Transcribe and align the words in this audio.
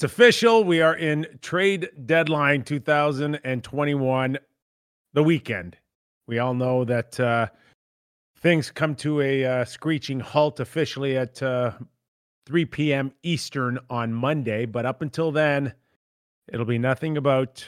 It's 0.00 0.04
official. 0.14 0.64
We 0.64 0.80
are 0.80 0.96
in 0.96 1.26
trade 1.42 1.90
deadline 2.06 2.62
2021, 2.62 4.38
the 5.12 5.22
weekend. 5.22 5.76
We 6.26 6.38
all 6.38 6.54
know 6.54 6.86
that 6.86 7.20
uh, 7.20 7.48
things 8.38 8.70
come 8.70 8.94
to 8.94 9.20
a 9.20 9.44
uh, 9.44 9.64
screeching 9.66 10.20
halt 10.20 10.58
officially 10.58 11.18
at 11.18 11.42
uh, 11.42 11.72
3 12.46 12.64
p.m. 12.64 13.12
Eastern 13.22 13.78
on 13.90 14.14
Monday. 14.14 14.64
But 14.64 14.86
up 14.86 15.02
until 15.02 15.32
then, 15.32 15.74
it'll 16.50 16.64
be 16.64 16.78
nothing 16.78 17.18
about 17.18 17.62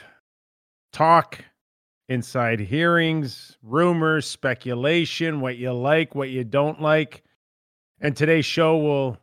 talk, 0.91 1.37
inside 2.09 2.59
hearings, 2.59 3.59
rumors, 3.61 4.25
speculation, 4.25 5.39
what 5.39 5.57
you 5.57 5.71
like, 5.71 6.15
what 6.15 6.31
you 6.31 6.43
don't 6.43 6.81
like. 6.81 7.21
And 7.99 8.17
today's 8.17 8.47
show 8.47 8.75
will 8.77 9.19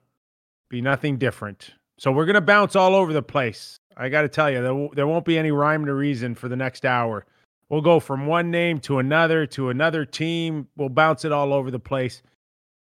be 0.69 0.81
nothing 0.81 1.19
different. 1.19 1.73
So 2.01 2.11
we're 2.11 2.25
going 2.25 2.33
to 2.33 2.41
bounce 2.41 2.77
all 2.77 2.95
over 2.95 3.13
the 3.13 3.21
place. 3.21 3.79
I 3.95 4.09
got 4.09 4.23
to 4.23 4.29
tell 4.31 4.51
you, 4.51 4.63
there, 4.63 4.71
w- 4.71 4.89
there 4.95 5.07
won't 5.07 5.27
be 5.27 5.37
any 5.37 5.51
rhyme 5.51 5.85
or 5.85 5.95
reason 5.95 6.35
for 6.35 6.49
the 6.49 6.57
next 6.57 6.87
hour. 6.87 7.27
We'll 7.69 7.83
go 7.83 8.01
from 8.01 8.27
one 8.27 8.51
name 8.51 8.79
to 8.81 9.01
another 9.01 9.45
to 9.49 9.69
another 9.69 10.07
team. 10.07 10.67
We'll 10.79 10.89
bounce 10.89 11.27
it 11.27 11.33
all 11.33 11.53
over 11.53 11.71
the 11.71 11.79
place, 11.79 12.23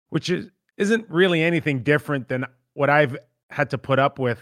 which 0.08 0.28
is 0.28 0.50
isn't 0.76 1.08
really 1.08 1.40
anything 1.40 1.84
different 1.84 2.26
than 2.26 2.46
what 2.74 2.90
I've 2.90 3.16
had 3.48 3.70
to 3.70 3.78
put 3.78 4.00
up 4.00 4.18
with 4.18 4.40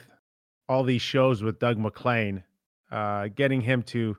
all 0.67 0.83
these 0.83 1.03
shows 1.03 1.43
with 1.43 1.59
Doug 1.59 1.77
MacLean, 1.77 2.43
Uh, 2.91 3.29
getting 3.29 3.61
him 3.61 3.83
to 3.83 4.17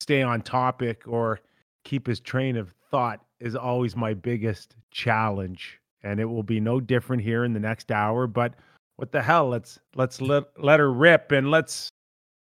stay 0.00 0.22
on 0.22 0.42
topic 0.42 1.02
or 1.06 1.38
keep 1.84 2.08
his 2.08 2.18
train 2.18 2.56
of 2.56 2.74
thought 2.90 3.24
is 3.38 3.54
always 3.54 3.94
my 3.94 4.12
biggest 4.12 4.74
challenge, 4.90 5.78
and 6.02 6.18
it 6.18 6.24
will 6.24 6.42
be 6.42 6.58
no 6.58 6.80
different 6.80 7.22
here 7.22 7.44
in 7.44 7.52
the 7.52 7.60
next 7.60 7.92
hour. 7.92 8.26
But 8.26 8.54
what 8.96 9.12
the 9.12 9.22
hell? 9.22 9.48
Let's 9.48 9.78
let's 9.94 10.20
let 10.20 10.44
let 10.58 10.80
her 10.80 10.92
rip 10.92 11.32
and 11.32 11.50
let's 11.50 11.90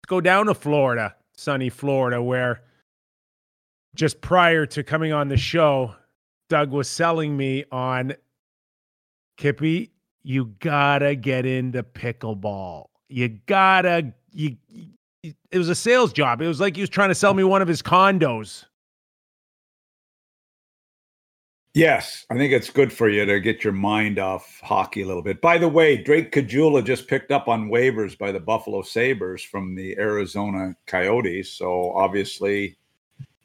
go 0.07 0.21
down 0.21 0.45
to 0.47 0.53
Florida, 0.53 1.15
sunny 1.35 1.69
Florida, 1.69 2.21
where 2.21 2.61
just 3.95 4.21
prior 4.21 4.65
to 4.67 4.83
coming 4.83 5.13
on 5.13 5.27
the 5.29 5.37
show, 5.37 5.95
Doug 6.49 6.71
was 6.71 6.89
selling 6.89 7.35
me 7.35 7.63
on 7.71 8.13
Kippy. 9.37 9.91
You 10.23 10.53
gotta 10.59 11.15
get 11.15 11.45
into 11.45 11.83
pickleball. 11.83 12.85
You 13.09 13.29
gotta 13.45 14.13
you. 14.31 14.57
It 15.23 15.57
was 15.57 15.69
a 15.69 15.75
sales 15.75 16.11
job. 16.11 16.41
It 16.41 16.47
was 16.47 16.59
like 16.59 16.75
he 16.75 16.81
was 16.81 16.89
trying 16.89 17.09
to 17.09 17.15
sell 17.15 17.33
me 17.33 17.43
one 17.43 17.61
of 17.61 17.67
his 17.67 17.81
condos. 17.81 18.65
Yes, 21.73 22.27
I 22.29 22.37
think 22.37 22.53
it's 22.53 22.69
good 22.69 22.93
for 22.93 23.09
you 23.09 23.25
to 23.25 23.39
get 23.39 23.63
your 23.63 23.73
mind 23.73 24.19
off 24.19 24.59
hockey 24.61 25.01
a 25.01 25.07
little 25.07 25.23
bit. 25.23 25.41
By 25.41 25.57
the 25.57 25.67
way, 25.67 25.97
Drake 25.97 26.31
Caggiula 26.31 26.85
just 26.85 27.07
picked 27.07 27.31
up 27.31 27.47
on 27.47 27.69
waivers 27.69 28.15
by 28.15 28.31
the 28.31 28.39
Buffalo 28.39 28.83
Sabres 28.83 29.41
from 29.41 29.73
the 29.73 29.97
Arizona 29.97 30.75
Coyotes. 30.85 31.51
So 31.51 31.91
obviously 31.93 32.77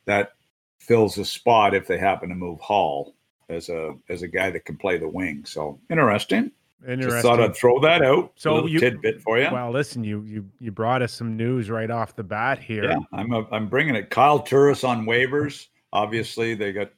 that 0.04 0.32
fills 0.78 1.16
a 1.16 1.24
spot 1.24 1.74
if 1.74 1.86
they 1.86 1.96
happen 1.96 2.28
to 2.28 2.34
move 2.34 2.60
Hall 2.60 3.14
as 3.48 3.70
a 3.70 3.94
as 4.10 4.20
a 4.20 4.28
guy 4.28 4.50
that 4.50 4.66
can 4.66 4.76
play 4.76 4.98
the 4.98 5.08
wing. 5.08 5.44
So 5.46 5.80
interesting. 5.88 6.52
Interesting. 6.86 7.10
Just 7.10 7.22
thought 7.22 7.40
I'd 7.40 7.56
throw 7.56 7.80
that 7.80 8.02
out. 8.02 8.32
So 8.36 8.58
a 8.58 8.68
you- 8.68 8.78
tidbit 8.78 9.22
for 9.22 9.38
you. 9.38 9.48
Well, 9.50 9.70
listen, 9.70 10.04
you 10.04 10.20
you 10.22 10.46
you 10.60 10.70
brought 10.70 11.00
us 11.00 11.14
some 11.14 11.34
news 11.34 11.70
right 11.70 11.90
off 11.90 12.14
the 12.14 12.24
bat 12.24 12.58
here. 12.58 12.84
Yeah, 12.84 12.98
I'm 13.12 13.32
a, 13.32 13.48
I'm 13.50 13.68
bringing 13.68 13.96
it. 13.96 14.10
Kyle 14.10 14.38
Turris 14.38 14.84
on 14.84 15.06
waivers. 15.06 15.68
Obviously, 15.94 16.54
they 16.54 16.72
got 16.72 16.90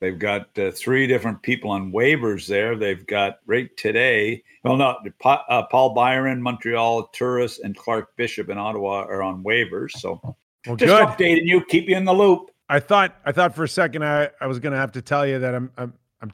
they've 0.00 0.18
got 0.18 0.56
uh, 0.58 0.70
three 0.70 1.06
different 1.06 1.42
people 1.42 1.70
on 1.70 1.92
waivers 1.92 2.46
there. 2.46 2.76
They've 2.76 3.06
got 3.06 3.38
right 3.46 3.74
today. 3.76 4.42
Well, 4.62 4.76
no, 4.76 4.96
uh, 5.24 5.62
Paul 5.70 5.94
Byron, 5.94 6.40
Montreal, 6.42 7.08
Turris, 7.08 7.60
and 7.60 7.76
Clark 7.76 8.16
Bishop 8.16 8.48
in 8.48 8.58
Ottawa 8.58 9.04
are 9.04 9.22
on 9.22 9.42
waivers. 9.44 9.92
So 9.92 10.20
Well, 10.66 10.76
just 10.76 10.88
good. 10.90 11.06
updating 11.06 11.44
you, 11.46 11.62
keep 11.64 11.88
you 11.88 11.96
in 11.96 12.04
the 12.04 12.12
loop. 12.14 12.50
I 12.68 12.80
thought 12.80 13.16
I 13.26 13.32
thought 13.32 13.54
for 13.54 13.64
a 13.64 13.68
second 13.68 14.04
I, 14.04 14.30
I 14.40 14.46
was 14.46 14.58
gonna 14.58 14.78
have 14.78 14.92
to 14.92 15.02
tell 15.02 15.26
you 15.26 15.38
that 15.38 15.54
I'm 15.54 15.70
I'm 15.76 15.92
I'm 16.22 16.32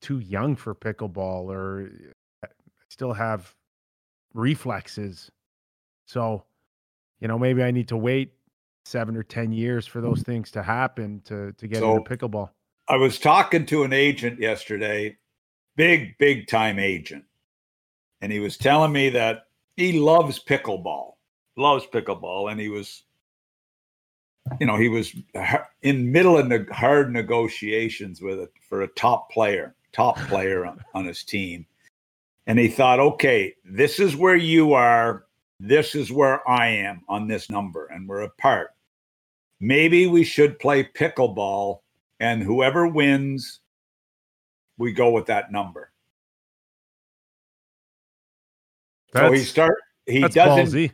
too 0.00 0.20
young 0.20 0.54
for 0.54 0.74
pickleball 0.74 1.46
or 1.50 1.90
I 2.44 2.48
still 2.88 3.12
have 3.12 3.52
reflexes. 4.32 5.30
So, 6.06 6.44
you 7.20 7.26
know, 7.26 7.36
maybe 7.38 7.62
I 7.64 7.72
need 7.72 7.88
to 7.88 7.96
wait 7.96 8.32
seven 8.84 9.16
or 9.16 9.24
ten 9.24 9.50
years 9.52 9.86
for 9.86 10.00
those 10.00 10.22
things 10.22 10.52
to 10.52 10.62
happen 10.62 11.20
to 11.24 11.52
to 11.54 11.66
get 11.66 11.78
So- 11.80 11.96
into 11.96 12.08
pickleball. 12.16 12.50
I 12.90 12.96
was 12.96 13.20
talking 13.20 13.66
to 13.66 13.84
an 13.84 13.92
agent 13.92 14.40
yesterday, 14.40 15.16
big, 15.76 16.18
big 16.18 16.48
time 16.48 16.80
agent. 16.80 17.24
And 18.20 18.32
he 18.32 18.40
was 18.40 18.56
telling 18.56 18.90
me 18.90 19.10
that 19.10 19.44
he 19.76 20.00
loves 20.00 20.42
pickleball, 20.42 21.12
loves 21.56 21.86
pickleball. 21.86 22.50
And 22.50 22.60
he 22.60 22.68
was, 22.68 23.04
you 24.58 24.66
know, 24.66 24.76
he 24.76 24.88
was 24.88 25.14
in 25.82 26.10
middle 26.10 26.36
of 26.36 26.48
neg- 26.48 26.72
hard 26.72 27.12
negotiations 27.12 28.20
with 28.20 28.40
it 28.40 28.50
for 28.68 28.82
a 28.82 28.88
top 28.88 29.30
player, 29.30 29.76
top 29.92 30.16
player 30.26 30.66
on, 30.66 30.80
on 30.92 31.04
his 31.06 31.22
team. 31.22 31.64
And 32.48 32.58
he 32.58 32.66
thought, 32.66 32.98
okay, 32.98 33.54
this 33.64 34.00
is 34.00 34.16
where 34.16 34.34
you 34.34 34.72
are. 34.72 35.26
This 35.60 35.94
is 35.94 36.10
where 36.10 36.46
I 36.50 36.66
am 36.66 37.02
on 37.08 37.28
this 37.28 37.50
number, 37.50 37.86
and 37.86 38.08
we're 38.08 38.22
apart. 38.22 38.74
Maybe 39.60 40.08
we 40.08 40.24
should 40.24 40.58
play 40.58 40.82
pickleball 40.82 41.79
and 42.20 42.42
whoever 42.42 42.86
wins, 42.86 43.60
we 44.78 44.92
go 44.92 45.10
with 45.10 45.26
that 45.26 45.50
number. 45.50 45.90
so 49.12 49.32
he 49.32 49.40
start 49.40 49.74
he 50.06 50.20
that's 50.20 50.34
doesn't 50.36 50.66
ballsy. 50.66 50.92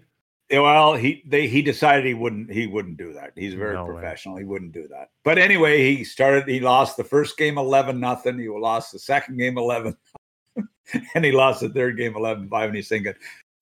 well 0.50 0.94
he 0.94 1.22
they 1.26 1.47
he 1.48 1.60
decided 1.60 2.06
he 2.06 2.14
wouldn't 2.14 2.50
he 2.50 2.66
wouldn't 2.66 2.97
do 2.97 3.12
that. 3.12 3.32
He's 3.34 3.53
very 3.54 3.75
No 3.75 3.84
way. 3.84 3.92
professional. 3.92 4.37
He 4.37 4.44
wouldn't 4.44 4.72
do 4.72 4.88
that. 4.88 5.10
But 5.25 5.37
anyway, 5.38 5.94
he 5.94 6.03
started 6.04 6.48
he 6.48 6.60
lost 6.60 6.97
the 6.97 7.04
first 7.04 7.37
game 7.37 7.58
11 7.58 8.00
nothing. 8.00 8.38
He 8.38 8.48
lost 8.48 8.93
the 8.93 8.98
second 8.98 9.37
game 9.37 9.58
11 9.58 9.94
and 11.14 11.25
he 11.25 11.32
lost 11.32 11.60
the 11.60 11.69
third 11.69 11.97
game 11.98 12.16
11 12.16 12.48
5 12.48 12.69
and 12.69 12.76
he's 12.76 12.88
thinking 12.88 13.12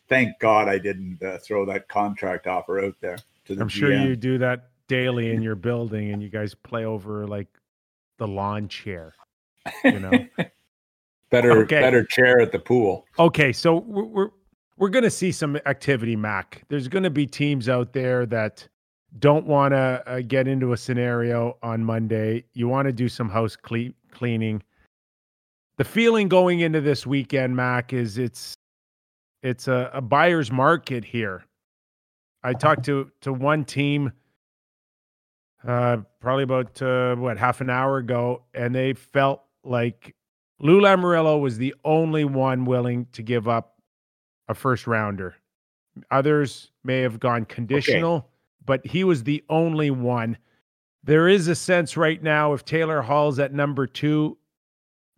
thank 0.08 0.38
God 0.38 0.68
I 0.68 0.78
didn't 0.78 1.20
uh, 1.22 1.38
throw 1.38 1.64
that 1.66 1.88
contract 1.88 2.46
offer 2.46 2.84
out 2.84 2.94
there 3.00 3.16
to 3.46 3.54
the 3.54 3.60
I'm 3.62 3.68
sure 3.68 3.92
you 3.92 4.14
do 4.14 4.38
that 4.38 4.68
daily 4.88 5.30
in 5.32 5.42
your 5.42 5.54
building 5.54 6.12
and 6.12 6.22
you 6.22 6.28
guys 6.28 6.54
play 6.54 6.84
over 6.84 7.26
like 7.26 7.48
the 8.18 8.26
lawn 8.28 8.68
chair. 8.68 9.14
You 9.84 10.00
know. 10.00 10.12
better 11.30 11.52
Okay. 11.62 11.80
better 11.80 12.04
chair 12.04 12.40
at 12.40 12.52
the 12.52 12.58
pool. 12.58 13.06
Okay, 13.18 13.52
so 13.52 13.78
we're 13.78 14.04
we're, 14.04 14.30
we're 14.76 14.88
going 14.88 15.04
to 15.04 15.10
see 15.10 15.32
some 15.32 15.56
activity, 15.66 16.16
Mac. 16.16 16.62
There's 16.68 16.88
going 16.88 17.04
to 17.04 17.10
be 17.10 17.26
teams 17.26 17.68
out 17.68 17.92
there 17.92 18.26
that 18.26 18.66
don't 19.20 19.46
want 19.46 19.72
to 19.72 20.02
uh, 20.06 20.20
get 20.26 20.48
into 20.48 20.72
a 20.72 20.76
scenario 20.76 21.56
on 21.62 21.84
Monday. 21.84 22.44
You 22.54 22.66
want 22.68 22.86
to 22.86 22.92
do 22.92 23.08
some 23.08 23.28
house 23.28 23.54
cle- 23.56 23.92
cleaning. 24.10 24.62
The 25.76 25.84
feeling 25.84 26.28
going 26.28 26.60
into 26.60 26.80
this 26.80 27.06
weekend, 27.06 27.54
Mac, 27.56 27.92
is 27.92 28.18
it's 28.18 28.54
it's 29.42 29.68
a, 29.68 29.90
a 29.92 30.00
buyer's 30.00 30.50
market 30.50 31.04
here. 31.04 31.44
I 32.42 32.52
talked 32.52 32.84
to 32.86 33.10
to 33.22 33.32
one 33.32 33.64
team 33.64 34.12
uh, 35.66 35.98
probably 36.20 36.44
about 36.44 36.80
uh, 36.82 37.14
what 37.16 37.38
half 37.38 37.60
an 37.60 37.70
hour 37.70 37.98
ago, 37.98 38.42
and 38.54 38.74
they 38.74 38.92
felt 38.92 39.42
like 39.64 40.14
Lou 40.60 40.80
Lamoriello 40.80 41.40
was 41.40 41.58
the 41.58 41.74
only 41.84 42.24
one 42.24 42.64
willing 42.64 43.06
to 43.12 43.22
give 43.22 43.48
up 43.48 43.78
a 44.48 44.54
first 44.54 44.86
rounder. 44.86 45.34
Others 46.10 46.70
may 46.82 47.00
have 47.00 47.20
gone 47.20 47.44
conditional, 47.44 48.28
but 48.64 48.84
he 48.86 49.04
was 49.04 49.24
the 49.24 49.42
only 49.48 49.90
one. 49.90 50.36
There 51.02 51.28
is 51.28 51.48
a 51.48 51.54
sense 51.54 51.96
right 51.96 52.22
now 52.22 52.52
if 52.52 52.64
Taylor 52.64 53.02
Hall's 53.02 53.38
at 53.38 53.52
number 53.52 53.86
two, 53.86 54.36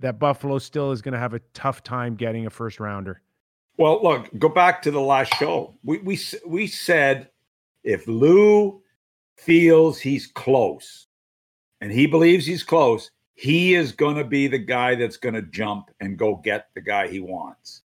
that 0.00 0.19
Buffalo 0.19 0.58
still 0.58 0.92
is 0.92 1.00
going 1.00 1.14
to 1.14 1.19
have 1.19 1.34
a 1.34 1.40
tough 1.54 1.82
time 1.82 2.16
getting 2.16 2.46
a 2.46 2.50
first 2.50 2.81
rounder. 2.81 3.22
Well, 3.78 4.02
look, 4.02 4.28
go 4.38 4.49
back 4.49 4.82
to 4.82 4.90
the 4.90 5.00
last 5.00 5.34
show. 5.34 5.75
We 5.82 5.99
we 5.99 6.19
we 6.46 6.66
said 6.66 7.31
if 7.84 8.06
Lou 8.06 8.82
feels 9.37 9.99
he's 9.99 10.27
close 10.27 11.06
and 11.81 11.93
he 11.93 12.06
believes 12.06 12.47
he's 12.47 12.65
close, 12.65 13.11
he 13.35 13.75
is 13.75 13.93
going 13.93 14.17
to 14.17 14.25
be 14.25 14.47
the 14.47 14.59
guy 14.59 14.94
that's 14.94 15.19
going 15.19 15.35
to 15.35 15.43
jump 15.43 15.91
and 16.00 16.19
go 16.19 16.37
get 16.37 16.69
the 16.75 16.81
guy 16.81 17.06
he 17.06 17.21
wants. 17.21 17.83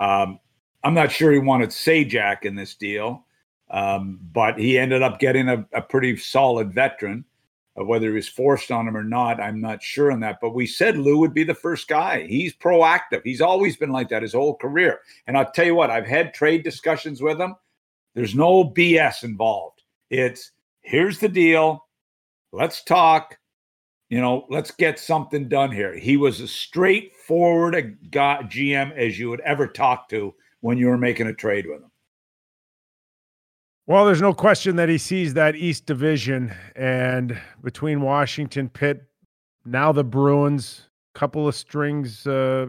Um, 0.00 0.40
I'm 0.82 0.94
not 0.94 1.12
sure 1.12 1.32
he 1.32 1.38
wanted 1.38 1.70
Zajac 1.70 2.44
in 2.44 2.54
this 2.54 2.74
deal, 2.74 3.26
um, 3.70 4.18
but 4.32 4.58
he 4.58 4.78
ended 4.78 5.02
up 5.02 5.18
getting 5.18 5.48
a, 5.48 5.66
a 5.72 5.82
pretty 5.82 6.16
solid 6.16 6.72
veteran. 6.72 7.24
Uh, 7.78 7.84
whether 7.84 8.08
he 8.08 8.14
was 8.14 8.28
forced 8.28 8.70
on 8.70 8.88
him 8.88 8.96
or 8.96 9.04
not, 9.04 9.40
I'm 9.40 9.60
not 9.60 9.82
sure 9.82 10.10
on 10.10 10.20
that. 10.20 10.38
But 10.40 10.54
we 10.54 10.66
said 10.66 10.96
Lou 10.96 11.18
would 11.18 11.34
be 11.34 11.44
the 11.44 11.54
first 11.54 11.88
guy. 11.88 12.26
He's 12.26 12.54
proactive. 12.54 13.20
He's 13.24 13.42
always 13.42 13.76
been 13.76 13.92
like 13.92 14.08
that 14.08 14.22
his 14.22 14.32
whole 14.32 14.56
career. 14.56 15.00
And 15.26 15.36
I'll 15.36 15.50
tell 15.50 15.66
you 15.66 15.74
what, 15.74 15.90
I've 15.90 16.06
had 16.06 16.32
trade 16.32 16.62
discussions 16.62 17.20
with 17.20 17.38
him. 17.38 17.54
There's 18.14 18.34
no 18.34 18.64
BS 18.64 19.24
involved. 19.24 19.75
It's 20.10 20.52
here's 20.82 21.18
the 21.18 21.28
deal. 21.28 21.84
Let's 22.52 22.82
talk. 22.82 23.38
You 24.08 24.20
know, 24.20 24.46
let's 24.50 24.70
get 24.70 25.00
something 25.00 25.48
done 25.48 25.72
here. 25.72 25.96
He 25.96 26.16
was 26.16 26.40
as 26.40 26.52
straightforward 26.52 27.74
a 27.74 27.82
guy, 27.82 28.42
GM 28.44 28.96
as 28.96 29.18
you 29.18 29.28
would 29.30 29.40
ever 29.40 29.66
talk 29.66 30.08
to 30.10 30.32
when 30.60 30.78
you 30.78 30.86
were 30.86 30.98
making 30.98 31.26
a 31.26 31.34
trade 31.34 31.66
with 31.66 31.82
him. 31.82 31.90
Well, 33.88 34.04
there's 34.04 34.22
no 34.22 34.32
question 34.32 34.76
that 34.76 34.88
he 34.88 34.98
sees 34.98 35.34
that 35.34 35.54
East 35.56 35.86
Division 35.86 36.52
and 36.74 37.40
between 37.62 38.00
Washington, 38.00 38.68
Pitt, 38.68 39.04
now 39.64 39.92
the 39.92 40.04
Bruins, 40.04 40.88
couple 41.14 41.48
of 41.48 41.54
strings 41.54 42.26
uh, 42.26 42.66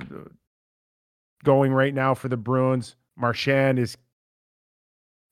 going 1.44 1.74
right 1.74 1.94
now 1.94 2.14
for 2.14 2.30
the 2.30 2.38
Bruins. 2.38 2.96
Marchand 3.16 3.80
is 3.80 3.98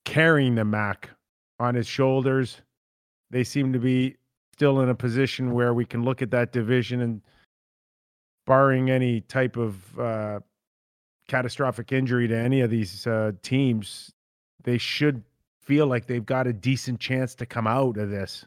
carrying 0.05 0.55
the 0.55 0.65
Mac 0.65 1.11
on 1.59 1.75
his 1.75 1.87
shoulders. 1.87 2.61
They 3.31 3.43
seem 3.43 3.73
to 3.73 3.79
be 3.79 4.15
still 4.53 4.81
in 4.81 4.89
a 4.89 4.95
position 4.95 5.51
where 5.51 5.73
we 5.73 5.85
can 5.85 6.03
look 6.03 6.21
at 6.21 6.31
that 6.31 6.51
division 6.51 7.01
and, 7.01 7.21
barring 8.45 8.89
any 8.89 9.21
type 9.21 9.57
of 9.57 9.99
uh, 9.99 10.39
catastrophic 11.27 11.91
injury 11.91 12.27
to 12.27 12.37
any 12.37 12.61
of 12.61 12.69
these 12.69 13.05
uh, 13.07 13.31
teams, 13.41 14.11
they 14.63 14.77
should 14.77 15.23
feel 15.61 15.87
like 15.87 16.05
they've 16.05 16.25
got 16.25 16.47
a 16.47 16.53
decent 16.53 16.99
chance 16.99 17.35
to 17.35 17.45
come 17.45 17.67
out 17.67 17.97
of 17.97 18.09
this. 18.09 18.45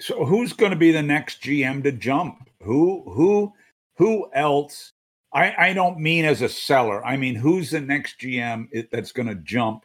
So 0.00 0.24
who's 0.24 0.52
going 0.52 0.70
to 0.70 0.78
be 0.78 0.92
the 0.92 1.02
next 1.02 1.42
GM 1.42 1.82
to 1.82 1.92
jump? 1.92 2.48
Who 2.62 3.02
who 3.10 3.52
who 3.96 4.30
else? 4.32 4.92
I 5.32 5.54
I 5.58 5.72
don't 5.72 5.98
mean 5.98 6.24
as 6.24 6.40
a 6.40 6.48
seller. 6.48 7.04
I 7.04 7.16
mean 7.16 7.34
who's 7.34 7.72
the 7.72 7.80
next 7.80 8.20
GM 8.20 8.68
that's 8.92 9.10
going 9.10 9.26
to 9.26 9.34
jump 9.34 9.84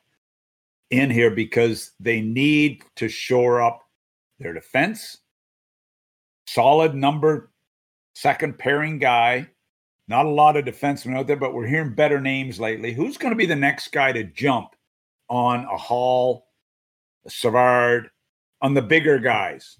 in 0.89 1.09
here 1.09 1.31
because 1.31 1.91
they 2.00 2.21
need 2.21 2.83
to 2.97 3.09
shore 3.09 3.62
up 3.62 3.81
their 4.39 4.53
defense. 4.53 5.18
Solid 6.47 6.94
number 6.94 7.51
second 8.15 8.57
pairing 8.57 9.00
guy. 9.00 9.50
Not 10.07 10.25
a 10.25 10.30
lot 10.30 10.57
of 10.57 10.65
defensemen 10.65 11.18
out 11.18 11.27
there, 11.27 11.38
but 11.38 11.53
we're 11.53 11.65
hearing 11.65 11.95
better 11.95 12.19
names 12.19 12.59
lately. 12.59 12.94
Who's 12.94 13.18
going 13.18 13.31
to 13.31 13.38
be 13.38 13.45
the 13.45 13.56
next 13.56 13.91
guy 13.91 14.12
to 14.12 14.24
jump 14.24 14.75
on 15.30 15.65
a 15.65 15.77
Hall, 15.77 16.47
a 17.25 17.30
Savard, 17.30 18.09
on 18.62 18.74
the 18.74 18.81
bigger 18.81 19.18
guys? 19.18 19.80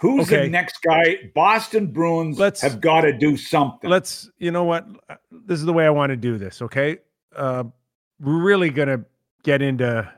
Who's 0.00 0.26
okay. 0.26 0.42
the 0.42 0.48
next 0.50 0.78
guy? 0.82 1.30
Boston 1.32 1.86
Bruins 1.86 2.36
let's, 2.36 2.60
have 2.60 2.80
got 2.80 3.02
to 3.02 3.16
do 3.16 3.36
something. 3.36 3.88
Let's, 3.88 4.28
you 4.38 4.50
know 4.50 4.64
what? 4.64 4.88
This 5.30 5.60
is 5.60 5.64
the 5.64 5.72
way 5.72 5.86
I 5.86 5.90
want 5.90 6.10
to 6.10 6.16
do 6.16 6.36
this, 6.36 6.60
okay? 6.62 6.98
Uh, 7.34 7.64
we're 8.18 8.42
really 8.42 8.70
going 8.70 8.88
to 8.88 9.04
get 9.42 9.62
into 9.62 10.10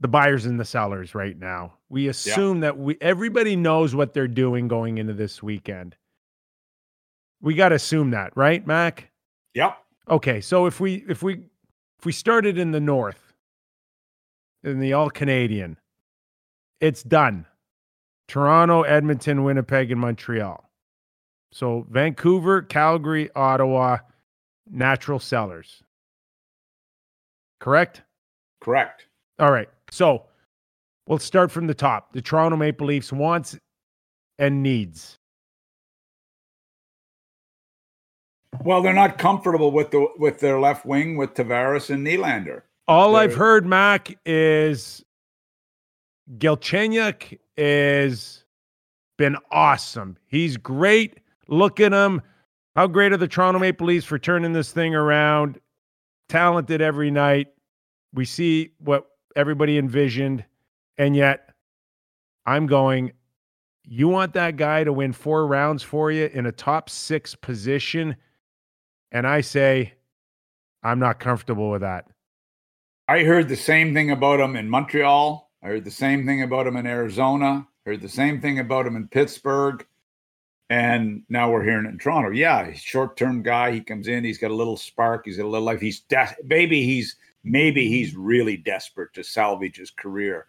the 0.00 0.08
buyers 0.08 0.46
and 0.46 0.58
the 0.58 0.64
sellers 0.64 1.14
right 1.14 1.38
now. 1.38 1.74
We 1.88 2.08
assume 2.08 2.58
yeah. 2.58 2.62
that 2.62 2.78
we 2.78 2.96
everybody 3.00 3.56
knows 3.56 3.94
what 3.94 4.14
they're 4.14 4.28
doing 4.28 4.68
going 4.68 4.98
into 4.98 5.12
this 5.12 5.42
weekend. 5.42 5.96
We 7.40 7.54
got 7.54 7.70
to 7.70 7.76
assume 7.76 8.10
that, 8.10 8.36
right, 8.36 8.66
Mac? 8.66 9.10
Yep. 9.54 9.76
Okay, 10.10 10.40
so 10.40 10.66
if 10.66 10.80
we 10.80 11.04
if 11.08 11.22
we 11.22 11.34
if 11.98 12.04
we 12.04 12.12
started 12.12 12.58
in 12.58 12.70
the 12.70 12.80
north 12.80 13.34
in 14.62 14.80
the 14.80 14.92
all 14.92 15.10
Canadian, 15.10 15.76
it's 16.80 17.02
done. 17.02 17.46
Toronto, 18.26 18.82
Edmonton, 18.82 19.42
Winnipeg, 19.42 19.90
and 19.90 20.00
Montreal. 20.00 20.68
So 21.50 21.86
Vancouver, 21.88 22.60
Calgary, 22.62 23.30
Ottawa, 23.34 23.98
natural 24.70 25.18
sellers. 25.18 25.82
Correct? 27.58 28.02
Correct. 28.60 29.06
All 29.38 29.52
right. 29.52 29.68
So 29.90 30.24
we'll 31.06 31.18
start 31.18 31.50
from 31.50 31.66
the 31.66 31.74
top. 31.74 32.12
The 32.12 32.22
Toronto 32.22 32.56
Maple 32.56 32.86
Leafs 32.86 33.12
wants 33.12 33.58
and 34.38 34.62
needs. 34.62 35.18
Well, 38.64 38.82
they're 38.82 38.92
not 38.92 39.18
comfortable 39.18 39.70
with 39.70 39.90
the 39.90 40.08
with 40.18 40.40
their 40.40 40.58
left 40.58 40.84
wing 40.84 41.16
with 41.16 41.34
Tavares 41.34 41.90
and 41.90 42.06
Nylander. 42.06 42.62
All 42.88 43.12
they're, 43.12 43.22
I've 43.22 43.34
heard, 43.34 43.66
Mac, 43.66 44.18
is 44.24 45.04
Galchenyuk 46.38 47.38
is 47.56 48.44
been 49.16 49.36
awesome. 49.50 50.16
He's 50.26 50.56
great. 50.56 51.20
Look 51.48 51.80
at 51.80 51.92
him. 51.92 52.22
How 52.76 52.86
great 52.86 53.12
are 53.12 53.16
the 53.16 53.28
Toronto 53.28 53.58
Maple 53.58 53.86
Leafs 53.86 54.06
for 54.06 54.18
turning 54.18 54.52
this 54.52 54.72
thing 54.72 54.94
around? 54.94 55.58
Talented 56.28 56.80
every 56.80 57.10
night. 57.10 57.48
We 58.12 58.24
see 58.24 58.72
what 58.78 59.06
everybody 59.36 59.78
envisioned. 59.78 60.44
And 60.96 61.14
yet, 61.14 61.50
I'm 62.46 62.66
going, 62.66 63.12
you 63.84 64.08
want 64.08 64.34
that 64.34 64.56
guy 64.56 64.84
to 64.84 64.92
win 64.92 65.12
four 65.12 65.46
rounds 65.46 65.82
for 65.82 66.10
you 66.10 66.26
in 66.26 66.46
a 66.46 66.52
top 66.52 66.90
six 66.90 67.34
position? 67.34 68.16
And 69.12 69.26
I 69.26 69.40
say, 69.40 69.94
I'm 70.82 70.98
not 70.98 71.20
comfortable 71.20 71.70
with 71.70 71.80
that. 71.82 72.06
I 73.08 73.24
heard 73.24 73.48
the 73.48 73.56
same 73.56 73.94
thing 73.94 74.10
about 74.10 74.40
him 74.40 74.56
in 74.56 74.68
Montreal. 74.68 75.50
I 75.62 75.66
heard 75.68 75.84
the 75.84 75.90
same 75.90 76.26
thing 76.26 76.42
about 76.42 76.66
him 76.66 76.76
in 76.76 76.86
Arizona. 76.86 77.66
Heard 77.86 78.02
the 78.02 78.08
same 78.08 78.40
thing 78.40 78.58
about 78.58 78.86
him 78.86 78.96
in 78.96 79.08
Pittsburgh. 79.08 79.86
And 80.70 81.22
now 81.30 81.50
we're 81.50 81.64
hearing 81.64 81.86
it 81.86 81.90
in 81.90 81.98
Toronto. 81.98 82.30
Yeah, 82.30 82.70
short 82.74 83.16
term 83.16 83.42
guy. 83.42 83.72
He 83.72 83.80
comes 83.80 84.08
in, 84.08 84.24
he's 84.24 84.36
got 84.36 84.50
a 84.50 84.54
little 84.54 84.76
spark, 84.76 85.24
he's 85.24 85.38
got 85.38 85.46
a 85.46 85.48
little 85.48 85.64
life. 85.64 85.80
He's 85.80 86.00
de- 86.00 86.36
maybe 86.44 86.84
he's 86.84 87.16
maybe 87.44 87.88
he's 87.88 88.16
really 88.16 88.56
desperate 88.56 89.12
to 89.14 89.22
salvage 89.22 89.76
his 89.76 89.90
career. 89.90 90.46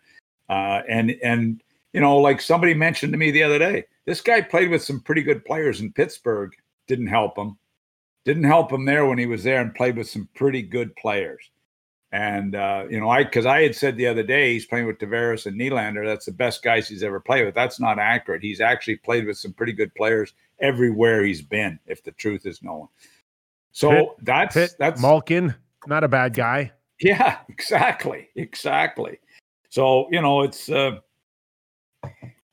Uh, 0.50 0.81
and 0.89 1.12
and 1.24 1.62
you 1.94 2.01
know, 2.01 2.18
like 2.18 2.41
somebody 2.41 2.74
mentioned 2.74 3.13
to 3.13 3.18
me 3.18 3.31
the 3.31 3.44
other 3.44 3.59
day, 3.59 3.86
this 4.06 4.21
guy 4.21 4.41
played 4.41 4.69
with 4.69 4.83
some 4.83 5.01
pretty 5.01 5.24
good 5.24 5.44
players 5.45 5.81
in 5.81 5.94
Pittsburgh. 5.94 6.51
Didn't 6.88 7.07
help 7.07 7.38
him. 7.38 7.57
Didn't 8.25 8.44
help 8.44 8.71
him 8.71 8.86
there 8.86 9.06
when 9.06 9.18
he 9.18 9.25
was 9.25 9.44
there, 9.44 9.62
and 9.62 9.74
played 9.74 9.97
with 9.97 10.09
some 10.09 10.27
pretty 10.36 10.62
good 10.62 10.95
players. 10.95 11.50
And 12.12 12.56
uh, 12.56 12.86
you 12.89 13.00
know, 13.00 13.09
I 13.09 13.24
because 13.24 13.45
I 13.45 13.62
had 13.62 13.75
said 13.75 13.95
the 13.95 14.07
other 14.07 14.24
day 14.24 14.53
he's 14.53 14.65
playing 14.65 14.88
with 14.88 14.97
Tavares 14.97 15.45
and 15.45 15.59
Nylander. 15.59 16.06
That's 16.06 16.25
the 16.25 16.31
best 16.31 16.63
guys 16.63 16.88
he's 16.88 17.03
ever 17.03 17.19
played 17.19 17.45
with. 17.45 17.53
That's 17.53 17.80
not 17.80 18.00
accurate. 18.00 18.42
He's 18.42 18.62
actually 18.62 18.97
played 18.97 19.27
with 19.27 19.38
some 19.38 19.53
pretty 19.53 19.74
good 19.74 19.94
players 19.94 20.33
everywhere 20.59 21.24
he's 21.24 21.42
been, 21.42 21.80
if 21.85 22.03
the 22.03 22.12
truth 22.12 22.45
is 22.45 22.63
known. 22.63 22.87
So 23.71 23.92
Pitt, 23.92 24.07
that's 24.23 24.54
Pitt, 24.56 24.75
that's 24.80 25.02
Malkin, 25.02 25.54
not 25.85 26.04
a 26.04 26.07
bad 26.07 26.33
guy. 26.33 26.71
Yeah, 27.01 27.39
exactly, 27.49 28.29
exactly. 28.35 29.19
So 29.69 30.07
you 30.11 30.21
know, 30.21 30.41
it's 30.41 30.69
uh, 30.69 30.99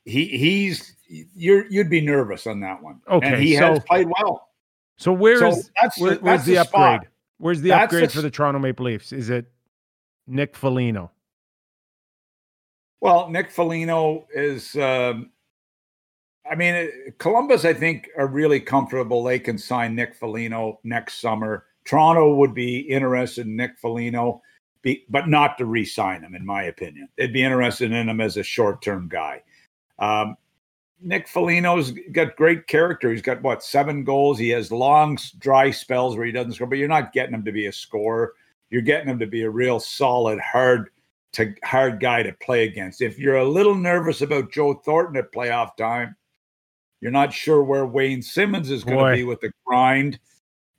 he 0.05 0.27
he's 0.27 0.97
you're 1.09 1.67
you'd 1.67 1.91
be 1.91 2.01
nervous 2.01 2.47
on 2.47 2.61
that 2.61 2.83
one. 2.83 3.01
Okay, 3.11 3.27
and 3.27 3.43
he 3.43 3.57
so, 3.57 3.75
has 3.75 3.81
played 3.85 4.09
well. 4.09 4.49
So 4.99 5.13
where's 5.13 5.41
so 5.41 5.63
that's, 5.81 5.99
where, 5.99 6.17
where's 6.17 6.45
the, 6.45 6.55
the 6.55 6.59
upgrade? 6.59 7.01
Spot. 7.01 7.07
Where's 7.39 7.61
the 7.61 7.69
that's 7.71 7.85
upgrade 7.93 8.13
for 8.13 8.23
the 8.23 8.31
Toronto 8.31 8.59
Maple 8.59 8.87
Leafs? 8.87 9.13
Is 9.13 9.29
it 9.29 9.51
Nick 10.27 10.57
Foligno? 10.57 11.11
Well, 13.01 13.29
Nick 13.29 13.51
Foligno 13.51 14.27
is. 14.35 14.75
Um, 14.77 15.31
I 16.51 16.55
mean, 16.55 16.89
Columbus, 17.19 17.65
I 17.65 17.75
think, 17.75 18.09
are 18.17 18.29
really 18.29 18.61
comfortable. 18.61 19.25
They 19.25 19.39
can 19.39 19.59
sign 19.59 19.97
Nick 19.97 20.15
Foligno 20.15 20.79
next 20.85 21.21
summer 21.21 21.66
Toronto 21.87 22.35
would 22.35 22.55
be 22.55 22.81
interested 22.81 23.47
in 23.47 23.57
Nick 23.57 23.79
Foligno, 23.79 24.43
be, 24.83 25.05
but 25.09 25.29
not 25.29 25.57
to 25.59 25.65
re-sign 25.65 26.23
him, 26.23 26.35
in 26.35 26.45
my 26.45 26.65
opinion. 26.65 27.09
They'd 27.17 27.33
be 27.33 27.43
interested 27.43 27.93
in 27.93 28.09
him 28.09 28.21
as 28.21 28.37
a 28.37 28.43
short-term 28.43 29.09
guy. 29.09 29.43
Um, 29.99 30.37
Nick 31.01 31.29
Foligno's 31.29 31.93
got 32.13 32.37
great 32.37 32.67
character. 32.67 33.11
He's 33.11 33.23
got 33.23 33.43
what 33.43 33.63
seven 33.63 34.05
goals. 34.05 34.39
He 34.39 34.49
has 34.51 34.73
long, 34.73 35.19
dry 35.39 35.71
spells 35.71 36.17
where 36.17 36.27
he 36.27 36.33
doesn't 36.33 36.55
score, 36.55 36.67
but 36.67 36.79
you're 36.79 36.89
not 36.89 37.13
getting 37.13 37.35
him 37.35 37.45
to 37.45 37.53
be 37.53 37.67
a 37.67 37.73
scorer. 37.73 38.33
You're 38.71 38.83
getting 38.83 39.09
him 39.09 39.19
to 39.19 39.27
be 39.27 39.43
a 39.43 39.51
real 39.51 39.79
solid, 39.79 40.41
hard 40.41 40.91
to 41.35 41.55
hard 41.65 42.01
guy 42.01 42.23
to 42.23 42.33
play 42.41 42.65
against. 42.65 43.03
If 43.03 43.19
you're 43.19 43.37
a 43.37 43.49
little 43.49 43.75
nervous 43.75 44.23
about 44.23 44.51
Joe 44.51 44.75
Thornton 44.75 45.17
at 45.17 45.33
playoff 45.33 45.77
time, 45.77 46.17
you're 47.01 47.11
not 47.13 47.33
sure 47.33 47.63
where 47.63 47.87
Wayne 47.87 48.23
Simmonds 48.23 48.71
is 48.71 48.83
going 48.83 49.13
to 49.13 49.17
be 49.17 49.25
with 49.25 49.41
the 49.41 49.53
grind 49.67 50.19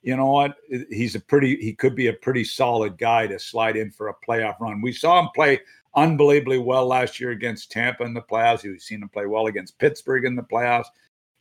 you 0.07 0.15
know 0.15 0.27
what? 0.27 0.55
He's 0.89 1.15
a 1.15 1.19
pretty, 1.19 1.57
he 1.57 1.73
could 1.73 1.93
be 1.93 2.07
a 2.07 2.13
pretty 2.13 2.45
solid 2.45 2.97
guy 2.97 3.27
to 3.27 3.37
slide 3.37 3.75
in 3.75 3.91
for 3.91 4.07
a 4.07 4.15
playoff 4.25 4.57
run. 4.61 4.79
We 4.79 4.93
saw 4.93 5.19
him 5.19 5.27
play 5.35 5.59
unbelievably 5.95 6.59
well 6.59 6.85
last 6.85 7.19
year 7.19 7.31
against 7.31 7.71
Tampa 7.71 8.05
in 8.05 8.13
the 8.13 8.21
playoffs. 8.21 8.63
We've 8.63 8.81
seen 8.81 9.03
him 9.03 9.09
play 9.09 9.25
well 9.25 9.47
against 9.47 9.77
Pittsburgh 9.79 10.23
in 10.23 10.37
the 10.37 10.43
playoffs. 10.43 10.85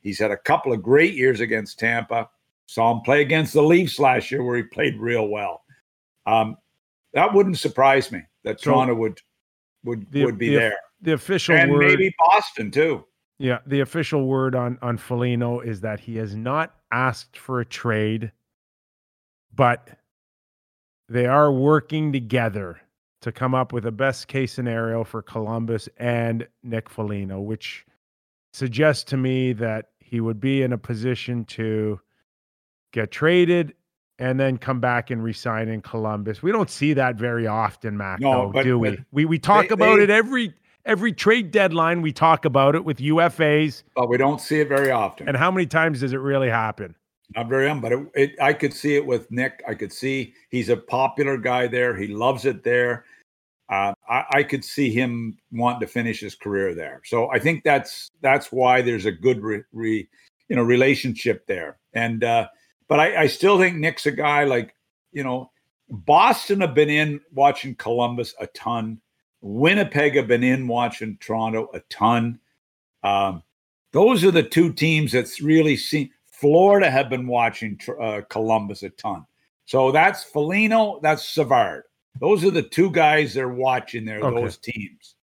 He's 0.00 0.18
had 0.18 0.32
a 0.32 0.36
couple 0.36 0.72
of 0.72 0.82
great 0.82 1.14
years 1.14 1.38
against 1.38 1.78
Tampa. 1.78 2.28
Saw 2.66 2.90
him 2.90 3.02
play 3.02 3.22
against 3.22 3.52
the 3.52 3.62
Leafs 3.62 4.00
last 4.00 4.32
year 4.32 4.42
where 4.42 4.56
he 4.56 4.64
played 4.64 4.98
real 4.98 5.28
well. 5.28 5.62
Um, 6.26 6.56
that 7.12 7.32
wouldn't 7.32 7.58
surprise 7.58 8.10
me 8.10 8.22
that 8.42 8.58
so 8.58 8.72
Toronto 8.72 8.96
would 8.96 9.20
would 9.84 10.10
the, 10.10 10.24
would 10.24 10.38
be 10.38 10.48
the, 10.48 10.56
there. 10.56 10.78
The 11.02 11.12
official 11.12 11.54
and 11.54 11.70
word, 11.70 11.86
maybe 11.86 12.12
Boston 12.18 12.72
too. 12.72 13.04
Yeah, 13.38 13.58
the 13.64 13.78
official 13.78 14.26
word 14.26 14.56
on 14.56 14.76
on 14.82 14.96
Foligno 14.96 15.60
is 15.60 15.82
that 15.82 16.00
he 16.00 16.16
has 16.16 16.34
not 16.34 16.74
asked 16.90 17.38
for 17.38 17.60
a 17.60 17.64
trade 17.64 18.32
but 19.56 19.88
they 21.08 21.26
are 21.26 21.50
working 21.52 22.12
together 22.12 22.80
to 23.22 23.32
come 23.32 23.54
up 23.54 23.72
with 23.72 23.86
a 23.86 23.92
best 23.92 24.28
case 24.28 24.52
scenario 24.52 25.02
for 25.02 25.22
Columbus 25.22 25.88
and 25.96 26.46
Nick 26.62 26.88
Foligno, 26.90 27.40
which 27.40 27.84
suggests 28.52 29.04
to 29.04 29.16
me 29.16 29.52
that 29.54 29.86
he 29.98 30.20
would 30.20 30.38
be 30.40 30.62
in 30.62 30.72
a 30.72 30.78
position 30.78 31.44
to 31.46 32.00
get 32.92 33.10
traded 33.10 33.74
and 34.18 34.38
then 34.40 34.56
come 34.56 34.80
back 34.80 35.10
and 35.10 35.22
resign 35.22 35.68
in 35.68 35.82
Columbus. 35.82 36.42
We 36.42 36.52
don't 36.52 36.70
see 36.70 36.92
that 36.94 37.16
very 37.16 37.46
often, 37.46 37.96
Mac. 37.96 38.20
No, 38.20 38.46
though, 38.46 38.52
but- 38.52 38.62
do 38.64 38.78
we? 38.78 38.98
We 39.10 39.24
we 39.24 39.38
talk 39.38 39.68
they- 39.68 39.74
about 39.74 39.96
they- 39.96 40.04
it 40.04 40.10
every 40.10 40.54
every 40.84 41.12
trade 41.12 41.50
deadline. 41.50 42.00
We 42.00 42.12
talk 42.12 42.44
about 42.44 42.74
it 42.76 42.84
with 42.84 42.98
UFAs, 42.98 43.82
but 43.94 44.08
we 44.08 44.16
don't 44.16 44.40
see 44.40 44.60
it 44.60 44.68
very 44.68 44.90
often. 44.90 45.28
and 45.28 45.36
how 45.36 45.50
many 45.50 45.66
times 45.66 46.00
does 46.00 46.12
it 46.12 46.18
really 46.20 46.48
happen? 46.48 46.94
Not 47.34 47.48
very 47.48 47.66
young, 47.66 47.80
but 47.80 47.92
it, 47.92 48.06
it, 48.14 48.40
I 48.40 48.52
could 48.52 48.72
see 48.72 48.94
it 48.94 49.04
with 49.04 49.30
Nick. 49.30 49.62
I 49.66 49.74
could 49.74 49.92
see 49.92 50.32
he's 50.50 50.68
a 50.68 50.76
popular 50.76 51.36
guy 51.36 51.66
there. 51.66 51.96
He 51.96 52.06
loves 52.06 52.44
it 52.44 52.62
there. 52.62 53.04
Uh, 53.68 53.94
I, 54.08 54.24
I 54.30 54.42
could 54.44 54.64
see 54.64 54.90
him 54.90 55.36
wanting 55.50 55.80
to 55.80 55.86
finish 55.88 56.20
his 56.20 56.36
career 56.36 56.72
there. 56.74 57.02
So 57.04 57.28
I 57.30 57.40
think 57.40 57.64
that's 57.64 58.10
that's 58.20 58.52
why 58.52 58.80
there's 58.80 59.06
a 59.06 59.12
good 59.12 59.42
re, 59.42 59.62
re, 59.72 60.08
you 60.48 60.56
know 60.56 60.62
relationship 60.62 61.46
there. 61.46 61.78
And 61.94 62.22
uh, 62.22 62.46
but 62.86 63.00
I, 63.00 63.22
I 63.22 63.26
still 63.26 63.58
think 63.58 63.76
Nick's 63.76 64.06
a 64.06 64.12
guy 64.12 64.44
like 64.44 64.74
you 65.12 65.24
know 65.24 65.50
Boston 65.88 66.60
have 66.60 66.74
been 66.74 66.90
in 66.90 67.20
watching 67.32 67.74
Columbus 67.74 68.34
a 68.40 68.46
ton. 68.48 69.00
Winnipeg 69.40 70.14
have 70.14 70.28
been 70.28 70.44
in 70.44 70.68
watching 70.68 71.18
Toronto 71.18 71.70
a 71.74 71.80
ton. 71.90 72.38
Um, 73.02 73.42
those 73.92 74.24
are 74.24 74.30
the 74.30 74.42
two 74.42 74.72
teams 74.72 75.12
that's 75.12 75.40
really 75.40 75.76
seen. 75.76 76.10
Florida 76.40 76.90
have 76.90 77.08
been 77.08 77.26
watching 77.26 77.78
uh, 78.00 78.20
Columbus 78.28 78.82
a 78.82 78.90
ton. 78.90 79.24
So 79.64 79.90
that's 79.90 80.22
Foligno, 80.22 81.00
that's 81.02 81.26
Savard. 81.26 81.84
Those 82.20 82.44
are 82.44 82.50
the 82.50 82.62
two 82.62 82.90
guys 82.90 83.34
they're 83.34 83.48
watching 83.48 84.04
there, 84.04 84.20
Okay. 84.20 84.40
those 84.42 84.58
teams. 84.58 85.16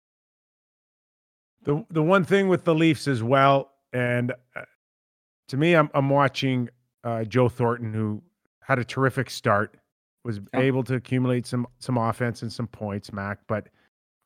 The 1.63 1.86
the 1.91 2.03
one 2.03 2.24
thing 2.24 2.48
with 2.50 2.63
the 2.65 2.75
Leafs 2.75 3.08
as 3.08 3.24
well, 3.24 3.72
and 3.93 4.32
uh, 4.55 4.62
to 5.50 5.58
me, 5.58 5.75
I'm 5.75 5.89
I'm 5.93 6.10
watching 6.10 6.70
uh, 7.03 7.24
Joe 7.24 7.48
Thornton, 7.48 7.93
who 7.93 8.22
had 8.62 8.79
a 8.79 8.84
terrific 8.84 9.29
start, 9.29 9.77
was 10.25 10.39
Yeah. 10.53 10.60
able 10.62 10.84
to 10.86 10.96
accumulate 10.96 11.46
some 11.46 11.67
some 11.79 11.98
offense 11.98 12.41
and 12.41 12.51
some 12.51 12.67
points, 12.67 13.13
Mac. 13.13 13.39
But 13.48 13.70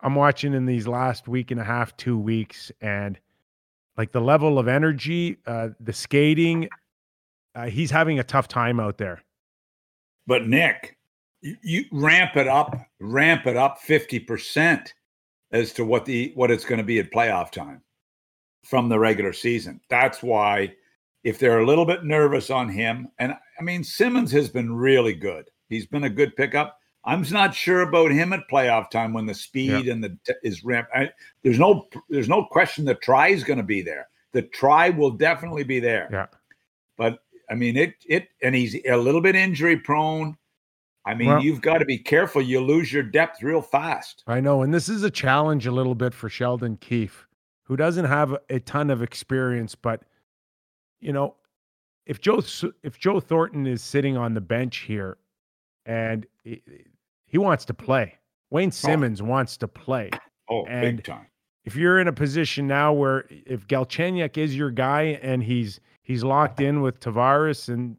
I'm 0.01 0.15
watching 0.15 0.53
in 0.53 0.65
these 0.65 0.87
last 0.87 1.27
week 1.27 1.51
and 1.51 1.59
a 1.59 1.63
half, 1.63 1.95
two 1.97 2.17
weeks, 2.17 2.71
and 2.81 3.19
like 3.97 4.11
the 4.11 4.21
level 4.21 4.59
of 4.59 4.67
energy, 4.67 5.37
uh, 5.45 5.69
the 5.79 5.93
skating, 5.93 6.69
uh, 7.55 7.65
he's 7.65 7.89
having 7.89 8.19
a 8.19 8.23
tough 8.23 8.47
time 8.47 8.79
out 8.79 8.97
there. 8.97 9.23
But 10.27 10.47
Nick, 10.47 10.97
you, 11.41 11.55
you 11.63 11.85
ramp 11.91 12.35
it 12.35 12.47
up, 12.47 12.77
ramp 12.99 13.47
it 13.47 13.57
up 13.57 13.79
50% 13.81 14.87
as 15.51 15.73
to 15.73 15.85
what 15.85 16.05
the 16.05 16.31
what 16.35 16.51
it's 16.51 16.65
going 16.65 16.77
to 16.77 16.83
be 16.83 16.99
at 16.99 17.11
playoff 17.11 17.51
time 17.51 17.81
from 18.65 18.89
the 18.89 18.99
regular 18.99 19.33
season. 19.33 19.79
That's 19.89 20.21
why 20.21 20.73
if 21.23 21.39
they're 21.39 21.59
a 21.59 21.65
little 21.65 21.85
bit 21.85 22.03
nervous 22.03 22.49
on 22.49 22.69
him, 22.69 23.07
and 23.17 23.33
I 23.59 23.63
mean 23.63 23.83
Simmonds 23.83 24.31
has 24.33 24.49
been 24.49 24.73
really 24.73 25.13
good. 25.13 25.49
He's 25.69 25.85
been 25.85 26.03
a 26.03 26.09
good 26.09 26.35
pickup. 26.35 26.77
I'm 27.07 27.25
not 27.31 27.55
sure 27.55 27.81
about 27.81 28.11
him 28.11 28.33
at 28.33 28.49
playoff 28.51 28.91
time 28.91 29.13
when 29.13 29.25
the 29.25 29.33
speed 29.33 29.87
and 29.87 30.03
the 30.03 30.17
is 30.43 30.63
ramp. 30.65 30.89
I, 30.93 31.09
there's 31.41 31.57
no 31.57 31.87
there's 32.09 32.27
no 32.27 32.45
question 32.45 32.83
the 32.83 32.95
try 32.95 33.29
is 33.29 33.45
going 33.45 33.57
to 33.57 33.63
be 33.63 33.81
there. 33.81 34.09
The 34.33 34.41
try 34.41 34.89
will 34.89 35.11
definitely 35.11 35.63
be 35.63 35.79
there. 35.79 36.09
Yeah. 36.11 36.27
But 36.97 37.19
I 37.49 37.55
mean 37.55 37.77
it 37.77 37.93
it 38.05 38.27
and 38.43 38.53
he's 38.53 38.75
a 38.85 38.97
little 38.97 39.21
bit 39.21 39.35
injury 39.35 39.77
prone. 39.77 40.37
I 41.05 41.13
mean, 41.13 41.29
Well- 41.29 41.41
you've 41.41 41.61
got 41.61 41.77
to 41.77 41.85
be 41.85 41.97
careful. 41.97 42.41
You 42.41 42.59
lose 42.59 42.91
your 42.91 43.03
depth 43.03 43.41
real 43.41 43.61
fast. 43.61 44.23
I 44.27 44.41
know, 44.41 44.61
and 44.61 44.73
this 44.73 44.89
is 44.89 45.03
a 45.03 45.09
challenge 45.09 45.65
a 45.65 45.71
little 45.71 45.95
bit 45.95 46.13
for 46.13 46.27
Sheldon 46.27 46.75
Keefe, 46.75 47.25
who 47.63 47.77
doesn't 47.77 48.03
have 48.03 48.35
a 48.49 48.59
ton 48.59 48.89
of 48.89 49.01
experience, 49.01 49.73
but 49.75 50.03
you 50.99 51.13
know, 51.13 51.35
if 52.05 52.19
Joe 52.19 52.41
if 52.83 52.99
Joe 52.99 53.21
Thornton 53.21 53.65
is 53.65 53.81
sitting 53.81 54.17
on 54.17 54.33
the 54.33 54.41
bench 54.41 54.79
here, 54.79 55.17
and 55.85 56.27
he, 57.27 57.37
wants 57.37 57.65
to 57.65 57.73
play, 57.73 58.15
Wayne 58.49 58.69
oh. 58.69 58.71
Simmonds 58.71 59.21
wants 59.21 59.57
to 59.57 59.67
play. 59.67 60.09
Oh, 60.49 60.65
And- 60.65 60.97
big 60.97 61.05
time. 61.05 61.27
If 61.65 61.75
you're 61.75 61.99
in 61.99 62.07
a 62.07 62.13
position 62.13 62.65
now 62.65 62.93
where 62.93 63.25
if 63.29 63.67
Galchenyuk 63.67 64.37
is 64.37 64.55
your 64.55 64.71
guy 64.71 65.19
and 65.21 65.43
he's 65.43 65.81
he's 66.01 66.23
locked 66.23 66.61
in 66.61 66.81
with 66.81 67.01
Tavares 67.01 67.67
and 67.67 67.97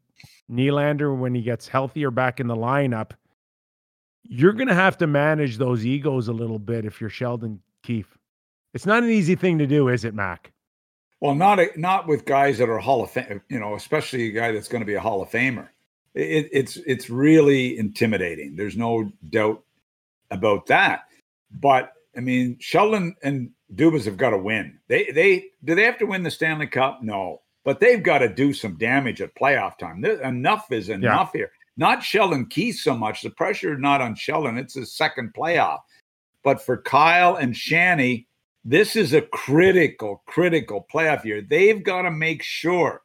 Nylander 0.50 1.14
when 1.14 1.34
he 1.34 1.42
gets 1.42 1.68
healthier 1.68 2.10
back 2.10 2.40
in 2.40 2.46
the 2.46 2.56
lineup, 2.56 3.10
you're 4.22 4.54
going 4.54 4.68
to 4.68 4.74
have 4.74 4.96
to 4.98 5.06
manage 5.06 5.58
those 5.58 5.84
egos 5.84 6.28
a 6.28 6.32
little 6.32 6.58
bit 6.58 6.86
if 6.86 6.98
you're 6.98 7.10
Sheldon 7.10 7.60
Keefe. 7.82 8.16
It's 8.72 8.86
not 8.86 9.02
an 9.02 9.10
easy 9.10 9.34
thing 9.34 9.58
to 9.58 9.66
do, 9.66 9.88
is 9.88 10.04
it, 10.04 10.14
Mac? 10.14 10.50
Well, 11.20 11.34
not 11.34 11.58
a, 11.58 11.68
not 11.76 12.06
with 12.06 12.24
guys 12.24 12.56
that 12.58 12.68
are 12.68 12.78
Hall 12.78 13.02
of 13.02 13.10
Fame, 13.10 13.42
you 13.48 13.58
know, 13.58 13.74
especially 13.74 14.28
a 14.28 14.32
guy 14.32 14.52
that's 14.52 14.68
going 14.68 14.80
to 14.80 14.86
be 14.86 14.94
a 14.94 15.00
Hall 15.00 15.20
of 15.20 15.28
Famer. 15.28 15.68
It, 16.14 16.48
it's 16.52 16.76
it's 16.78 17.10
really 17.10 17.78
intimidating. 17.78 18.56
There's 18.56 18.76
no 18.76 19.12
doubt 19.30 19.62
about 20.30 20.66
that. 20.66 21.04
But 21.50 21.92
I 22.16 22.20
mean, 22.20 22.56
Sheldon 22.60 23.14
and 23.22 23.50
Dubas 23.74 24.04
have 24.06 24.16
got 24.16 24.30
to 24.30 24.38
win. 24.38 24.78
They 24.88 25.10
they 25.12 25.46
do 25.64 25.74
they 25.74 25.84
have 25.84 25.98
to 25.98 26.06
win 26.06 26.22
the 26.22 26.30
Stanley 26.30 26.66
Cup? 26.66 27.02
No, 27.02 27.42
but 27.64 27.80
they've 27.80 28.02
got 28.02 28.18
to 28.18 28.28
do 28.28 28.52
some 28.52 28.76
damage 28.76 29.20
at 29.20 29.34
playoff 29.34 29.78
time. 29.78 30.00
There- 30.00 30.22
enough 30.22 30.72
is 30.72 30.88
enough 30.88 31.32
here. 31.32 31.50
Not 31.76 32.02
Sheldon 32.02 32.46
Keefe 32.46 32.76
so 32.80 32.96
much. 32.96 33.22
The 33.22 33.30
pressure 33.30 33.74
is 33.74 33.78
not 33.78 34.00
on 34.00 34.16
Sheldon. 34.16 34.58
It's 34.58 34.74
his 34.74 34.96
second 34.96 35.32
playoff. 35.32 35.80
But 36.42 36.60
for 36.60 36.82
Kyle 36.82 37.36
and 37.36 37.56
Shanny, 37.56 38.26
this 38.64 38.96
is 38.96 39.12
a 39.12 39.22
critical, 39.22 40.22
critical 40.26 40.86
playoff 40.92 41.24
year. 41.24 41.40
They've 41.40 41.82
got 41.82 42.02
to 42.02 42.10
make 42.10 42.42
sure. 42.42 43.02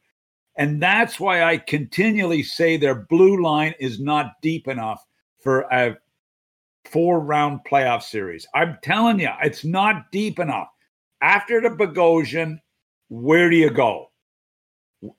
And 0.58 0.82
that's 0.82 1.20
why 1.20 1.44
I 1.44 1.58
continually 1.58 2.44
say 2.44 2.78
their 2.78 2.96
blue 2.96 3.42
line 3.42 3.74
is 3.80 4.00
not 4.00 4.34
deep 4.42 4.68
enough 4.68 5.04
for 5.42 5.62
a 5.72 5.98
four 6.86 7.20
round 7.20 7.62
playoff 7.70 8.04
series. 8.04 8.48
I'm 8.54 8.78
telling 8.84 9.20
you, 9.20 9.30
it's 9.42 9.66
not 9.66 10.12
deep 10.12 10.40
enough. 10.40 10.70
After 11.22 11.62
the 11.62 11.70
Bogosian, 11.70 12.60
where 13.10 13.50
do 13.50 13.56
you 13.56 13.70
go? 13.70 14.12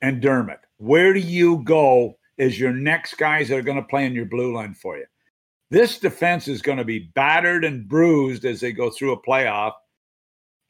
And 0.02 0.22
Dermott, 0.22 0.60
where 0.78 1.12
do 1.12 1.20
you 1.20 1.62
go 1.64 2.16
as 2.38 2.58
your 2.58 2.72
next 2.72 3.14
guys 3.14 3.48
that 3.48 3.58
are 3.58 3.62
going 3.62 3.76
to 3.76 3.82
play 3.82 4.06
in 4.06 4.14
your 4.14 4.26
blue 4.26 4.54
line 4.54 4.74
for 4.74 4.96
you? 4.96 5.06
This 5.70 5.98
defense 5.98 6.46
is 6.46 6.62
going 6.62 6.78
to 6.78 6.84
be 6.84 7.10
battered 7.14 7.64
and 7.64 7.88
bruised 7.88 8.44
as 8.44 8.60
they 8.60 8.72
go 8.72 8.90
through 8.90 9.12
a 9.12 9.22
playoff. 9.22 9.72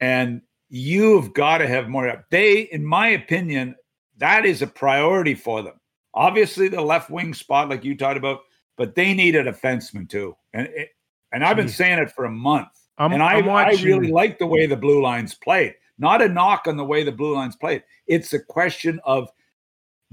And 0.00 0.40
you've 0.70 1.34
got 1.34 1.58
to 1.58 1.66
have 1.66 1.88
more. 1.88 2.24
They, 2.30 2.60
in 2.60 2.84
my 2.84 3.08
opinion, 3.08 3.74
that 4.18 4.44
is 4.44 4.62
a 4.62 4.66
priority 4.66 5.34
for 5.34 5.62
them. 5.62 5.80
Obviously, 6.14 6.68
the 6.68 6.80
left 6.80 7.10
wing 7.10 7.34
spot, 7.34 7.68
like 7.68 7.84
you 7.84 7.96
talked 7.96 8.16
about, 8.16 8.40
but 8.76 8.94
they 8.94 9.14
need 9.14 9.34
a 9.34 9.44
defenseman 9.44 10.08
too. 10.08 10.36
And 10.52 10.68
it, 10.68 10.90
and 11.32 11.44
I've 11.44 11.56
been 11.56 11.68
saying 11.68 11.98
it 11.98 12.12
for 12.12 12.26
a 12.26 12.30
month. 12.30 12.68
I'm, 12.96 13.12
and 13.12 13.22
I, 13.22 13.40
I 13.40 13.70
really 13.82 14.12
like 14.12 14.38
the 14.38 14.46
way 14.46 14.66
the 14.66 14.76
blue 14.76 15.02
lines 15.02 15.34
played. 15.34 15.74
Not 15.98 16.22
a 16.22 16.28
knock 16.28 16.66
on 16.66 16.76
the 16.76 16.84
way 16.84 17.02
the 17.02 17.12
blue 17.12 17.34
lines 17.34 17.56
played. 17.56 17.82
It's 18.06 18.32
a 18.32 18.38
question 18.38 19.00
of 19.04 19.28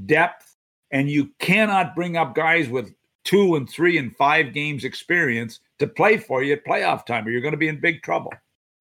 depth, 0.07 0.55
and 0.89 1.09
you 1.09 1.29
cannot 1.37 1.95
bring 1.95 2.17
up 2.17 2.33
guys 2.33 2.69
with 2.69 2.91
two 3.23 3.55
and 3.55 3.69
three 3.69 3.99
and 3.99 4.15
five 4.15 4.53
games 4.53 4.83
experience 4.83 5.59
to 5.77 5.85
play 5.85 6.17
for 6.17 6.41
you 6.41 6.53
at 6.53 6.65
playoff 6.65 7.05
time, 7.05 7.27
or 7.27 7.29
you're 7.29 7.41
going 7.41 7.53
to 7.53 7.57
be 7.57 7.67
in 7.67 7.79
big 7.79 8.01
trouble. 8.01 8.31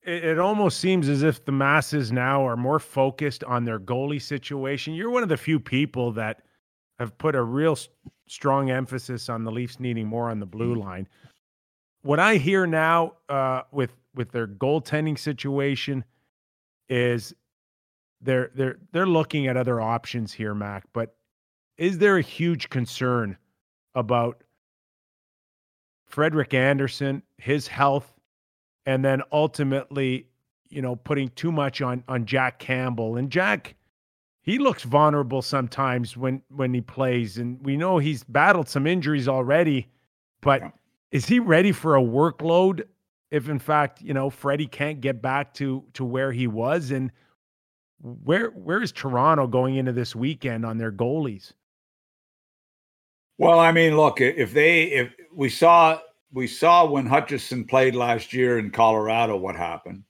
It, 0.02 0.25
it 0.25 0.38
almost 0.38 0.78
seems 0.78 1.09
as 1.09 1.23
if 1.23 1.45
the 1.45 1.52
masses 1.52 2.11
now 2.12 2.47
are 2.47 2.57
more 2.57 2.78
focused 2.78 3.45
on 3.45 3.64
their 3.64 3.78
goalie 3.78 4.23
situation. 4.23 4.95
You're 4.95 5.11
one 5.11 5.23
of 5.23 5.28
the 5.28 5.37
few 5.37 5.61
people 5.61 6.12
that 6.12 6.42
have 6.99 7.16
put 7.19 7.35
a 7.35 7.42
real 7.42 7.76
strong 8.26 8.71
emphasis 8.71 9.28
on 9.28 9.45
the 9.45 9.50
Leafs 9.50 9.80
needing 9.80 10.07
more 10.07 10.30
on 10.30 10.38
the 10.38 10.47
blue 10.47 10.75
line. 10.75 11.09
What 12.02 12.21
I 12.21 12.37
hear 12.37 12.66
now 12.66 13.14
uh, 13.28 13.62
with 13.73 13.92
with 14.14 14.33
their 14.33 14.47
goaltending 14.47 15.19
situation 15.19 16.04
is 16.88 17.35
they're 18.21 18.50
they're 18.54 18.78
they're 18.92 19.07
looking 19.07 19.47
at 19.47 19.57
other 19.57 19.80
options 19.80 20.33
here, 20.33 20.54
Mac. 20.54 20.85
But 20.92 21.14
is 21.76 21.99
there 21.99 22.19
a 22.19 22.23
huge 22.23 22.69
concern 22.69 23.37
about 23.95 24.45
Frederik 26.07 26.54
Andersen, 26.54 27.23
his 27.38 27.66
health, 27.66 28.12
and 28.87 29.04
then 29.04 29.22
ultimately, 29.32 30.26
you 30.68 30.82
know, 30.82 30.96
putting 30.96 31.28
too 31.30 31.52
much 31.52 31.82
on 31.82 32.04
on 32.08 32.26
Jack 32.26 32.58
Campbell. 32.58 33.16
And 33.16 33.30
Jack, 33.30 33.75
he 34.42 34.58
looks 34.58 34.82
vulnerable 34.82 35.42
sometimes 35.42 36.16
when 36.16 36.42
when 36.49 36.72
he 36.72 36.80
plays, 36.80 37.38
and 37.38 37.64
we 37.64 37.76
know 37.76 37.99
he's 37.99 38.25
battled 38.25 38.68
some 38.68 38.87
injuries 38.87 39.28
already. 39.28 39.88
But 40.40 40.62
is 41.10 41.26
he 41.26 41.38
ready 41.38 41.72
for 41.72 41.96
a 41.96 42.02
workload? 42.02 42.84
If 43.30 43.49
in 43.49 43.58
fact, 43.58 44.00
you 44.02 44.14
know, 44.14 44.30
Freddie 44.30 44.66
can't 44.66 45.00
get 45.00 45.22
back 45.22 45.54
to 45.54 45.84
to 45.94 46.04
where 46.04 46.32
he 46.32 46.46
was, 46.46 46.90
and 46.90 47.12
where 48.00 48.49
where 48.50 48.82
is 48.82 48.92
Toronto 48.92 49.46
going 49.46 49.76
into 49.76 49.92
this 49.92 50.16
weekend 50.16 50.64
on 50.64 50.78
their 50.78 50.92
goalies? 50.92 51.52
Well, 53.38 53.58
I 53.58 53.72
mean, 53.72 53.96
look, 53.96 54.20
if 54.20 54.52
they 54.52 54.84
if 54.84 55.12
we 55.32 55.49
saw 55.49 55.99
we 56.32 56.46
saw 56.46 56.87
when 56.87 57.06
Hutchinson 57.06 57.64
played 57.64 57.94
last 57.94 58.32
year 58.32 58.58
in 58.58 58.70
Colorado, 58.70 59.37
what 59.37 59.56
happened? 59.56 60.04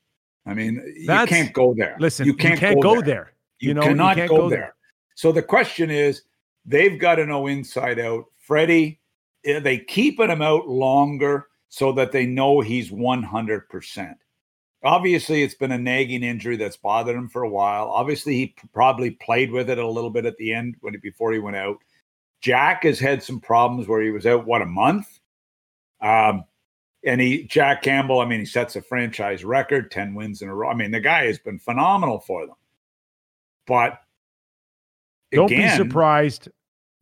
I 0.46 0.54
mean, 0.54 0.82
you 0.96 1.06
can't 1.06 1.52
go 1.52 1.74
there. 1.76 1.96
Listen, 1.98 2.26
you 2.26 2.34
can't, 2.34 2.60
go, 2.80 3.00
there. 3.00 3.32
You, 3.58 3.68
You 3.68 3.74
know, 3.74 3.82
cannot 3.82 4.16
can't 4.16 4.28
go, 4.28 4.36
go 4.36 4.48
there. 4.48 4.58
there. 4.58 4.74
So 5.14 5.32
the 5.32 5.42
question 5.42 5.90
is, 5.90 6.22
they've 6.64 6.98
got 6.98 7.16
to 7.16 7.26
know 7.26 7.46
inside 7.46 7.98
out 7.98 8.24
Freddie, 8.38 9.00
eh, 9.44 9.60
they 9.60 9.78
keeping 9.78 10.30
him 10.30 10.42
out 10.42 10.68
longer 10.68 11.46
so 11.68 11.92
that 11.92 12.12
they 12.12 12.26
know 12.26 12.60
he's 12.60 12.90
100%. 12.90 14.14
Obviously, 14.82 15.42
it's 15.42 15.54
been 15.54 15.72
a 15.72 15.78
nagging 15.78 16.22
injury 16.22 16.56
that's 16.56 16.76
bothered 16.76 17.14
him 17.14 17.28
for 17.28 17.42
a 17.42 17.48
while. 17.48 17.90
Obviously, 17.90 18.34
he 18.34 18.54
probably 18.72 19.10
played 19.10 19.52
with 19.52 19.68
it 19.68 19.78
a 19.78 19.86
little 19.86 20.10
bit 20.10 20.24
at 20.24 20.36
the 20.38 20.52
end 20.52 20.74
when 20.80 20.98
before 21.00 21.32
he 21.32 21.38
went 21.38 21.56
out. 21.56 21.76
Jack 22.40 22.84
has 22.84 22.98
had 22.98 23.22
some 23.22 23.40
problems 23.40 23.86
where 23.86 24.02
he 24.02 24.10
was 24.10 24.26
out 24.26 24.46
what 24.46 24.62
a 24.62 24.66
month. 24.66 25.19
Um, 26.00 26.45
and 27.04 27.21
he 27.21 27.45
Jack 27.45 27.83
Campbell, 27.83 28.21
I 28.21 28.26
mean, 28.26 28.40
he 28.40 28.47
sets 28.47 28.76
a 28.76 28.83
franchise 28.83 29.45
record, 29.45 29.90
10 29.90 30.14
wins 30.14 30.42
in 30.42 30.49
a 30.49 30.54
row. 30.54 30.69
I 30.71 30.75
mean, 30.75 30.90
the 30.90 31.00
guy 31.00 31.26
has 31.26 31.38
been 31.38 31.59
phenomenal 31.59 32.21
for 32.21 32.47
them. 32.47 32.57
But 33.66 34.00
don't 35.33 35.49
be 35.49 35.69
surprised. 35.69 36.49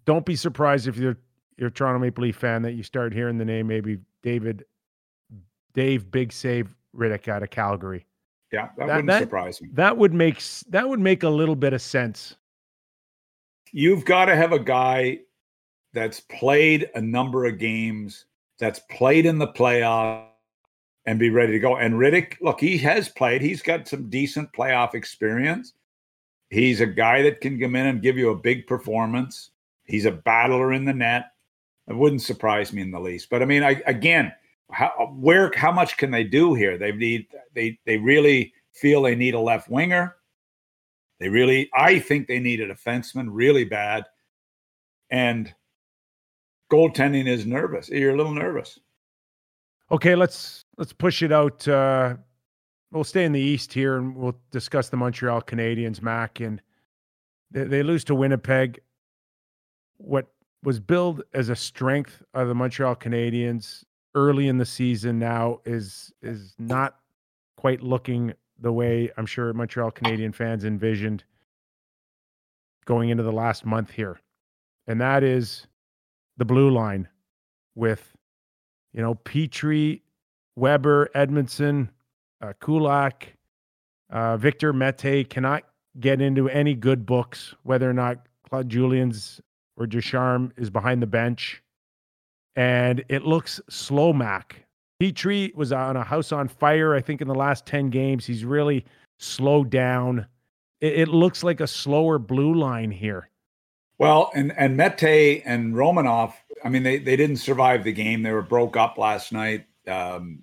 Don't 0.04 0.24
be 0.24 0.36
surprised 0.36 0.86
if 0.86 0.96
you're 0.96 1.16
you're 1.56 1.68
a 1.68 1.72
Toronto 1.72 1.98
Maple 1.98 2.22
Leaf 2.22 2.36
fan 2.36 2.62
that 2.62 2.72
you 2.72 2.82
start 2.82 3.12
hearing 3.12 3.38
the 3.38 3.44
name 3.44 3.66
maybe 3.66 3.98
David 4.22 4.64
Dave 5.74 6.10
Big 6.10 6.32
Save 6.32 6.74
Rittich 6.96 7.28
out 7.28 7.42
of 7.42 7.50
Calgary. 7.50 8.06
Yeah, 8.52 8.68
that, 8.76 8.76
that 8.76 8.86
wouldn't 8.86 9.06
that, 9.08 9.22
surprise 9.22 9.60
me. 9.60 9.68
That 9.72 9.96
would 9.96 10.14
make 10.14 10.42
that 10.68 10.88
would 10.88 11.00
make 11.00 11.22
a 11.22 11.28
little 11.28 11.56
bit 11.56 11.72
of 11.72 11.82
sense. 11.82 12.36
You've 13.72 14.04
got 14.04 14.26
to 14.26 14.36
have 14.36 14.52
a 14.52 14.58
guy 14.58 15.20
that's 15.92 16.20
played 16.20 16.90
a 16.94 17.00
number 17.00 17.44
of 17.44 17.58
games, 17.58 18.24
that's 18.58 18.80
played 18.90 19.26
in 19.26 19.38
the 19.38 19.48
playoff, 19.48 20.26
and 21.06 21.18
be 21.18 21.30
ready 21.30 21.52
to 21.52 21.58
go. 21.58 21.76
And 21.76 21.94
Rittich, 21.94 22.34
look, 22.40 22.60
he 22.60 22.76
has 22.78 23.08
played. 23.08 23.40
He's 23.40 23.62
got 23.62 23.88
some 23.88 24.10
decent 24.10 24.52
playoff 24.52 24.94
experience. 24.94 25.72
He's 26.50 26.80
a 26.80 26.86
guy 26.86 27.22
that 27.22 27.40
can 27.40 27.58
come 27.58 27.76
in 27.76 27.86
and 27.86 28.02
give 28.02 28.18
you 28.18 28.30
a 28.30 28.36
big 28.36 28.66
performance. 28.66 29.50
He's 29.84 30.04
a 30.04 30.12
battler 30.12 30.72
in 30.72 30.84
the 30.84 30.92
net. 30.92 31.32
It 31.88 31.96
wouldn't 31.96 32.22
surprise 32.22 32.72
me 32.72 32.82
in 32.82 32.90
the 32.90 33.00
least. 33.00 33.30
But 33.30 33.42
I 33.42 33.46
mean, 33.46 33.62
I, 33.62 33.82
again, 33.86 34.32
how 34.70 35.16
where 35.18 35.50
how 35.56 35.72
much 35.72 35.96
can 35.96 36.10
they 36.10 36.24
do 36.24 36.54
here? 36.54 36.76
They 36.76 36.92
need 36.92 37.26
they 37.54 37.78
they 37.86 37.96
really 37.96 38.52
feel 38.72 39.02
they 39.02 39.14
need 39.14 39.34
a 39.34 39.40
left 39.40 39.70
winger. 39.70 40.16
They 41.20 41.28
really, 41.28 41.68
I 41.74 41.98
think 41.98 42.28
they 42.28 42.38
need 42.38 42.60
a 42.60 42.72
defenseman 42.72 43.28
really 43.30 43.64
bad. 43.64 44.04
And 45.10 45.52
goaltending 46.70 47.26
is 47.26 47.46
nervous. 47.46 47.88
You're 47.88 48.14
a 48.14 48.16
little 48.16 48.34
nervous. 48.34 48.78
Okay, 49.90 50.14
let's 50.14 50.64
let's 50.76 50.92
push 50.92 51.22
it 51.22 51.32
out. 51.32 51.66
Uh, 51.66 52.16
we'll 52.92 53.04
stay 53.04 53.24
in 53.24 53.32
the 53.32 53.40
East 53.40 53.72
here, 53.72 53.96
and 53.96 54.14
we'll 54.14 54.38
discuss 54.50 54.88
the 54.88 54.96
Montreal 54.96 55.42
Canadiens. 55.42 56.02
Mac 56.02 56.40
and 56.40 56.60
they, 57.50 57.64
they 57.64 57.82
lose 57.82 58.04
to 58.04 58.14
Winnipeg. 58.14 58.80
What 59.96 60.26
was 60.62 60.80
billed 60.80 61.22
as 61.34 61.48
a 61.48 61.56
strength 61.56 62.22
of 62.34 62.48
the 62.48 62.54
Montreal 62.54 62.96
Canadiens 62.96 63.84
early 64.14 64.48
in 64.48 64.58
the 64.58 64.66
season 64.66 65.18
now 65.18 65.60
is 65.64 66.12
is 66.22 66.54
not 66.58 66.96
quite 67.56 67.82
looking 67.82 68.34
the 68.58 68.72
way 68.72 69.10
I'm 69.16 69.26
sure 69.26 69.52
Montreal 69.52 69.90
Canadian 69.90 70.32
fans 70.32 70.64
envisioned 70.64 71.24
going 72.84 73.10
into 73.10 73.22
the 73.22 73.32
last 73.32 73.64
month 73.64 73.90
here. 73.90 74.20
And 74.86 75.00
that 75.00 75.22
is 75.22 75.66
the 76.38 76.44
blue 76.44 76.70
line 76.70 77.08
with 77.74 78.16
you 78.92 79.02
know 79.02 79.14
Petry, 79.14 80.00
Weber, 80.56 81.10
Edmundson, 81.14 81.88
uh, 82.40 82.54
Kulak, 82.60 83.34
uh, 84.10 84.36
Victor 84.38 84.72
Mete 84.72 85.28
cannot 85.28 85.64
get 86.00 86.20
into 86.20 86.48
any 86.48 86.74
good 86.74 87.04
books 87.04 87.54
whether 87.64 87.88
or 87.88 87.92
not 87.92 88.26
Claude 88.48 88.68
Julien's 88.68 89.40
or 89.76 89.86
Ducharme 89.86 90.52
is 90.56 90.70
behind 90.70 91.02
the 91.02 91.06
bench. 91.06 91.62
And 92.56 93.04
it 93.08 93.22
looks 93.22 93.60
slow, 93.68 94.12
Mac. 94.12 94.64
Petry 95.00 95.54
was 95.54 95.72
on 95.72 95.96
a 95.96 96.02
house 96.02 96.32
on 96.32 96.48
fire, 96.48 96.94
I 96.94 97.00
think, 97.00 97.20
in 97.20 97.28
the 97.28 97.34
last 97.34 97.66
10 97.66 97.90
games. 97.90 98.26
He's 98.26 98.44
really 98.44 98.84
slowed 99.18 99.70
down. 99.70 100.26
It, 100.80 101.00
it 101.00 101.08
looks 101.08 101.44
like 101.44 101.60
a 101.60 101.68
slower 101.68 102.18
blue 102.18 102.54
line 102.54 102.90
here. 102.90 103.28
Well, 103.98 104.30
and 104.34 104.56
and 104.56 104.76
Mete 104.76 105.42
and 105.44 105.74
Romanov, 105.74 106.32
I 106.64 106.68
mean, 106.68 106.82
they, 106.84 106.98
they 106.98 107.16
didn't 107.16 107.38
survive 107.38 107.84
the 107.84 107.92
game. 107.92 108.22
They 108.22 108.32
were 108.32 108.42
broke 108.42 108.76
up 108.76 108.96
last 108.96 109.32
night. 109.32 109.66
Um, 109.86 110.42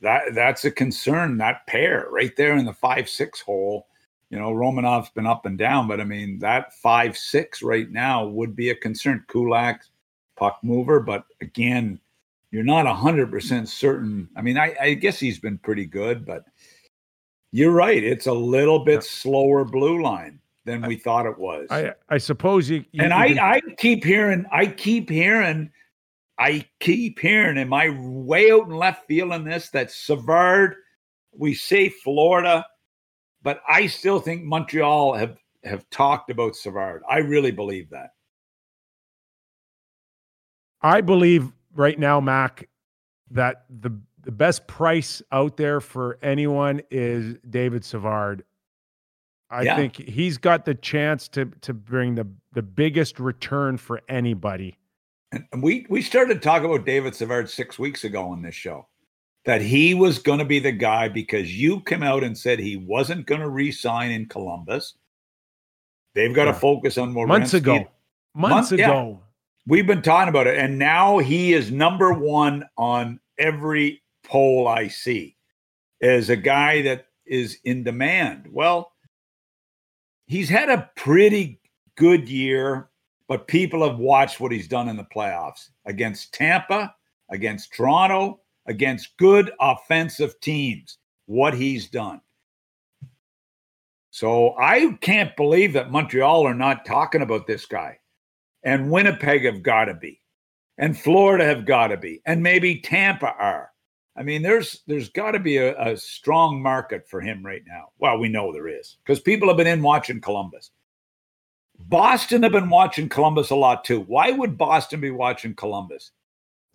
that 0.00 0.34
that's 0.34 0.64
a 0.64 0.70
concern. 0.70 1.36
That 1.38 1.66
pair 1.66 2.06
right 2.10 2.34
there 2.36 2.56
in 2.56 2.64
the 2.64 2.72
five 2.72 3.08
six 3.08 3.40
hole 3.40 3.86
you 4.30 4.38
know, 4.38 4.52
Romanov's 4.52 5.10
been 5.10 5.26
up 5.26 5.44
and 5.44 5.58
down, 5.58 5.88
but 5.88 6.00
I 6.00 6.04
mean, 6.04 6.38
that 6.38 6.72
five 6.74 7.16
six 7.16 7.62
right 7.62 7.90
now 7.90 8.26
would 8.26 8.54
be 8.54 8.70
a 8.70 8.76
concern. 8.76 9.24
Kulak, 9.26 9.82
puck 10.36 10.60
mover, 10.62 11.00
but 11.00 11.24
again, 11.40 12.00
you're 12.52 12.62
not 12.62 12.86
100% 12.86 13.68
certain. 13.68 14.28
I 14.36 14.42
mean, 14.42 14.56
I, 14.56 14.74
I, 14.80 14.94
guess 14.94 15.18
he's 15.18 15.38
been 15.38 15.58
pretty 15.58 15.84
good, 15.84 16.24
but 16.24 16.44
you're 17.52 17.72
right. 17.72 18.02
It's 18.02 18.26
a 18.26 18.32
little 18.32 18.84
bit 18.84 19.04
slower 19.04 19.64
blue 19.64 20.02
line 20.02 20.39
than 20.64 20.82
we 20.82 20.96
thought 20.96 21.26
it 21.26 21.38
was. 21.38 21.68
I, 21.70 21.94
I 22.08 22.18
suppose 22.18 22.68
you. 22.68 22.84
you 22.92 23.02
and 23.02 23.12
I, 23.12 23.56
I 23.56 23.60
keep 23.78 24.04
hearing, 24.04 24.44
I 24.52 24.66
keep 24.66 25.08
hearing, 25.08 25.70
I 26.38 26.66
keep 26.80 27.18
hearing, 27.18 27.58
am 27.58 27.72
I 27.72 27.90
way 27.98 28.50
out 28.50 28.68
in 28.68 28.74
left 28.74 29.06
field 29.06 29.32
in 29.32 29.44
this 29.44 29.70
that 29.70 29.90
Savard, 29.90 30.76
we 31.32 31.54
say 31.54 31.88
Florida 31.88 32.64
but 33.42 33.62
I 33.68 33.86
still 33.86 34.20
think 34.20 34.44
Montreal 34.44 35.14
have 35.14 35.36
have 35.64 35.88
talked 35.90 36.30
about 36.30 36.56
Savard. 36.56 37.02
I 37.08 37.18
really 37.18 37.50
believe 37.50 37.90
that. 37.90 38.10
I 40.82 41.00
believe 41.02 41.52
right 41.74 41.98
now, 41.98 42.20
Mac, 42.20 42.68
that 43.30 43.64
the 43.68 43.98
the 44.22 44.32
best 44.32 44.66
price 44.66 45.22
out 45.32 45.56
there 45.56 45.80
for 45.80 46.18
anyone 46.22 46.82
is 46.90 47.36
David 47.48 47.84
Savard. 47.84 48.44
I 49.50 49.62
yeah. 49.62 49.76
think 49.76 49.96
he's 49.96 50.38
got 50.38 50.64
the 50.64 50.74
chance 50.74 51.28
to 51.28 51.46
to 51.62 51.74
bring 51.74 52.14
the 52.14 52.26
the 52.52 52.62
biggest 52.62 53.18
return 53.18 53.76
for 53.76 54.00
anybody. 54.08 54.76
And 55.52 55.62
we 55.62 55.86
we 55.88 56.02
started 56.02 56.42
talking 56.42 56.66
about 56.66 56.86
David 56.86 57.14
Savard 57.14 57.48
six 57.50 57.78
weeks 57.78 58.04
ago 58.04 58.30
on 58.30 58.42
this 58.42 58.54
show 58.54 58.86
that 59.44 59.60
he 59.60 59.94
was 59.94 60.18
going 60.18 60.38
to 60.38 60.44
be 60.44 60.58
the 60.58 60.72
guy 60.72 61.08
because 61.08 61.58
you 61.58 61.80
came 61.80 62.02
out 62.02 62.22
and 62.22 62.36
said 62.36 62.58
he 62.58 62.76
wasn't 62.76 63.26
going 63.26 63.40
to 63.40 63.48
resign 63.48 64.10
in 64.10 64.26
Columbus. 64.26 64.94
They've 66.14 66.34
got 66.34 66.46
yeah. 66.46 66.52
to 66.52 66.58
focus 66.58 66.98
on 66.98 67.12
more 67.12 67.26
months 67.26 67.54
ago. 67.54 67.86
Months, 68.34 68.72
ago. 68.72 69.20
Yeah. 69.20 69.26
We've 69.66 69.86
been 69.86 70.02
talking 70.02 70.28
about 70.28 70.46
it, 70.46 70.58
and 70.58 70.78
now 70.78 71.18
he 71.18 71.52
is 71.52 71.70
number 71.70 72.12
one 72.12 72.64
on 72.76 73.20
every 73.38 74.02
poll 74.24 74.68
I 74.68 74.88
see 74.88 75.36
as 76.00 76.30
a 76.30 76.36
guy 76.36 76.82
that 76.82 77.06
is 77.26 77.58
in 77.64 77.84
demand. 77.84 78.48
Well, 78.50 78.92
he's 80.30 80.48
had 80.48 80.70
a 80.70 80.88
pretty 80.94 81.60
good 81.96 82.28
year, 82.28 82.88
but 83.26 83.48
people 83.48 83.86
have 83.86 83.98
watched 83.98 84.38
what 84.38 84.52
he's 84.52 84.68
done 84.68 84.88
in 84.88 84.96
the 84.96 85.06
playoffs 85.12 85.70
against 85.86 86.32
Tampa, 86.32 86.94
against 87.30 87.74
Toronto, 87.74 88.40
against 88.66 89.16
good 89.16 89.50
offensive 89.60 90.38
teams, 90.40 90.98
what 91.26 91.52
he's 91.52 91.88
done. 91.88 92.20
So 94.12 94.54
I 94.56 94.96
can't 95.00 95.36
believe 95.36 95.72
that 95.72 95.90
Montreal 95.90 96.46
are 96.46 96.54
not 96.54 96.86
talking 96.86 97.22
about 97.22 97.48
this 97.48 97.66
guy. 97.66 97.98
And 98.62 98.90
Winnipeg 98.90 99.44
have 99.44 99.64
got 99.64 99.86
to 99.86 99.94
be. 99.94 100.20
And 100.78 100.96
Florida 100.96 101.44
have 101.44 101.66
got 101.66 101.88
to 101.88 101.96
be. 101.96 102.22
And 102.24 102.40
maybe 102.40 102.80
Tampa 102.80 103.34
are. 103.34 103.69
I 104.20 104.22
mean, 104.22 104.42
there's 104.42 104.82
there's 104.86 105.08
got 105.08 105.30
to 105.30 105.38
be 105.38 105.56
a, 105.56 105.74
a 105.80 105.96
strong 105.96 106.60
market 106.62 107.08
for 107.08 107.22
him 107.22 107.44
right 107.44 107.62
now. 107.66 107.88
Well, 107.98 108.18
we 108.18 108.28
know 108.28 108.52
there 108.52 108.68
is 108.68 108.98
because 109.02 109.18
people 109.18 109.48
have 109.48 109.56
been 109.56 109.66
in 109.66 109.80
watching 109.80 110.20
Columbus. 110.20 110.72
Boston 111.78 112.42
have 112.42 112.52
been 112.52 112.68
watching 112.68 113.08
Columbus 113.08 113.48
a 113.48 113.54
lot 113.54 113.82
too. 113.82 114.00
Why 114.02 114.30
would 114.30 114.58
Boston 114.58 115.00
be 115.00 115.10
watching 115.10 115.54
Columbus? 115.54 116.10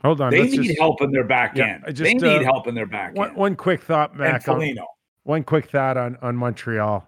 Hold 0.02 0.22
on. 0.22 0.32
They 0.32 0.42
need 0.42 0.64
just, 0.64 0.80
help 0.80 1.04
in 1.04 1.12
their 1.12 1.24
back 1.24 1.56
yeah, 1.56 1.80
end. 1.86 1.96
Just, 1.96 2.02
they 2.02 2.16
need 2.16 2.42
uh, 2.42 2.44
help 2.44 2.66
in 2.66 2.74
their 2.74 2.88
back 2.88 3.16
one, 3.16 3.30
end. 3.30 3.38
One 3.38 3.56
quick 3.56 3.84
thought, 3.84 4.18
Mac. 4.18 4.48
On, 4.50 4.76
one 5.22 5.44
quick 5.44 5.70
thought 5.70 5.98
on, 5.98 6.18
on 6.24 6.36
Montreal 6.36 7.08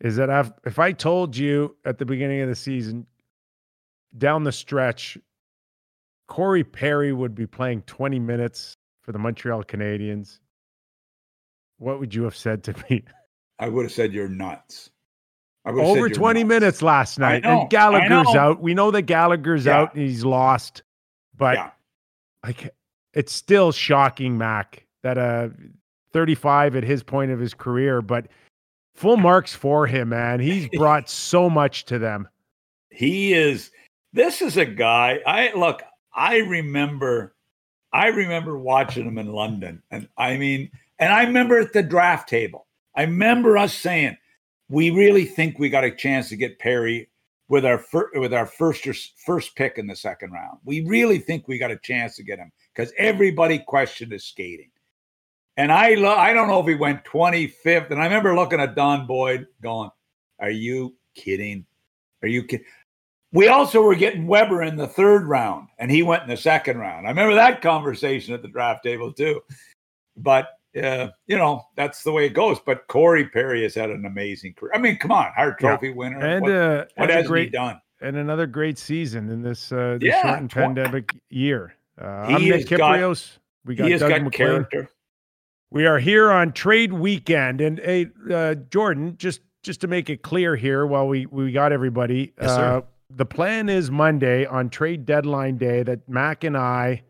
is 0.00 0.16
that 0.16 0.28
I've, 0.28 0.52
if 0.66 0.78
I 0.78 0.92
told 0.92 1.34
you 1.34 1.74
at 1.86 1.96
the 1.96 2.04
beginning 2.04 2.42
of 2.42 2.50
the 2.50 2.54
season, 2.54 3.06
down 4.18 4.44
the 4.44 4.52
stretch, 4.52 5.16
Corey 6.28 6.62
Perry 6.62 7.14
would 7.14 7.34
be 7.34 7.46
playing 7.46 7.82
20 7.82 8.18
minutes 8.18 8.76
for 9.04 9.12
the 9.12 9.18
Montreal 9.18 9.62
Canadiens, 9.62 10.38
what 11.78 12.00
would 12.00 12.14
you 12.14 12.24
have 12.24 12.36
said 12.36 12.64
to 12.64 12.74
me? 12.88 13.04
I 13.58 13.68
would 13.68 13.84
have 13.84 13.92
said 13.92 14.12
you're 14.12 14.28
nuts. 14.28 14.90
Over 15.66 16.08
20 16.08 16.40
nuts. 16.40 16.48
minutes 16.48 16.82
last 16.82 17.18
night. 17.18 17.44
And 17.44 17.70
Gallagher's 17.70 18.34
out. 18.34 18.60
We 18.60 18.74
know 18.74 18.90
that 18.90 19.02
Gallagher's 19.02 19.66
yeah. 19.66 19.78
out 19.78 19.94
and 19.94 20.02
he's 20.02 20.24
lost. 20.24 20.82
But 21.36 21.56
yeah. 21.56 21.70
like 22.42 22.74
it's 23.12 23.32
still 23.32 23.72
shocking, 23.72 24.36
Mac, 24.36 24.86
that 25.02 25.16
uh 25.16 25.48
35 26.12 26.76
at 26.76 26.84
his 26.84 27.02
point 27.02 27.30
of 27.30 27.40
his 27.40 27.54
career, 27.54 28.02
but 28.02 28.26
full 28.94 29.16
marks 29.16 29.54
for 29.54 29.86
him, 29.86 30.10
man. 30.10 30.40
He's 30.40 30.68
brought 30.72 31.08
so 31.08 31.48
much 31.48 31.86
to 31.86 31.98
them. 31.98 32.28
He 32.90 33.32
is 33.32 33.70
this 34.12 34.42
is 34.42 34.56
a 34.56 34.64
guy. 34.64 35.20
I 35.26 35.52
look. 35.54 35.82
I 36.14 36.38
remember. 36.38 37.34
I 37.94 38.08
remember 38.08 38.58
watching 38.58 39.04
them 39.06 39.18
in 39.18 39.32
London, 39.32 39.82
and 39.90 40.08
I 40.18 40.36
mean, 40.36 40.70
and 40.98 41.12
I 41.12 41.22
remember 41.24 41.60
at 41.60 41.72
the 41.72 41.82
draft 41.82 42.28
table. 42.28 42.66
I 42.96 43.02
remember 43.02 43.56
us 43.56 43.72
saying, 43.72 44.16
"We 44.68 44.90
really 44.90 45.24
think 45.24 45.58
we 45.58 45.70
got 45.70 45.84
a 45.84 45.90
chance 45.90 46.28
to 46.28 46.36
get 46.36 46.58
Perry 46.58 47.08
with 47.48 47.64
our 47.64 47.78
fir- 47.78 48.10
with 48.16 48.34
our 48.34 48.46
first 48.46 48.86
first 49.24 49.54
pick 49.54 49.78
in 49.78 49.86
the 49.86 49.96
second 49.96 50.32
round. 50.32 50.58
We 50.64 50.80
really 50.82 51.18
think 51.18 51.46
we 51.46 51.56
got 51.56 51.70
a 51.70 51.78
chance 51.78 52.16
to 52.16 52.24
get 52.24 52.38
him 52.38 52.50
because 52.74 52.92
everybody 52.98 53.60
questioned 53.60 54.12
his 54.12 54.24
skating." 54.24 54.70
And 55.56 55.70
I 55.70 55.94
lo- 55.94 56.16
I 56.16 56.32
don't 56.32 56.48
know 56.48 56.60
if 56.60 56.66
he 56.66 56.74
went 56.74 57.04
25th. 57.04 57.90
And 57.90 58.00
I 58.00 58.04
remember 58.04 58.34
looking 58.34 58.60
at 58.60 58.74
Don 58.74 59.06
Boyd 59.06 59.46
going, 59.62 59.90
Are 60.40 60.50
you 60.50 60.96
kidding? 61.14 61.64
Are 62.22 62.28
you 62.28 62.42
kidding? 62.42 62.66
We 63.34 63.48
also 63.48 63.82
were 63.82 63.96
getting 63.96 64.28
Weber 64.28 64.62
in 64.62 64.76
the 64.76 64.86
third 64.86 65.26
round, 65.26 65.68
and 65.78 65.90
he 65.90 66.02
went 66.04 66.22
in 66.22 66.28
the 66.28 66.36
second 66.36 66.78
round. 66.78 67.06
I 67.06 67.10
remember 67.10 67.34
that 67.34 67.60
conversation 67.60 68.32
at 68.32 68.42
the 68.42 68.48
draft 68.48 68.84
table 68.84 69.12
too. 69.12 69.42
But 70.16 70.50
uh, 70.80 71.08
you 71.26 71.36
know, 71.36 71.64
that's 71.76 72.04
the 72.04 72.12
way 72.12 72.26
it 72.26 72.34
goes. 72.34 72.60
But 72.60 72.86
Corey 72.86 73.28
Perry 73.28 73.64
has 73.64 73.74
had 73.74 73.90
an 73.90 74.06
amazing 74.06 74.54
career. 74.54 74.72
I 74.74 74.78
mean, 74.78 74.96
come 74.96 75.10
on, 75.10 75.32
Hart 75.36 75.58
Trophy 75.58 75.88
yeah. 75.88 75.94
winner. 75.94 76.20
And 76.20 76.42
what, 76.42 76.52
uh, 76.52 76.84
what 76.96 77.10
has 77.10 77.26
great, 77.26 77.46
he 77.46 77.50
done? 77.50 77.80
And 78.00 78.16
another 78.16 78.46
great 78.46 78.78
season 78.78 79.28
in 79.28 79.42
this, 79.42 79.72
uh, 79.72 79.98
this 80.00 80.08
Yeah, 80.10 80.22
shortened 80.22 80.50
tw- 80.50 80.54
pandemic 80.54 81.14
year. 81.30 81.74
Uh, 82.00 82.26
He 82.26 82.34
I'm 82.34 82.42
Nick 82.42 82.68
has 82.68 82.78
got- 82.78 83.38
We 83.64 83.74
got 83.74 83.88
Doug 83.98 84.22
got 84.22 84.32
character. 84.32 84.88
We 85.70 85.86
are 85.86 85.98
here 85.98 86.30
on 86.30 86.52
trade 86.52 86.92
weekend, 86.92 87.60
and 87.60 87.80
hey, 87.80 88.06
uh, 88.30 88.54
Jordan, 88.70 89.16
just 89.18 89.40
just 89.64 89.80
to 89.80 89.88
make 89.88 90.10
it 90.10 90.22
clear 90.22 90.54
here, 90.54 90.86
while 90.86 91.08
we 91.08 91.26
we 91.26 91.50
got 91.50 91.72
everybody, 91.72 92.32
Yes, 92.40 92.50
uh, 92.50 92.82
the 93.10 93.26
plan 93.26 93.68
is 93.68 93.90
Monday 93.90 94.46
on 94.46 94.70
trade 94.70 95.04
deadline 95.04 95.56
day 95.56 95.82
that 95.82 96.08
Mac 96.08 96.44
and 96.44 96.56
I 96.56 97.02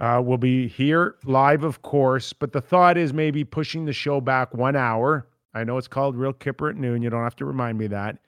uh, 0.00 0.22
will 0.24 0.38
be 0.38 0.68
here 0.68 1.16
live, 1.24 1.64
of 1.64 1.82
course. 1.82 2.32
But 2.32 2.52
the 2.52 2.60
thought 2.60 2.96
is 2.96 3.12
maybe 3.12 3.44
pushing 3.44 3.84
the 3.84 3.92
show 3.92 4.20
back 4.20 4.54
one 4.54 4.76
hour. 4.76 5.26
I 5.54 5.64
know 5.64 5.78
it's 5.78 5.88
called 5.88 6.16
Real 6.16 6.32
Kyper 6.32 6.70
at 6.70 6.76
noon. 6.76 7.02
You 7.02 7.10
don't 7.10 7.22
have 7.22 7.36
to 7.36 7.44
remind 7.44 7.78
me 7.78 7.86
that. 7.88 8.18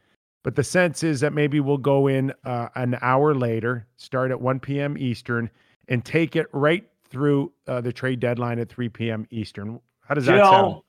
But 0.42 0.57
the 0.57 0.64
sense 0.64 1.03
is 1.03 1.20
that 1.20 1.33
maybe 1.33 1.61
we'll 1.61 1.77
go 1.77 2.07
in 2.07 2.33
uh, 2.44 2.68
an 2.75 2.96
hour 3.03 3.35
later, 3.35 3.87
start 3.96 4.31
at 4.31 4.40
1 4.40 4.61
p.m. 4.61 4.96
Eastern, 4.96 5.51
and 5.88 6.05
take 6.05 6.35
it 6.35 6.46
right 6.53 6.88
through 7.11 7.53
uh, 7.66 7.81
the 7.81 7.92
trade 7.92 8.20
deadline 8.20 8.59
at 8.59 8.68
3 8.70 8.88
p.m. 8.88 9.27
Eastern. 9.31 9.81
How 10.01 10.14
does 10.14 10.27
that 10.27 10.38
sound? 10.44 10.83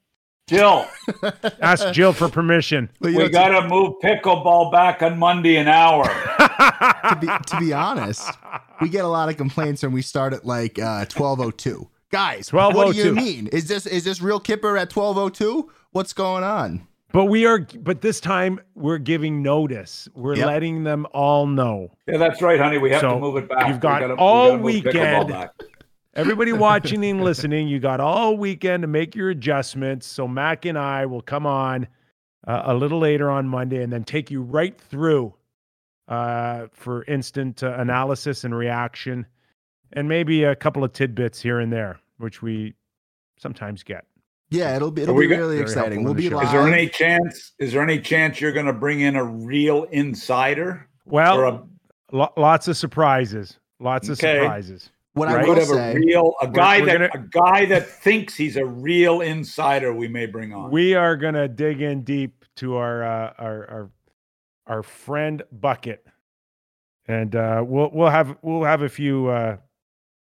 Jill, 0.51 0.87
Jill, 1.21 1.31
Ask 1.61 1.91
Jill 1.93 2.13
for 2.13 2.29
permission. 2.29 2.89
But, 2.99 3.11
we 3.13 3.17
know, 3.17 3.29
got 3.29 3.49
to 3.59 3.67
move 3.67 3.93
pickleball 4.03 4.71
back 4.71 5.01
on 5.01 5.17
Monday 5.17 5.55
an 5.57 5.67
hour. 5.67 6.03
to 7.09 7.17
be, 7.19 7.27
to 7.27 7.57
be 7.59 7.73
honest, 7.73 8.27
we 8.81 8.89
get 8.89 9.05
a 9.05 9.07
lot 9.07 9.29
of 9.29 9.37
complaints 9.37 9.83
when 9.83 9.91
we 9.91 10.01
start 10.01 10.33
at 10.33 10.45
like 10.45 10.77
uh, 10.77 11.05
1202. 11.13 11.87
Guys, 12.11 12.51
what 12.51 12.91
do 12.93 12.97
you 12.97 13.13
mean? 13.15 13.47
Is 13.47 13.67
this 13.67 13.85
is 13.85 14.03
this 14.03 14.21
real 14.21 14.39
Kyper 14.39 14.79
at 14.79 14.93
1202? 14.95 15.71
What's 15.91 16.13
going 16.13 16.43
on? 16.43 16.87
but 17.13 17.25
we 17.25 17.45
are, 17.45 17.59
but 17.79 17.99
this 18.01 18.21
time 18.21 18.57
we're 18.73 18.97
giving 18.97 19.41
notice. 19.43 20.07
We're 20.15 20.35
Yep. 20.37 20.45
letting 20.47 20.83
them 20.85 21.05
all 21.13 21.45
know. 21.45 21.91
Yeah, 22.07 22.17
that's 22.17 22.41
right, 22.41 22.57
honey. 22.59 22.77
We 22.77 22.89
have 22.91 23.01
So, 23.01 23.15
to 23.15 23.19
move 23.19 23.35
it 23.37 23.49
back. 23.49 23.67
you've 23.67 23.81
got 23.81 23.99
gotta- 24.01 24.13
we 24.15 24.19
all 24.19 24.51
gotta 24.51 24.61
weekend. 24.63 25.49
Back. 26.13 26.19
Everybody 26.21 26.53
watching 26.53 27.03
and 27.05 27.23
listening, 27.23 27.67
you 27.67 27.79
got 27.79 27.99
all 27.99 28.37
weekend 28.37 28.81
to 28.81 28.87
make 28.87 29.15
your 29.15 29.29
adjustments. 29.29 30.05
So 30.07 30.27
Mac 30.27 30.65
and 30.65 30.77
I 30.77 31.05
will 31.05 31.21
come 31.21 31.45
on 31.45 31.87
uh, 32.47 32.63
a 32.65 32.73
little 32.73 32.99
later 32.99 33.29
on 33.29 33.47
Monday 33.47 33.83
and 33.83 33.91
then 33.91 34.03
take 34.03 34.31
you 34.31 34.41
right 34.41 34.79
through 34.79 35.33
uh, 36.07 36.67
for 36.73 37.03
instant 37.05 37.63
uh, 37.63 37.75
analysis 37.77 38.43
and 38.43 38.53
reaction, 38.55 39.25
and 39.93 40.09
maybe 40.09 40.43
a 40.43 40.55
couple 40.55 40.83
of 40.83 40.91
tidbits 40.91 41.41
here 41.41 41.59
and 41.59 41.71
there, 41.71 41.99
which 42.17 42.41
we 42.41 42.73
sometimes 43.37 43.83
get. 43.83 44.05
Yeah, 44.49 44.75
it'll 44.75 44.91
be 44.91 45.03
it'll 45.03 45.17
be 45.17 45.27
really 45.27 45.55
Very 45.55 45.61
exciting. 45.61 46.03
We'll 46.03 46.13
be 46.13 46.27
show. 46.29 46.35
live. 46.35 46.47
Is 46.47 46.51
there 46.51 46.67
any 46.67 46.89
chance? 46.89 47.53
Is 47.59 47.71
there 47.71 47.81
any 47.81 47.99
chance 47.99 48.41
you're 48.41 48.51
going 48.51 48.65
to 48.65 48.73
bring 48.73 48.99
in 48.99 49.15
a 49.15 49.23
real 49.23 49.83
insider 49.91 50.89
Well, 51.05 51.39
a 52.11 52.15
lo- 52.15 52.33
lots 52.35 52.67
of 52.67 52.75
surprises. 52.75 53.57
Lots 53.79 54.09
of 54.09 54.19
Okay. 54.19 54.39
surprises. 54.41 54.89
What 55.13 55.27
Right. 55.27 55.37
I 55.37 55.43
could 55.43 55.49
will 55.49 55.55
have 55.59 55.67
say? 55.67 55.91
a 55.91 55.95
real 55.95 56.33
a 56.41 56.47
guy 56.47 56.79
we're 56.79 56.85
that 56.87 57.11
gonna- 57.13 57.25
a 57.25 57.27
guy 57.27 57.65
that 57.65 57.85
thinks 57.87 58.35
he's 58.35 58.55
a 58.57 58.65
real 58.65 59.21
insider? 59.21 59.93
We 59.93 60.07
may 60.07 60.25
bring 60.25 60.53
on. 60.53 60.71
We 60.71 60.93
are 60.95 61.15
gonna 61.17 61.47
dig 61.47 61.81
in 61.81 62.03
deep 62.03 62.45
to 62.57 62.75
our 62.77 63.03
uh, 63.03 63.33
our 63.37 63.69
our 63.69 63.89
our 64.67 64.83
friend 64.83 65.43
Bucket, 65.51 66.05
and 67.07 67.35
uh, 67.35 67.63
we'll 67.65 67.89
we'll 67.93 68.09
have 68.09 68.37
we'll 68.41 68.63
have 68.63 68.81
a 68.83 68.89
few 68.89 69.27
uh, 69.27 69.57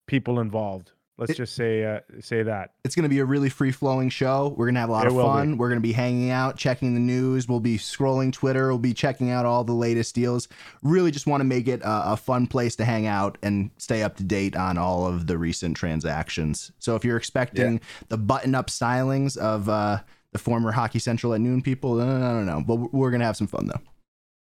people 0.07 0.40
involved. 0.40 0.92
Let's 1.18 1.33
It- 1.33 1.37
just 1.37 1.57
say 1.57 1.85
uh, 1.85 1.98
say 2.20 2.44
that. 2.44 2.74
It's 2.85 2.94
going 2.94 3.02
to 3.02 3.09
be 3.09 3.18
a 3.18 3.24
really 3.24 3.48
free 3.48 3.72
flowing 3.72 4.09
show. 4.09 4.54
We're 4.57 4.66
going 4.66 4.76
to 4.76 4.81
have 4.81 4.88
a 4.88 4.92
lot 4.92 5.07
It 5.07 5.12
of 5.12 5.20
fun. 5.20 5.59
We're 5.59 5.68
going 5.68 5.81
to 5.81 5.87
be 5.87 5.92
hanging 5.92 6.31
out, 6.31 6.57
checking 6.57 6.94
the 6.94 7.00
news. 7.00 7.48
We'll 7.48 7.59
be 7.59 7.76
scrolling 7.76 8.33
Twitter. 8.33 8.68
We'll 8.68 8.78
be 8.78 8.94
checking 8.94 9.31
out 9.31 9.44
all 9.44 9.64
the 9.64 9.72
latest 9.72 10.14
deals. 10.14 10.46
Really 10.83 11.11
just 11.11 11.26
want 11.26 11.40
to 11.40 11.44
make 11.44 11.66
it 11.66 11.83
a, 11.83 12.12
a 12.12 12.16
fun 12.16 12.46
place 12.46 12.76
to 12.76 12.85
hang 12.85 13.07
out 13.07 13.37
and 13.42 13.72
stay 13.78 14.04
up 14.04 14.16
to 14.18 14.22
date 14.22 14.54
on 14.54 14.78
all 14.78 15.07
of 15.07 15.26
the 15.26 15.37
recent 15.37 15.76
transactions. 15.76 16.70
So 16.78 16.94
if 16.94 17.04
you're 17.04 17.16
expecting 17.16 17.81
the 18.09 18.16
button 18.16 18.54
up 18.54 18.68
stylings 18.68 19.37
of 19.37 19.68
uh, 19.68 19.98
the 20.33 20.38
former 20.38 20.70
Hockey 20.70 21.00
Central 21.00 21.35
at 21.35 21.40
noon 21.40 21.62
people, 21.62 22.00
I 22.00 22.04
don't, 22.04 22.46
know. 22.46 22.62
But 22.64 22.94
we're 22.94 23.11
going 23.11 23.20
to 23.20 23.26
have 23.26 23.37
some 23.37 23.48
fun 23.48 23.66
though. 23.66 23.81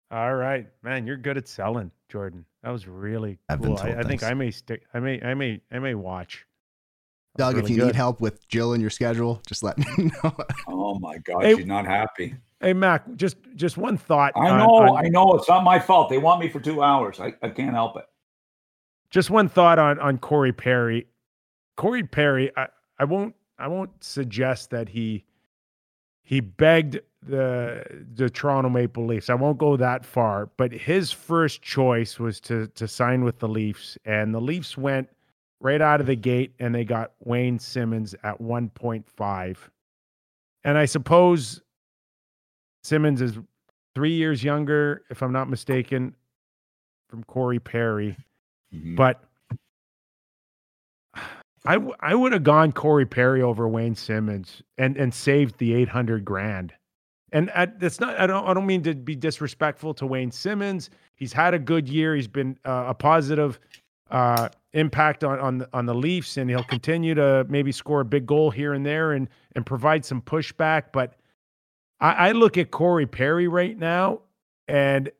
All 0.09 0.36
right, 0.36 0.67
man, 0.83 1.07
you're 1.07 1.17
good 1.17 1.38
at 1.38 1.47
selling, 1.47 1.91
Jordan. 2.09 2.45
That 2.63 2.71
was 2.71 2.88
really 2.88 3.39
I've 3.49 3.62
cool. 3.62 3.77
I, 3.77 3.93
I 3.99 4.03
think. 4.03 4.23
I 4.23 4.33
may 4.33 4.51
stick. 4.51 4.83
I 4.93 4.99
may 4.99 5.21
I 5.21 5.33
may 5.33 5.62
I 5.71 5.79
may 5.79 5.95
watch. 5.95 6.45
That 7.35 7.47
was 7.47 7.55
Doug, 7.55 7.63
if 7.63 7.69
you 7.69 7.77
good. 7.77 7.85
need 7.87 7.95
help 7.95 8.21
with 8.21 8.47
Jill 8.47 8.73
and 8.73 8.81
your 8.81 8.89
schedule, 8.91 9.41
just 9.47 9.63
let 9.63 9.77
me 9.97 10.11
know. 10.23 10.35
oh 10.67 10.99
my 10.99 11.17
God, 11.19 11.43
Hey- 11.43 11.55
she's 11.55 11.65
not 11.65 11.85
happy. 11.85 12.35
Hey 12.61 12.71
Mac, 12.73 13.03
just 13.17 13.35
just 13.55 13.75
one 13.77 13.97
thought. 13.97 14.31
I 14.37 14.49
on- 14.49 14.57
know, 14.59 14.93
on- 14.93 15.05
I 15.05 15.09
know. 15.09 15.33
It's 15.33 15.49
not 15.49 15.63
my 15.65 15.79
fault. 15.79 16.09
They 16.09 16.17
want 16.17 16.39
me 16.39 16.47
for 16.47 16.59
two 16.61 16.81
hours. 16.81 17.19
I, 17.19 17.33
I 17.41 17.49
can't 17.49 17.73
help 17.73 17.97
it. 17.97 18.05
just 19.09 19.29
one 19.29 19.49
thought 19.49 19.79
on 19.79 19.99
on 19.99 20.17
Corey 20.17 20.53
Perry. 20.53 21.07
Corey 21.75 22.03
Perry, 22.03 22.51
I, 22.55 22.67
I 22.99 23.03
won't 23.03 23.35
I 23.59 23.67
won't 23.67 23.91
suggest 24.01 24.69
that 24.69 24.87
he 24.89 25.25
he 26.21 26.39
begged 26.39 26.99
the 27.21 27.83
the 28.15 28.29
Toronto 28.29 28.69
Maple 28.69 29.05
Leafs. 29.05 29.29
I 29.29 29.33
won't 29.33 29.57
go 29.57 29.75
that 29.75 30.05
far, 30.05 30.45
but 30.55 30.71
his 30.71 31.11
first 31.11 31.61
choice 31.63 32.17
was 32.17 32.39
to 32.41 32.67
to 32.67 32.87
sign 32.87 33.25
with 33.25 33.39
the 33.39 33.47
Leafs, 33.49 33.97
and 34.05 34.33
the 34.33 34.39
Leafs 34.41 34.77
went 34.77 35.09
right 35.63 35.82
out 35.82 36.02
of 36.02 36.08
the 36.08 36.15
gate 36.15 36.54
and 36.60 36.76
they 36.76 36.84
got 36.84 37.13
Wayne 37.23 37.58
Simmonds 37.58 38.13
at 38.23 38.39
1.5. 38.39 39.58
And 40.65 40.78
I 40.78 40.86
suppose 40.86 41.62
Simmonds 42.84 43.21
is 43.21 43.39
three 43.95 44.12
years 44.13 44.43
younger, 44.43 45.04
if 45.10 45.23
I'm 45.23 45.32
not 45.32 45.49
mistaken, 45.49 46.15
from 47.10 47.23
Corey 47.23 47.60
Perry. 47.60 48.17
Mhm. 48.73 48.97
But 48.97 49.23
I 51.65 51.76
w- 51.76 51.95
I 52.02 52.13
would 52.13 52.34
have 52.34 52.43
gone 52.43 52.73
Corey 52.73 53.06
Perry 53.06 53.41
over 53.41 53.67
Wayne 53.67 53.95
Simmonds 53.95 54.62
and 54.78 54.97
and 54.97 55.13
saved 55.13 55.58
the 55.60 55.73
800 55.76 56.26
grand. 56.26 56.73
And 57.32 57.49
I, 57.52 57.65
that's 57.67 58.02
not 58.02 58.19
I 58.19 58.28
don't 58.28 58.45
I 58.45 58.54
don't 58.54 58.65
mean 58.65 58.84
to 58.84 58.93
be 58.93 59.15
disrespectful 59.15 59.93
to 59.95 60.06
Wayne 60.06 60.32
Simmonds. 60.32 60.89
He's 61.15 61.32
had 61.32 61.54
a 61.54 61.60
good 61.60 61.88
year. 61.88 62.15
He's 62.15 62.28
been 62.28 62.58
uh, 62.65 62.86
a 62.88 62.93
positive 62.93 63.60
uh, 64.13 64.47
impact 64.73 65.26
on 65.26 65.39
on 65.39 65.58
the, 65.58 65.69
on 65.73 65.86
the 65.88 65.95
Leafs, 65.95 66.38
and 66.38 66.49
he'll 66.49 66.63
continue 66.63 67.15
to 67.15 67.45
maybe 67.49 67.73
score 67.73 68.02
a 68.02 68.06
big 68.06 68.26
goal 68.26 68.52
here 68.52 68.73
and 68.73 68.86
there 68.86 69.12
and 69.12 69.28
and 69.56 69.65
provide 69.65 70.06
some 70.06 70.21
pushback. 70.21 70.93
But 70.93 71.15
I, 71.99 72.30
I 72.30 72.32
look 72.32 72.58
at 72.58 72.71
Corey 72.71 73.08
Perry 73.08 73.47
right 73.49 73.78
now, 73.78 74.21
and 74.67 75.12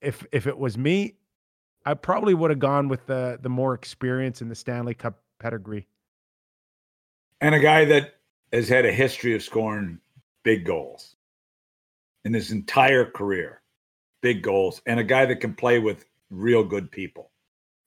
if 0.00 0.24
if 0.32 0.46
it 0.46 0.56
was 0.56 0.78
me, 0.78 1.16
I 1.84 1.94
probably 1.94 2.34
would 2.34 2.50
have 2.50 2.60
gone 2.60 2.88
with 2.88 3.06
the 3.06 3.38
the 3.42 3.50
more 3.50 3.74
experience 3.74 4.40
in 4.40 4.48
the 4.48 4.54
Stanley 4.54 4.94
Cup 4.94 5.20
pedigree. 5.40 5.86
and 7.40 7.54
a 7.54 7.60
guy 7.60 7.84
that 7.86 8.14
has 8.52 8.68
had 8.68 8.86
a 8.86 8.92
history 8.92 9.34
of 9.34 9.42
scoring 9.42 10.00
big 10.44 10.64
goals 10.64 11.16
in 12.24 12.34
his 12.34 12.50
entire 12.52 13.04
career, 13.04 13.62
big 14.22 14.42
goals, 14.42 14.82
and 14.86 15.00
a 15.00 15.04
guy 15.04 15.26
that 15.26 15.40
can 15.40 15.54
play 15.54 15.78
with 15.78 16.04
real 16.30 16.64
good 16.64 16.90
people. 16.90 17.30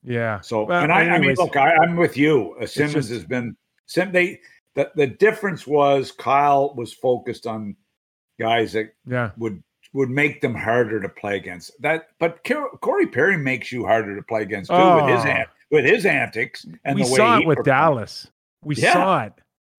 Yeah. 0.03 0.41
So, 0.41 0.63
Well, 0.65 0.83
and 0.83 0.91
I, 0.91 1.09
I 1.15 1.19
mean, 1.19 1.35
look, 1.35 1.55
I, 1.55 1.75
I'm 1.75 1.95
with 1.95 2.17
you. 2.17 2.55
Uh, 2.59 2.65
Simmonds 2.65 2.93
just- 2.95 3.09
has 3.11 3.25
been. 3.25 3.55
Sim, 3.87 4.11
they 4.11 4.39
the 4.75 4.89
the 4.95 5.07
difference 5.07 5.67
was 5.67 6.11
Kyle 6.11 6.73
was 6.75 6.93
focused 6.93 7.45
on 7.45 7.75
guys 8.39 8.71
that 8.73 8.93
yeah. 9.05 9.31
would 9.37 9.61
would 9.93 10.09
make 10.09 10.39
them 10.39 10.55
harder 10.55 11.01
to 11.01 11.09
play 11.09 11.35
against. 11.35 11.71
That, 11.81 12.07
but 12.19 12.39
Cor- 12.47 12.77
Corey 12.77 13.07
Perry 13.07 13.37
makes 13.37 13.71
you 13.71 13.85
harder 13.85 14.15
to 14.15 14.21
play 14.23 14.41
against 14.43 14.69
too 14.71 14.77
with 14.95 15.09
his 15.09 15.25
Oh. 15.25 15.43
with 15.71 15.83
his 15.85 16.05
antics 16.05 16.65
and 16.85 16.95
we 16.95 17.03
the 17.03 17.09
way 17.11 17.17
saw 17.17 17.37
it 17.39 17.45
with 17.45 17.57
performed. 17.57 17.65
Dallas. 17.65 18.27
We 18.63 18.75
Yeah. 18.75 18.93
saw 18.93 19.23
it. 19.25 19.33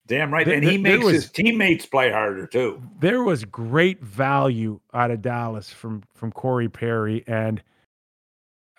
Damn 0.05 0.31
right, 0.31 0.45
There- 0.45 0.55
and 0.55 0.63
he 0.63 0.71
there- 0.77 0.83
there 0.83 0.91
makes 0.99 1.05
was- 1.05 1.13
his 1.15 1.31
teammates 1.31 1.85
play 1.87 2.11
harder 2.11 2.45
too. 2.45 2.83
There 2.99 3.23
was 3.23 3.43
great 3.45 3.99
value 4.03 4.79
out 4.93 5.09
of 5.09 5.21
Dallas 5.23 5.71
from 5.73 6.03
from 6.13 6.31
Corey 6.31 6.69
Perry, 6.69 7.23
and 7.25 7.63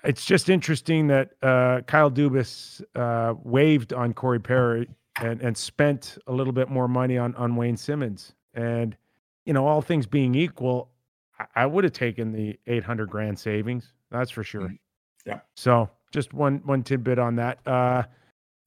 it's 0.04 0.24
just 0.24 0.48
interesting 0.48 1.06
that 1.08 1.32
uh, 1.42 1.80
Kyle 1.86 2.10
Dubas 2.10 2.82
uh, 2.94 3.34
waived 3.42 3.92
on 3.92 4.12
Corey 4.12 4.40
Perry 4.40 4.88
and 5.20 5.40
and 5.40 5.56
spent 5.56 6.18
a 6.26 6.32
little 6.32 6.52
bit 6.52 6.68
more 6.68 6.88
money 6.88 7.18
on 7.18 7.34
on 7.36 7.56
Wayne 7.56 7.76
Simmonds. 7.76 8.34
And 8.54 8.96
you 9.44 9.52
know, 9.52 9.66
all 9.66 9.82
things 9.82 10.06
being 10.06 10.34
equal, 10.34 10.90
I, 11.38 11.46
I 11.62 11.66
would 11.66 11.84
have 11.84 11.92
taken 11.92 12.32
the 12.32 12.58
800 12.66 13.10
grand 13.10 13.38
savings. 13.38 13.92
That's 14.10 14.30
for 14.30 14.42
sure. 14.44 14.68
Mhm. 14.68 14.78
Yeah. 15.26 15.40
So 15.56 15.90
just 16.12 16.32
one 16.32 16.60
one 16.64 16.82
tidbit 16.82 17.18
on 17.18 17.36
that. 17.36 17.58
Uh, 17.66 18.04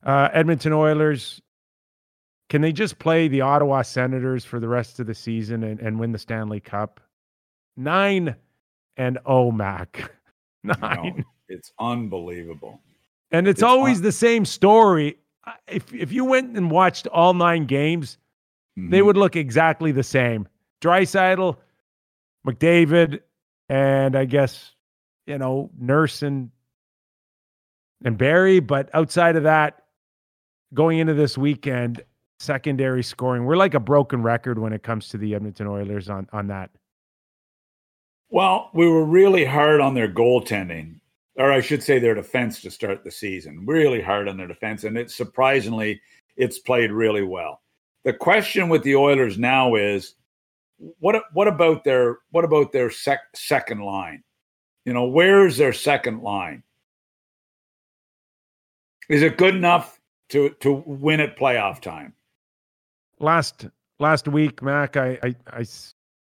uh, 0.04 0.30
Edmonton 0.34 0.74
Oilers. 0.74 1.42
Can 2.50 2.62
they 2.62 2.72
just 2.72 2.98
play 2.98 3.28
the 3.28 3.42
Ottawa 3.42 3.82
Senators 3.82 4.46
for 4.46 4.62
the 4.62 4.70
rest 4.70 5.02
of 5.02 5.08
the 5.08 5.14
season 5.14 5.64
and, 5.64 5.82
and 5.82 6.00
win 6.00 6.14
the 6.14 6.18
Stanley 6.18 6.62
Cup? 6.62 7.02
Nine 7.76 8.38
and 8.96 9.20
oh, 9.26 9.52
Mac. 9.52 10.12
Nine. 10.68 11.14
No, 11.18 11.24
it's 11.50 11.72
unbelievable. 11.80 12.80
And 13.32 13.48
it's, 13.48 13.58
It's 13.60 13.64
always 13.64 13.98
un- 13.98 14.04
the 14.04 14.12
same 14.12 14.46
story. 14.46 15.18
If 15.68 15.94
if 15.94 16.12
you 16.12 16.26
went 16.26 16.56
and 16.58 16.70
watched 16.72 17.08
all 17.08 17.34
nine 17.34 17.66
games, 17.66 18.18
they 18.76 19.00
Mhm. 19.00 19.06
would 19.06 19.18
look 19.18 19.36
exactly 19.36 19.92
the 19.92 20.04
same. 20.04 20.48
Draisaitl, 20.82 21.58
McDavid, 22.46 23.22
and 23.70 24.16
I 24.16 24.26
guess 24.26 24.74
you 25.26 25.38
know 25.38 25.70
Nurse 25.78 26.22
and 26.22 26.52
and 28.04 28.18
Barrie. 28.18 28.60
But 28.60 28.90
outside 28.94 29.36
of 29.36 29.44
that, 29.44 29.86
going 30.74 31.00
into 31.00 31.14
this 31.14 31.38
weekend, 31.38 32.02
secondary 32.40 33.04
scoring, 33.04 33.46
we're 33.46 33.56
like 33.58 33.74
a 33.74 33.80
broken 33.80 34.22
record 34.22 34.60
when 34.60 34.74
it 34.74 34.84
comes 34.84 35.10
to 35.10 35.18
the 35.18 35.34
Edmonton 35.36 35.68
Oilers 35.68 36.10
on 36.10 36.28
on 36.34 36.48
that. 36.48 36.70
Well, 38.30 38.70
we 38.74 38.88
were 38.88 39.06
really 39.06 39.46
hard 39.46 39.80
on 39.80 39.94
their 39.94 40.08
goaltending, 40.08 41.00
or 41.36 41.52
I 41.52 41.62
should 41.62 41.82
say 41.82 42.00
their 42.00 42.16
defense 42.16 42.62
to 42.62 42.72
start 42.72 43.04
the 43.04 43.12
season. 43.12 43.66
Really 43.66 44.02
hard 44.02 44.28
on 44.28 44.38
their 44.38 44.48
defense, 44.48 44.84
and 44.84 44.98
it's 44.98 45.16
surprisingly 45.16 46.02
it's 46.36 46.60
played 46.60 46.92
really 46.92 47.24
well. 47.24 47.62
The 48.04 48.14
question 48.14 48.70
with 48.70 48.84
the 48.84 48.96
Oilers 48.96 49.38
now 49.38 49.76
is 49.76 50.16
what 50.78 51.24
what 51.34 51.48
about 51.48 51.84
their 51.84 52.20
what 52.32 52.46
about 52.46 52.72
their 52.72 52.90
sec, 52.90 53.20
second 53.36 53.82
line? 53.82 54.24
You 54.86 54.94
know, 54.94 55.08
where's 55.08 55.58
their 55.58 55.74
second 55.74 56.22
line? 56.22 56.64
Is 59.10 59.22
it 59.22 59.38
good 59.38 59.56
enough 59.56 60.00
to 60.30 60.50
to 60.62 60.84
win 60.86 61.22
at 61.22 61.38
playoff 61.38 61.82
time? 61.82 62.14
last 63.20 63.68
last 64.00 64.28
week, 64.28 64.62
Mac, 64.62 64.98
I, 64.98 65.18
I 65.24 65.36
I 65.48 65.64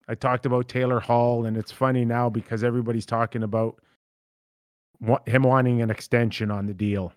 I 0.08 0.16
talked 0.16 0.46
about 0.46 0.68
Taylor 0.68 1.00
Hall, 1.00 1.46
and 1.46 1.56
it's 1.56 1.72
funny 1.72 2.04
now 2.06 2.30
because 2.30 2.64
everybody's 2.64 3.06
talking 3.06 3.44
about 3.44 3.80
him 5.26 5.44
wanting 5.44 5.82
an 5.82 5.90
extension 5.90 6.52
on 6.52 6.66
the 6.66 6.74
deal, 6.74 7.14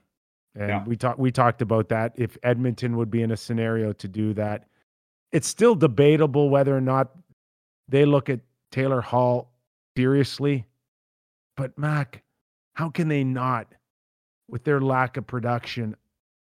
and 0.54 0.68
Yeah. 0.68 0.84
we 0.84 0.96
talked 0.96 1.18
we 1.18 1.30
talked 1.30 1.62
about 1.62 1.88
that. 1.88 2.12
If 2.16 2.36
Edmonton 2.42 2.96
would 2.96 3.10
be 3.10 3.22
in 3.22 3.30
a 3.30 3.36
scenario 3.36 3.92
to 3.94 4.08
do 4.08 4.32
that, 4.34 4.68
it's 5.32 5.46
still 5.48 5.74
debatable 5.74 6.48
whether 6.50 6.76
or 6.76 6.80
not 6.80 7.16
they 7.88 8.04
look 8.04 8.28
at 8.28 8.40
Taylor 8.70 9.00
Hall 9.00 9.50
seriously. 9.96 10.66
But 11.56 11.76
Mac, 11.78 12.22
how 12.74 12.90
can 12.90 13.08
they 13.08 13.24
not, 13.24 13.72
with 14.48 14.64
their 14.64 14.80
lack 14.80 15.16
of 15.16 15.26
production 15.26 15.96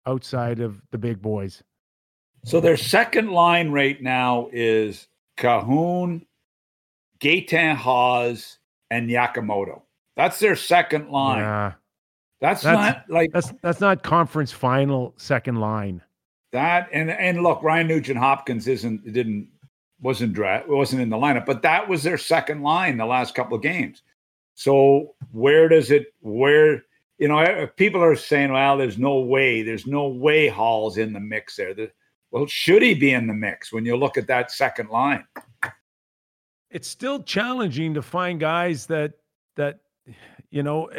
outside 0.05 0.59
of 0.59 0.81
the 0.91 0.97
big 0.97 1.21
boys? 1.21 1.63
So 2.43 2.59
their 2.59 2.77
second 2.77 3.31
line 3.31 3.71
right 3.71 4.01
now 4.01 4.49
is 4.51 5.07
Cahoon, 5.37 6.25
Gaetan 7.25 7.75
Haas, 7.75 8.59
and 8.91 9.09
Yamamoto. 9.09 9.81
That's 10.15 10.39
their 10.39 10.55
second 10.55 11.09
line. 11.09 11.39
Yeah. 11.39 11.73
That's, 12.39 12.61
That's- 12.61 12.85
not 12.85 13.09
like 13.09 13.31
That's 13.31 13.51
that's 13.61 13.81
not 13.81 14.03
conference 14.03 14.51
final 14.51 15.13
second 15.17 15.55
line. 15.55 16.01
that. 16.51 16.87
And 16.93 17.09
and 17.09 17.41
look, 17.41 17.63
Ryan 17.63 17.87
Nugent 17.87 18.19
Hopkins 18.19 18.67
isn't 18.67 19.11
didn't 19.11 19.47
wasn't 20.01 20.37
wasn't 20.67 21.01
in 21.01 21.09
the 21.09 21.17
lineup, 21.17 21.45
but 21.45 21.61
that 21.63 21.87
was 21.89 22.03
their 22.03 22.17
second 22.17 22.61
line 22.61 22.97
the 22.97 23.05
last 23.05 23.33
couple 23.33 23.55
of 23.57 23.63
games. 23.63 24.03
So 24.53 25.15
where 25.31 25.67
does 25.67 25.89
it 25.91 26.13
where 26.21 26.83
you 27.17 27.27
know 27.27 27.67
people 27.75 28.03
are 28.03 28.15
saying, 28.15 28.51
well, 28.51 28.77
there's 28.77 28.97
no 28.99 29.19
way, 29.19 29.63
there's 29.63 29.87
no 29.87 30.07
way 30.07 30.47
Hall's 30.47 30.97
in 30.97 31.13
the 31.13 31.19
mix 31.19 31.55
there. 31.55 31.73
The- 31.73 31.91
well, 32.31 32.45
should 32.47 32.81
he 32.81 32.93
be 32.93 33.13
in 33.13 33.27
the 33.27 33.33
mix 33.33 33.71
when 33.71 33.85
you 33.85 33.95
look 33.95 34.17
at 34.17 34.27
that 34.27 34.51
second 34.51 34.89
line? 34.89 35.25
It's 36.75 36.89
still 36.89 37.23
challenging 37.23 37.93
to 37.93 38.01
find 38.01 38.37
guys 38.37 38.87
that 38.87 39.13
that 39.55 39.79
you 40.49 40.61
know, 40.61 40.89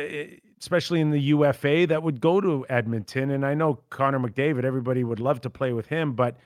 especially 0.58 1.02
in 1.02 1.10
the 1.10 1.20
UFA 1.20 1.86
that 1.88 2.02
would 2.02 2.18
go 2.18 2.40
to 2.40 2.64
Edmonton. 2.70 3.32
And 3.32 3.44
I 3.44 3.52
know 3.52 3.80
Connor 3.90 4.18
McDavid, 4.18 4.64
everybody 4.64 5.04
would 5.04 5.20
love 5.20 5.42
to 5.42 5.50
play 5.50 5.74
with 5.74 5.86
him, 5.86 6.14
but 6.14 6.38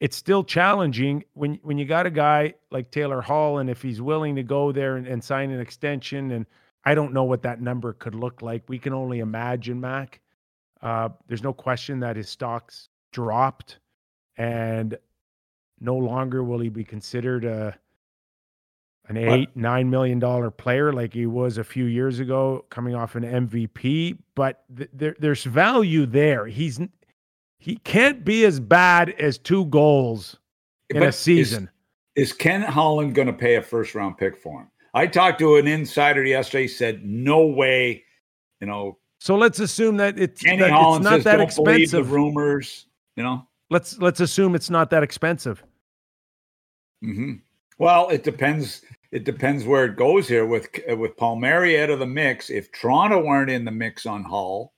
it's 0.00 0.16
still 0.16 0.42
challenging 0.42 1.22
when 1.34 1.58
when 1.62 1.76
you 1.76 1.84
got 1.84 2.06
a 2.06 2.10
guy 2.10 2.54
like 2.70 2.90
Taylor 2.90 3.20
Hall, 3.20 3.58
and 3.58 3.68
if 3.68 3.82
he's 3.82 4.00
willing 4.00 4.34
to 4.36 4.42
go 4.42 4.72
there 4.72 4.96
and, 4.96 5.06
and 5.06 5.22
sign 5.22 5.50
an 5.50 5.60
extension, 5.60 6.30
and 6.30 6.46
I 6.86 6.94
don't 6.94 7.12
know 7.12 7.24
what 7.24 7.42
that 7.42 7.60
number 7.60 7.92
could 7.92 8.14
look 8.14 8.40
like. 8.40 8.62
We 8.68 8.78
can 8.78 8.94
only 8.94 9.18
imagine, 9.18 9.82
Mac. 9.82 10.18
Uh, 10.80 11.10
there's 11.26 11.42
no 11.42 11.52
question 11.52 12.00
that 12.00 12.16
his 12.16 12.30
stocks 12.30 12.88
dropped, 13.12 13.80
and 14.38 14.96
no 15.78 15.94
longer 15.94 16.42
will 16.42 16.60
he 16.60 16.70
be 16.70 16.84
considered 16.84 17.44
a 17.44 17.76
an 19.08 19.16
eight 19.16 19.48
nine 19.56 19.88
million 19.90 20.18
dollar 20.18 20.50
player 20.50 20.92
like 20.92 21.14
he 21.14 21.26
was 21.26 21.58
a 21.58 21.64
few 21.64 21.84
years 21.84 22.20
ago, 22.20 22.64
coming 22.70 22.94
off 22.94 23.14
an 23.14 23.24
MVP. 23.24 24.18
But 24.34 24.64
th- 24.76 24.90
there, 24.92 25.16
there's 25.18 25.44
value 25.44 26.06
there. 26.06 26.46
He's 26.46 26.80
he 27.58 27.76
can't 27.76 28.24
be 28.24 28.44
as 28.44 28.60
bad 28.60 29.10
as 29.18 29.38
two 29.38 29.64
goals 29.66 30.38
in 30.90 31.00
But 31.00 31.08
a 31.08 31.12
season. 31.12 31.70
Is 32.14 32.32
Ken 32.32 32.62
Holland 32.62 33.14
going 33.14 33.26
to 33.26 33.32
pay 33.32 33.56
a 33.56 33.62
first 33.62 33.94
round 33.94 34.18
pick 34.18 34.36
for 34.36 34.62
him? 34.62 34.70
I 34.94 35.06
talked 35.06 35.38
to 35.40 35.56
an 35.56 35.66
insider 35.66 36.24
yesterday. 36.24 36.62
He 36.62 36.68
said, 36.68 37.04
"No 37.04 37.46
way." 37.46 38.04
You 38.60 38.66
know, 38.66 38.98
so 39.20 39.36
let's 39.36 39.60
assume 39.60 39.96
that 39.98 40.18
it's, 40.18 40.42
Kenny 40.42 40.58
that 40.58 40.70
it's 40.70 41.04
not 41.04 41.14
says, 41.14 41.24
that 41.24 41.36
"Don't 41.36 41.54
believe 41.54 41.76
the 41.90 41.98
expensive. 41.98 42.12
rumors." 42.12 42.86
You 43.16 43.22
know. 43.22 43.46
Let's 43.70 43.98
let's 43.98 44.20
assume 44.20 44.54
it's 44.54 44.70
not 44.70 44.90
that 44.90 45.02
expensive. 45.02 45.62
hmm 47.02 47.34
Well, 47.78 48.08
it 48.08 48.24
depends. 48.24 48.82
It 49.10 49.24
depends 49.24 49.64
where 49.64 49.86
it 49.86 49.96
goes 49.96 50.28
here 50.28 50.44
with 50.44 50.68
uh, 50.90 50.96
with 50.96 51.16
Palmieri 51.16 51.80
out 51.80 51.90
of 51.90 51.98
the 51.98 52.06
mix. 52.06 52.50
If 52.50 52.70
Toronto 52.72 53.26
aren't 53.26 53.50
in 53.50 53.64
the 53.64 53.70
mix 53.70 54.04
on 54.04 54.22
Hall, 54.22 54.74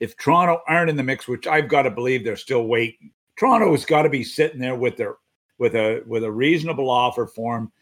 if 0.00 0.16
Toronto 0.16 0.60
aren't 0.66 0.90
in 0.90 0.96
the 0.96 1.04
mix, 1.04 1.28
which 1.28 1.46
I've 1.46 1.68
got 1.68 1.82
to 1.82 1.90
believe 1.90 2.24
they're 2.24 2.36
still 2.36 2.66
waiting, 2.66 3.12
Toronto 3.38 3.70
has 3.70 3.84
got 3.84 4.02
to 4.02 4.08
be 4.10 4.24
sitting 4.24 4.60
there 4.60 4.74
with 4.74 4.96
their 4.96 5.16
with 5.58 5.74
a 5.76 6.02
with 6.06 6.24
a 6.24 6.32
reasonable 6.32 6.90
offer 6.90 7.26
for 7.28 7.58
him, 7.58 7.72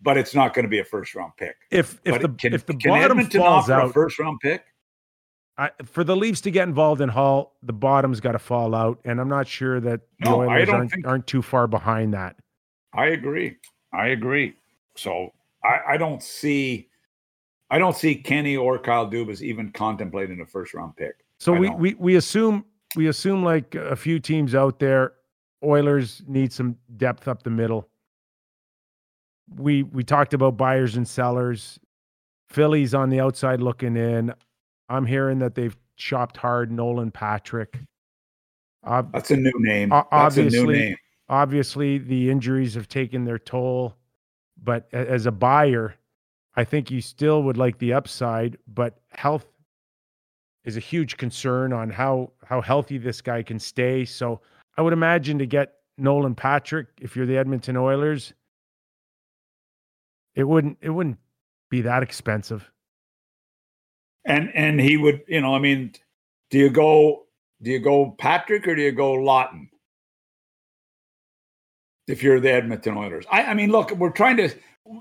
but 0.00 0.16
it's 0.16 0.34
not 0.36 0.54
going 0.54 0.64
to 0.64 0.68
be 0.68 0.78
a 0.78 0.84
first 0.84 1.14
round 1.16 1.32
pick. 1.36 1.56
If 1.70 2.00
if 2.04 2.14
But 2.14 2.22
the 2.22 2.28
can, 2.28 2.54
if 2.54 2.64
the 2.66 2.74
can 2.74 2.90
bottom 2.90 3.18
Edmonton 3.18 3.40
falls 3.40 3.64
offer 3.68 3.80
a 3.80 3.84
out, 3.86 3.92
first 3.94 4.18
round 4.20 4.38
pick? 4.40 4.62
I, 5.56 5.70
for 5.84 6.02
the 6.04 6.16
Leafs 6.16 6.40
to 6.42 6.50
get 6.50 6.66
involved 6.68 7.00
in 7.00 7.08
Hall, 7.08 7.56
the 7.62 7.72
bottom's 7.72 8.18
got 8.20 8.32
to 8.32 8.40
fall 8.40 8.74
out, 8.74 8.98
and 9.04 9.20
I'm 9.20 9.28
not 9.28 9.46
sure 9.46 9.78
that 9.80 10.00
the 10.20 10.30
No, 10.30 10.40
Oilers 10.42 10.68
aren't, 10.68 10.90
think- 10.90 11.06
aren't 11.06 11.26
too 11.28 11.42
far 11.42 11.66
behind 11.68 12.12
that. 12.14 12.36
I 12.92 13.06
agree. 13.06 13.56
I 13.92 14.08
agree. 14.08 14.54
So 14.96 15.32
I, 15.64 15.94
I 15.94 15.96
don't 15.96 16.22
see, 16.22 16.88
I 17.70 17.78
don't 17.78 17.96
see 17.96 18.14
Kenny 18.14 18.56
or 18.56 18.78
Kyle 18.78 19.08
Dubas 19.08 19.42
even 19.42 19.72
contemplating 19.72 20.40
a 20.40 20.46
first 20.46 20.74
round 20.74 20.96
pick. 20.96 21.16
So 21.38 21.52
we, 21.52 21.70
we 21.70 21.94
we 21.94 22.16
assume 22.16 22.64
we 22.96 23.08
assume 23.08 23.42
like 23.42 23.74
a 23.74 23.96
few 23.96 24.18
teams 24.20 24.54
out 24.54 24.78
there, 24.78 25.14
Oilers 25.62 26.22
need 26.26 26.52
some 26.52 26.76
depth 26.96 27.26
up 27.26 27.42
the 27.42 27.50
middle. 27.50 27.88
We 29.56 29.82
we 29.82 30.04
talked 30.04 30.34
about 30.34 30.56
buyers 30.56 30.96
and 30.96 31.06
sellers. 31.06 31.78
Phillies 32.48 32.94
on 32.94 33.10
the 33.10 33.20
outside 33.20 33.60
looking 33.60 33.96
in. 33.96 34.32
I'm 34.88 35.06
hearing 35.06 35.38
that 35.40 35.54
they've 35.54 35.76
shopped 35.96 36.36
hard 36.36 36.70
Nolan 36.70 37.10
Patrick. 37.10 37.78
That's 38.84 39.30
a 39.30 39.36
new 39.36 39.52
name. 39.56 39.88
That's 39.88 40.36
a 40.36 40.42
new 40.42 40.46
obviously- 40.48 40.78
name. 40.78 40.96
obviously 41.28 41.98
the 41.98 42.30
injuries 42.30 42.74
have 42.74 42.86
taken 42.86 43.24
their 43.24 43.38
toll, 43.38 43.96
but 44.62 44.88
as 44.92 45.26
a 45.26 45.32
buyer, 45.32 45.96
I 46.56 46.64
think 46.64 46.90
you 46.90 47.00
still 47.00 47.42
would 47.42 47.56
like 47.56 47.78
the 47.78 47.92
upside, 47.92 48.56
but 48.66 49.00
health 49.10 49.46
is 50.64 50.76
a 50.76 50.80
huge 50.80 51.16
concern 51.16 51.72
on 51.72 51.90
how 51.90 52.32
how 52.44 52.60
healthy 52.60 52.98
this 52.98 53.20
guy 53.20 53.42
can 53.42 53.58
stay. 53.58 54.04
So 54.04 54.40
I 54.76 54.82
would 54.82 54.92
imagine 54.92 55.38
to 55.38 55.46
get 55.46 55.74
Nolan 55.98 56.34
Patrick, 56.34 56.88
if 57.00 57.14
you're 57.14 57.26
the 57.26 57.36
Edmonton 57.36 57.76
Oilers, 57.76 58.32
it 60.34 60.44
wouldn't 60.44 60.78
it 60.80 60.90
wouldn't 60.90 61.18
be 61.70 61.82
that 61.82 62.02
expensive. 62.02 62.70
And 64.24 64.50
and 64.54 64.80
he 64.80 64.96
would, 64.96 65.22
you 65.28 65.40
know, 65.40 65.54
I 65.54 65.58
mean, 65.58 65.92
do 66.50 66.58
you 66.58 66.70
go 66.70 67.26
do 67.62 67.70
you 67.70 67.78
go 67.78 68.14
Patrick 68.18 68.66
or 68.66 68.74
do 68.74 68.82
you 68.82 68.92
go 68.92 69.12
Laughton? 69.14 69.68
If 72.06 72.22
you're 72.22 72.40
the 72.40 72.52
Edmonton 72.52 72.96
Oilers. 72.96 73.24
I, 73.30 73.44
I 73.44 73.54
mean, 73.54 73.70
look, 73.70 73.90
we're 73.92 74.10
trying 74.10 74.36
to 74.36 74.50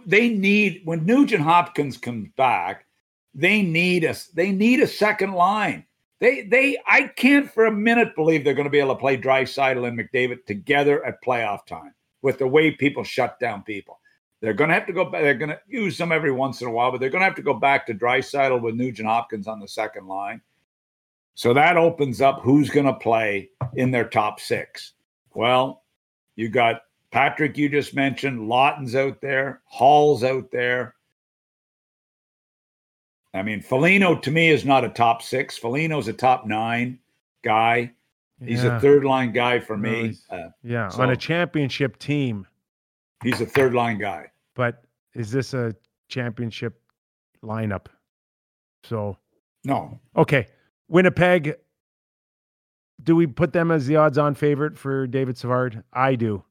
they 0.05 0.29
need 0.29 0.81
when 0.85 1.05
Nugent 1.05 1.43
Hopkins 1.43 1.97
comes 1.97 2.29
back, 2.37 2.85
they 3.33 3.61
need 3.61 4.05
us. 4.05 4.27
They 4.27 4.51
need 4.51 4.79
a 4.79 4.87
second 4.87 5.33
line. 5.33 5.85
They 6.19 6.43
they 6.43 6.77
I 6.87 7.07
can't 7.07 7.51
for 7.51 7.65
a 7.65 7.71
minute 7.71 8.15
believe 8.15 8.43
they're 8.43 8.53
going 8.53 8.65
to 8.65 8.71
be 8.71 8.79
able 8.79 8.95
to 8.95 8.99
play 8.99 9.17
Draisaitl 9.17 9.87
and 9.87 9.99
McDavid 9.99 10.45
together 10.45 11.03
at 11.05 11.23
playoff 11.23 11.65
time 11.65 11.93
with 12.21 12.39
the 12.39 12.47
way 12.47 12.71
people 12.71 13.03
shut 13.03 13.39
down 13.39 13.63
people. 13.63 13.99
They're 14.39 14.53
going 14.53 14.69
to 14.69 14.73
have 14.73 14.87
to 14.87 14.93
go 14.93 15.05
back. 15.05 15.21
They're 15.21 15.33
going 15.33 15.49
to 15.51 15.59
use 15.67 15.97
them 15.97 16.11
every 16.11 16.31
once 16.31 16.61
in 16.61 16.67
a 16.67 16.71
while, 16.71 16.91
but 16.91 16.99
they're 16.99 17.09
going 17.09 17.21
to 17.21 17.25
have 17.25 17.35
to 17.35 17.41
go 17.41 17.53
back 17.53 17.85
to 17.87 17.93
Draisaitl 17.93 18.61
with 18.61 18.75
Nugent 18.75 19.07
Hopkins 19.07 19.47
on 19.47 19.59
the 19.59 19.67
second 19.67 20.07
line. 20.07 20.41
So 21.35 21.53
that 21.53 21.77
opens 21.77 22.21
up 22.21 22.41
who's 22.41 22.69
going 22.69 22.85
to 22.85 22.93
play 22.93 23.49
in 23.75 23.91
their 23.91 24.07
top 24.07 24.39
six. 24.39 24.93
Well, 25.33 25.83
you 26.35 26.49
got 26.49 26.81
Patrick, 27.17 27.59
you 27.59 27.69
just 27.69 27.93
mentioned, 27.93 28.49
Laughton's 28.49 28.95
out 28.95 29.21
there, 29.21 29.61
Hall's 29.65 30.23
out 30.23 30.49
there. 30.51 30.95
I 33.35 33.43
mean, 33.43 33.61
Foligno 33.61 34.15
to 34.15 34.31
me 34.31 34.49
is 34.49 34.65
not 34.65 34.83
a 34.83 34.89
top 34.89 35.21
six. 35.21 35.55
Foligno's 35.55 36.07
a 36.07 36.13
top 36.13 36.47
nine 36.47 36.97
guy. 37.43 37.91
He's 38.43 38.63
Yeah. 38.63 38.77
a 38.77 38.79
third 38.79 39.03
line 39.05 39.31
guy 39.31 39.59
for 39.59 39.77
me. 39.77 40.15
Uh, 40.29 40.49
Yeah, 40.63 40.89
So- 40.89 41.03
on 41.03 41.11
a 41.11 41.15
championship 41.15 41.99
team. 41.99 42.47
he's 43.21 43.39
a 43.41 43.45
third 43.45 43.75
line 43.75 43.99
guy. 43.99 44.31
But 44.55 44.83
is 45.13 45.31
this 45.31 45.53
a 45.53 45.75
championship 46.09 46.81
lineup? 47.43 47.85
So 48.83 49.17
No, 49.63 49.99
okay, 50.15 50.47
Winnipeg. 50.87 51.55
Do 53.01 53.15
we 53.15 53.27
put 53.27 53.53
them 53.53 53.69
as 53.71 53.85
the 53.87 53.95
odds-on 53.97 54.33
favorite 54.35 54.77
for 54.79 55.05
David 55.07 55.37
Savard? 55.37 55.83
I 55.93 56.15
do. 56.15 56.43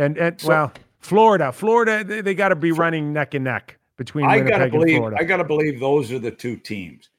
And 0.00 0.16
and 0.18 0.40
So- 0.40 0.48
well, 0.48 0.72
Florida, 1.00 1.52
Florida, 1.52 2.04
they, 2.04 2.20
they 2.20 2.34
got 2.34 2.48
to 2.48 2.56
be 2.56 2.72
running 2.72 3.12
neck 3.12 3.34
and 3.34 3.44
neck 3.44 3.78
between 3.96 4.24
I 4.26 4.36
Winnipeg 4.36 4.50
gotta 4.50 4.62
and 4.64 4.72
believe. 4.72 4.96
Florida. 4.98 5.16
I 5.20 5.24
gotta 5.24 5.44
believe 5.44 5.80
those 5.80 6.10
are 6.12 6.18
the 6.18 6.30
two 6.30 6.56
teams. 6.56 7.10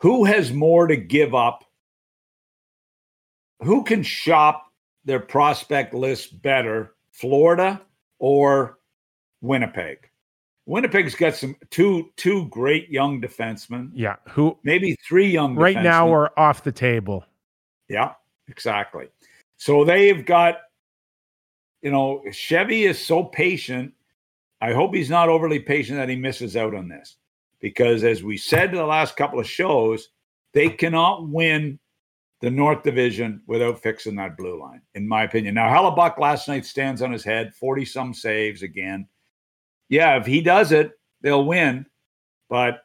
Who 0.00 0.24
has 0.24 0.52
more 0.52 0.86
to 0.86 0.96
give 0.96 1.34
up? 1.34 1.64
Who 3.60 3.84
can 3.84 4.02
shop 4.02 4.66
their 5.04 5.20
prospect 5.20 5.92
list 5.94 6.40
better, 6.42 6.94
Florida 7.12 7.80
or 8.18 8.78
Winnipeg? 9.42 10.08
Winnipeg's 10.66 11.14
got 11.14 11.34
some 11.34 11.56
two 11.70 12.10
two 12.16 12.48
great 12.48 12.88
young 12.90 13.20
defensemen, 13.20 13.90
yeah, 13.92 14.16
who 14.28 14.56
maybe 14.62 14.96
three 15.06 15.26
young. 15.26 15.56
right 15.56 15.82
now 15.82 16.12
are 16.12 16.38
off 16.38 16.64
the 16.64 16.72
table. 16.72 17.24
Yeah, 17.88 18.12
exactly. 18.48 19.08
So 19.56 19.84
they've 19.84 20.24
got, 20.24 20.58
you 21.82 21.90
know, 21.90 22.22
Chevy 22.32 22.84
is 22.84 23.04
so 23.04 23.24
patient. 23.24 23.92
I 24.60 24.72
hope 24.72 24.94
he's 24.94 25.10
not 25.10 25.28
overly 25.28 25.58
patient 25.58 25.98
that 25.98 26.08
he 26.08 26.16
misses 26.16 26.56
out 26.56 26.74
on 26.74 26.88
this 26.88 27.16
because, 27.60 28.04
as 28.04 28.22
we 28.22 28.36
said 28.36 28.70
in 28.70 28.76
the 28.76 28.84
last 28.84 29.16
couple 29.16 29.40
of 29.40 29.48
shows, 29.48 30.10
they 30.52 30.68
cannot 30.68 31.28
win 31.28 31.78
the 32.40 32.50
North 32.50 32.82
Division 32.82 33.42
without 33.46 33.82
fixing 33.82 34.16
that 34.16 34.36
blue 34.36 34.58
line, 34.58 34.80
in 34.94 35.06
my 35.06 35.24
opinion. 35.24 35.54
Now, 35.54 35.68
Hellebuyck 35.68 36.18
last 36.18 36.48
night 36.48 36.64
stands 36.64 37.02
on 37.02 37.12
his 37.12 37.24
head, 37.24 37.54
40 37.54 37.84
some 37.84 38.14
saves 38.14 38.62
again. 38.62 39.06
Yeah, 39.88 40.16
if 40.16 40.26
he 40.26 40.40
does 40.40 40.72
it, 40.72 40.92
they'll 41.20 41.44
win. 41.44 41.84
But 42.48 42.82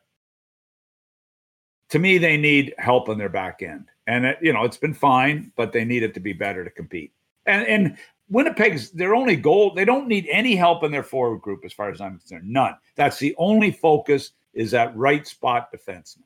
to 1.90 2.00
me, 2.00 2.18
they 2.18 2.38
need 2.38 2.74
help 2.78 3.10
on 3.10 3.18
their 3.18 3.30
back 3.30 3.62
end. 3.62 3.86
And 4.08 4.26
it, 4.26 4.38
you 4.42 4.54
know, 4.54 4.66
it's 4.66 4.78
been 4.78 4.94
fine, 4.94 5.52
but 5.56 5.72
they 5.72 5.86
need 5.86 6.04
it 6.04 6.14
to 6.16 6.20
be 6.20 6.34
better 6.34 6.64
to 6.64 6.70
compete. 6.70 7.14
And 7.46 7.66
and 7.68 7.98
Winnipeg's 8.30 8.92
their 8.92 9.14
only 9.14 9.36
goal, 9.36 9.74
they 9.74 9.86
don't 9.86 10.08
need 10.08 10.28
any 10.32 10.56
help 10.56 10.84
in 10.84 10.92
their 10.92 11.04
forward 11.04 11.42
group, 11.42 11.64
as 11.64 11.74
far 11.74 11.90
as 11.90 12.02
I'm 12.02 12.18
concerned. 12.18 12.50
None. 12.50 12.76
That's 12.96 13.20
the 13.20 13.36
only 13.38 13.72
focus 13.72 14.32
is 14.54 14.72
that 14.72 14.96
right 14.96 15.28
spot 15.28 15.70
defenseman. 15.72 16.24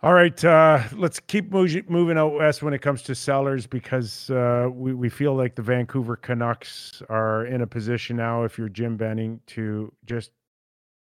All 0.00 0.14
right, 0.14 0.44
uh, 0.44 0.84
let's 0.92 1.18
keep 1.18 1.50
moving 1.50 2.16
out 2.16 2.32
west 2.32 2.62
when 2.62 2.72
it 2.72 2.80
comes 2.80 3.02
to 3.02 3.16
sellers 3.16 3.66
because 3.66 4.30
uh, 4.30 4.68
we 4.72 4.94
we 4.94 5.08
feel 5.08 5.34
like 5.34 5.56
the 5.56 5.62
Vancouver 5.62 6.14
Canucks 6.14 7.02
are 7.08 7.46
in 7.46 7.62
a 7.62 7.66
position 7.66 8.16
now. 8.16 8.44
If 8.44 8.56
you're 8.58 8.68
Jim 8.68 8.96
Benning, 8.96 9.40
to 9.48 9.92
just 10.06 10.30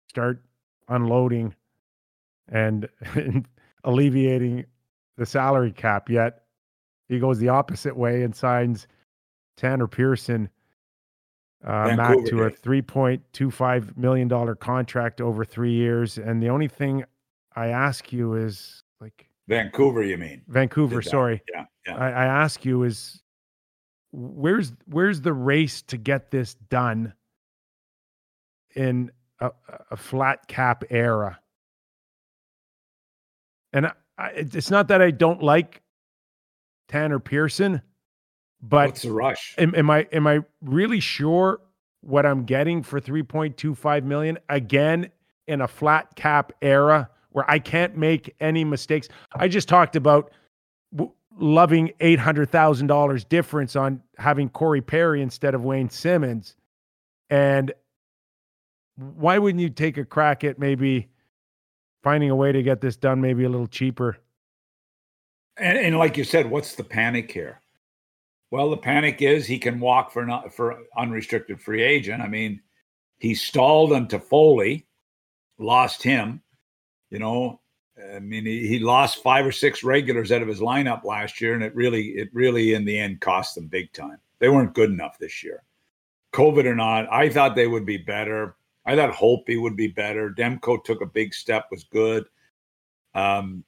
start 0.07 0.43
unloading 0.87 1.53
and, 2.47 2.89
alleviating 3.83 4.65
the 5.17 5.25
salary 5.25 5.71
cap. 5.71 6.09
Yet 6.09 6.45
he 7.09 7.19
goes 7.19 7.39
the 7.39 7.49
opposite 7.49 7.97
way 7.97 8.23
and 8.23 8.33
signs 8.33 8.87
Tanner 9.57 9.87
Pearson. 9.87 10.49
Uh, 11.65 11.93
Matt 11.97 12.25
to 12.27 12.43
a 12.43 12.49
three 12.49 12.81
point 12.81 13.21
two 13.33 13.51
five 13.51 13.97
million 13.97 14.29
dollar 14.29 14.55
contract 14.55 15.19
over 15.19 15.43
three 15.43 15.73
years, 15.73 16.17
and 16.17 16.41
the 16.41 16.47
only 16.47 16.69
thing 16.69 17.03
I 17.53 17.67
ask 17.67 18.13
you 18.13 18.35
is 18.35 18.83
like 19.01 19.27
Vancouver, 19.49 20.01
you 20.01 20.17
mean? 20.17 20.41
Vancouver. 20.47 21.01
Sorry, 21.01 21.41
Yeah, 21.53 21.65
yeah. 21.85 21.97
I, 21.97 22.09
I 22.11 22.25
ask 22.25 22.63
you 22.63 22.83
is 22.83 23.21
where's 24.13 24.71
where's 24.85 25.19
the 25.19 25.33
race 25.33 25.81
to 25.81 25.97
get 25.97 26.31
this 26.31 26.53
done 26.69 27.13
in 28.75 29.11
a, 29.41 29.51
a 29.91 29.97
flat 29.97 30.47
cap 30.47 30.85
era? 30.89 31.39
And 33.73 33.87
I, 33.87 33.91
I, 34.17 34.27
it's 34.29 34.71
not 34.71 34.87
that 34.87 35.01
I 35.01 35.11
don't 35.11 35.43
like 35.43 35.81
Tanner 36.89 37.19
Pearson, 37.19 37.81
but 38.61 38.87
What's 38.89 39.03
the 39.03 39.11
rush? 39.13 39.55
am, 39.57 39.73
am 39.75 39.89
I 39.89 40.07
am 40.11 40.27
I 40.27 40.39
really 40.61 40.99
sure 40.99 41.61
what 42.01 42.25
I'm 42.25 42.43
getting 42.43 42.83
for 42.83 42.99
3.25 42.99 44.03
million 44.03 44.37
again 44.49 45.09
in 45.47 45.61
a 45.61 45.67
flat 45.67 46.15
cap 46.15 46.51
era 46.61 47.09
where 47.31 47.49
I 47.49 47.59
can't 47.59 47.95
make 47.95 48.35
any 48.41 48.65
mistakes? 48.65 49.07
I 49.33 49.47
just 49.47 49.69
talked 49.69 49.95
about 49.95 50.31
w- 50.93 51.11
loving 51.37 51.91
$800,000 51.99 53.29
difference 53.29 53.75
on 53.75 54.01
having 54.17 54.49
Corey 54.49 54.81
Perry 54.81 55.21
instead 55.21 55.53
of 55.55 55.63
Wayne 55.63 55.89
Simmonds. 55.89 56.55
And 57.29 57.71
why 58.95 59.37
wouldn't 59.37 59.61
you 59.61 59.69
take 59.69 59.97
a 59.97 60.05
crack 60.05 60.43
at 60.43 60.59
maybe 60.59 61.09
finding 62.03 62.29
a 62.29 62.35
way 62.35 62.51
to 62.51 62.63
get 62.63 62.81
this 62.81 62.97
done 62.97 63.21
maybe 63.21 63.43
a 63.43 63.49
little 63.49 63.67
cheaper? 63.67 64.17
And, 65.59 65.77
and 65.77 65.97
like 65.97 66.17
you 66.17 66.23
said, 66.23 66.49
what's 66.49 66.75
the 66.75 66.83
panic 66.83 67.31
here? 67.31 67.61
Well, 68.51 68.69
the 68.69 68.77
panic 68.77 69.21
is 69.21 69.45
he 69.45 69.59
can 69.59 69.79
walk 69.79 70.11
for 70.11 70.25
not 70.25 70.53
for 70.53 70.79
unrestricted 70.97 71.61
free 71.61 71.83
agent. 71.83 72.21
I 72.21 72.27
mean, 72.27 72.61
he 73.19 73.35
stalled 73.35 73.93
on 73.93 74.07
Foley, 74.07 74.87
lost 75.59 76.01
him. 76.01 76.41
You 77.11 77.19
know, 77.19 77.59
I 78.15 78.19
mean, 78.19 78.45
he, 78.45 78.67
he 78.67 78.79
lost 78.79 79.21
five 79.21 79.45
or 79.45 79.51
six 79.51 79.83
regulars 79.83 80.31
out 80.31 80.41
of 80.41 80.47
his 80.47 80.61
lineup 80.61 81.03
last 81.03 81.41
year, 81.41 81.53
and 81.53 81.63
it 81.63 81.75
really, 81.75 82.09
it 82.09 82.29
really, 82.33 82.73
in 82.73 82.85
the 82.85 82.97
end, 82.97 83.21
cost 83.21 83.55
them 83.55 83.67
big 83.67 83.91
time. 83.93 84.17
They 84.39 84.49
weren't 84.49 84.73
good 84.73 84.89
enough 84.89 85.19
this 85.19 85.43
year. 85.43 85.63
COVID 86.33 86.65
or 86.65 86.75
not, 86.75 87.11
I 87.11 87.29
thought 87.29 87.55
they 87.55 87.67
would 87.67 87.85
be 87.85 87.97
better. 87.97 88.55
I 88.85 88.95
thought 88.95 89.13
Holtby 89.13 89.61
would 89.61 89.75
be 89.75 89.87
better. 89.87 90.29
Demko 90.31 90.83
took 90.83 91.01
a 91.01 91.05
big 91.05 91.33
step, 91.33 91.67
was 91.69 91.83
good. 91.83 92.25
Um, 93.13 93.63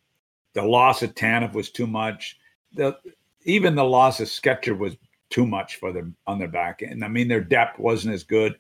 the 0.54 0.64
loss 0.64 1.02
of 1.02 1.16
Tanev 1.16 1.54
was 1.54 1.70
too 1.70 1.88
much. 1.88 2.38
The 2.74 2.98
even 3.44 3.76
the 3.76 3.84
loss 3.84 4.20
of 4.20 4.28
Stecher 4.28 4.78
was 4.78 4.95
too 5.30 5.47
much 5.47 5.78
for 5.78 5.91
them 5.91 6.16
on 6.28 6.39
their 6.39 6.47
back 6.47 6.84
end. 6.84 7.04
I 7.04 7.08
mean, 7.08 7.28
their 7.28 7.43
depth 7.43 7.80
wasn't 7.80 8.14
as 8.14 8.24
good, 8.24 8.58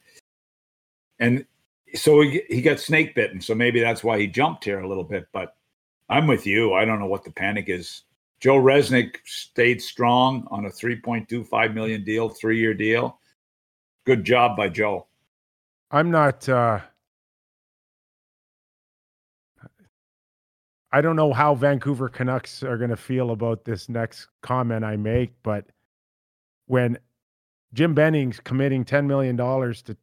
and 1.19 1.45
so 1.93 2.21
he 2.21 2.41
he 2.49 2.61
got 2.61 2.79
snake 2.79 3.15
bitten. 3.15 3.41
So 3.41 3.55
maybe 3.55 3.79
that's 3.79 4.03
why 4.03 4.19
he 4.19 4.27
jumped 4.27 4.63
here 4.63 4.79
a 4.79 4.87
little 4.87 5.03
bit. 5.03 5.27
But 5.31 5.55
I'm 6.09 6.27
with 6.27 6.45
you. 6.45 6.73
I 6.73 6.85
don't 6.85 6.99
know 6.99 7.07
what 7.07 7.23
the 7.23 7.31
panic 7.31 7.65
is. 7.67 8.03
Joe 8.39 8.57
Resnick 8.57 9.17
stayed 9.23 9.81
strong 9.81 10.47
on 10.49 10.65
a 10.65 10.69
3.25 10.69 11.73
million 11.75 12.03
deal, 12.03 12.27
three 12.27 12.59
year 12.59 12.73
deal. 12.73 13.19
Good 14.03 14.23
job 14.23 14.57
by 14.57 14.67
Joe. 14.67 15.05
I'm 15.91 16.09
not 16.09 16.49
uh 16.49 16.79
I 20.93 21.01
don't 21.01 21.15
know 21.15 21.31
how 21.31 21.55
Vancouver 21.55 22.09
Canucks 22.09 22.63
are 22.63 22.77
going 22.77 22.89
to 22.89 22.97
feel 22.97 23.31
about 23.31 23.63
this 23.63 23.87
next 23.87 24.27
comment 24.41 24.83
I 24.83 24.97
make, 24.97 25.31
but 25.41 25.65
when 26.67 26.97
Jim 27.73 27.93
Benning's 27.93 28.39
committing 28.39 28.83
10 28.83 29.07
million 29.07 29.35
dollars 29.35 29.81
to 29.83 29.95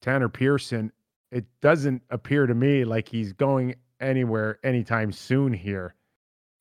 Tanner 0.00 0.28
Pearson, 0.28 0.92
it 1.30 1.44
doesn't 1.60 2.02
appear 2.10 2.46
to 2.46 2.54
me 2.54 2.84
like 2.84 3.08
he's 3.08 3.32
going 3.32 3.74
anywhere 4.00 4.58
anytime 4.62 5.12
soon 5.12 5.52
here. 5.52 5.94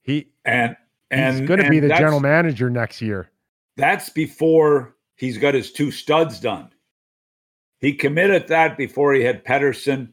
He 0.01 0.31
And 0.43 0.75
and 1.11 1.37
he's 1.37 1.47
going 1.47 1.63
to 1.63 1.69
be 1.69 1.79
the 1.79 1.89
general 1.89 2.19
manager 2.19 2.69
next 2.69 3.01
year. 3.01 3.29
That's 3.77 4.09
before 4.09 4.95
he's 5.15 5.37
got 5.37 5.53
his 5.53 5.71
two 5.71 5.91
studs 5.91 6.39
done. 6.39 6.69
He 7.79 7.93
committed 7.93 8.47
that 8.47 8.77
before 8.77 9.13
he 9.13 9.23
had 9.23 9.45
Pettersson 9.45 10.09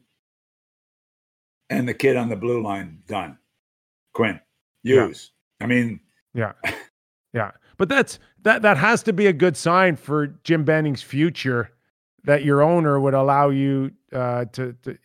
and 1.69 1.87
the 1.87 1.93
kid 1.93 2.15
on 2.17 2.29
the 2.29 2.35
blue 2.35 2.61
line 2.61 2.99
done. 3.07 3.37
Quinn, 4.13 4.39
Yeah. 4.83 5.07
use. 5.07 5.31
I 5.59 5.65
mean, 5.67 5.99
Yeah. 6.33 6.53
Yeah. 7.33 7.51
But 7.77 7.89
that's 7.89 8.19
that 8.43 8.61
that 8.61 8.77
has 8.77 9.01
to 9.03 9.13
be 9.13 9.25
a 9.25 9.33
good 9.33 9.57
sign 9.57 9.95
for 9.95 10.27
Jim 10.43 10.63
Benning's 10.63 11.01
future 11.01 11.71
that 12.23 12.43
your 12.45 12.61
owner 12.61 12.99
would 12.99 13.13
allow 13.15 13.49
you 13.49 13.91
uh, 14.13 14.45
to, 14.53 14.73
to 14.83 14.97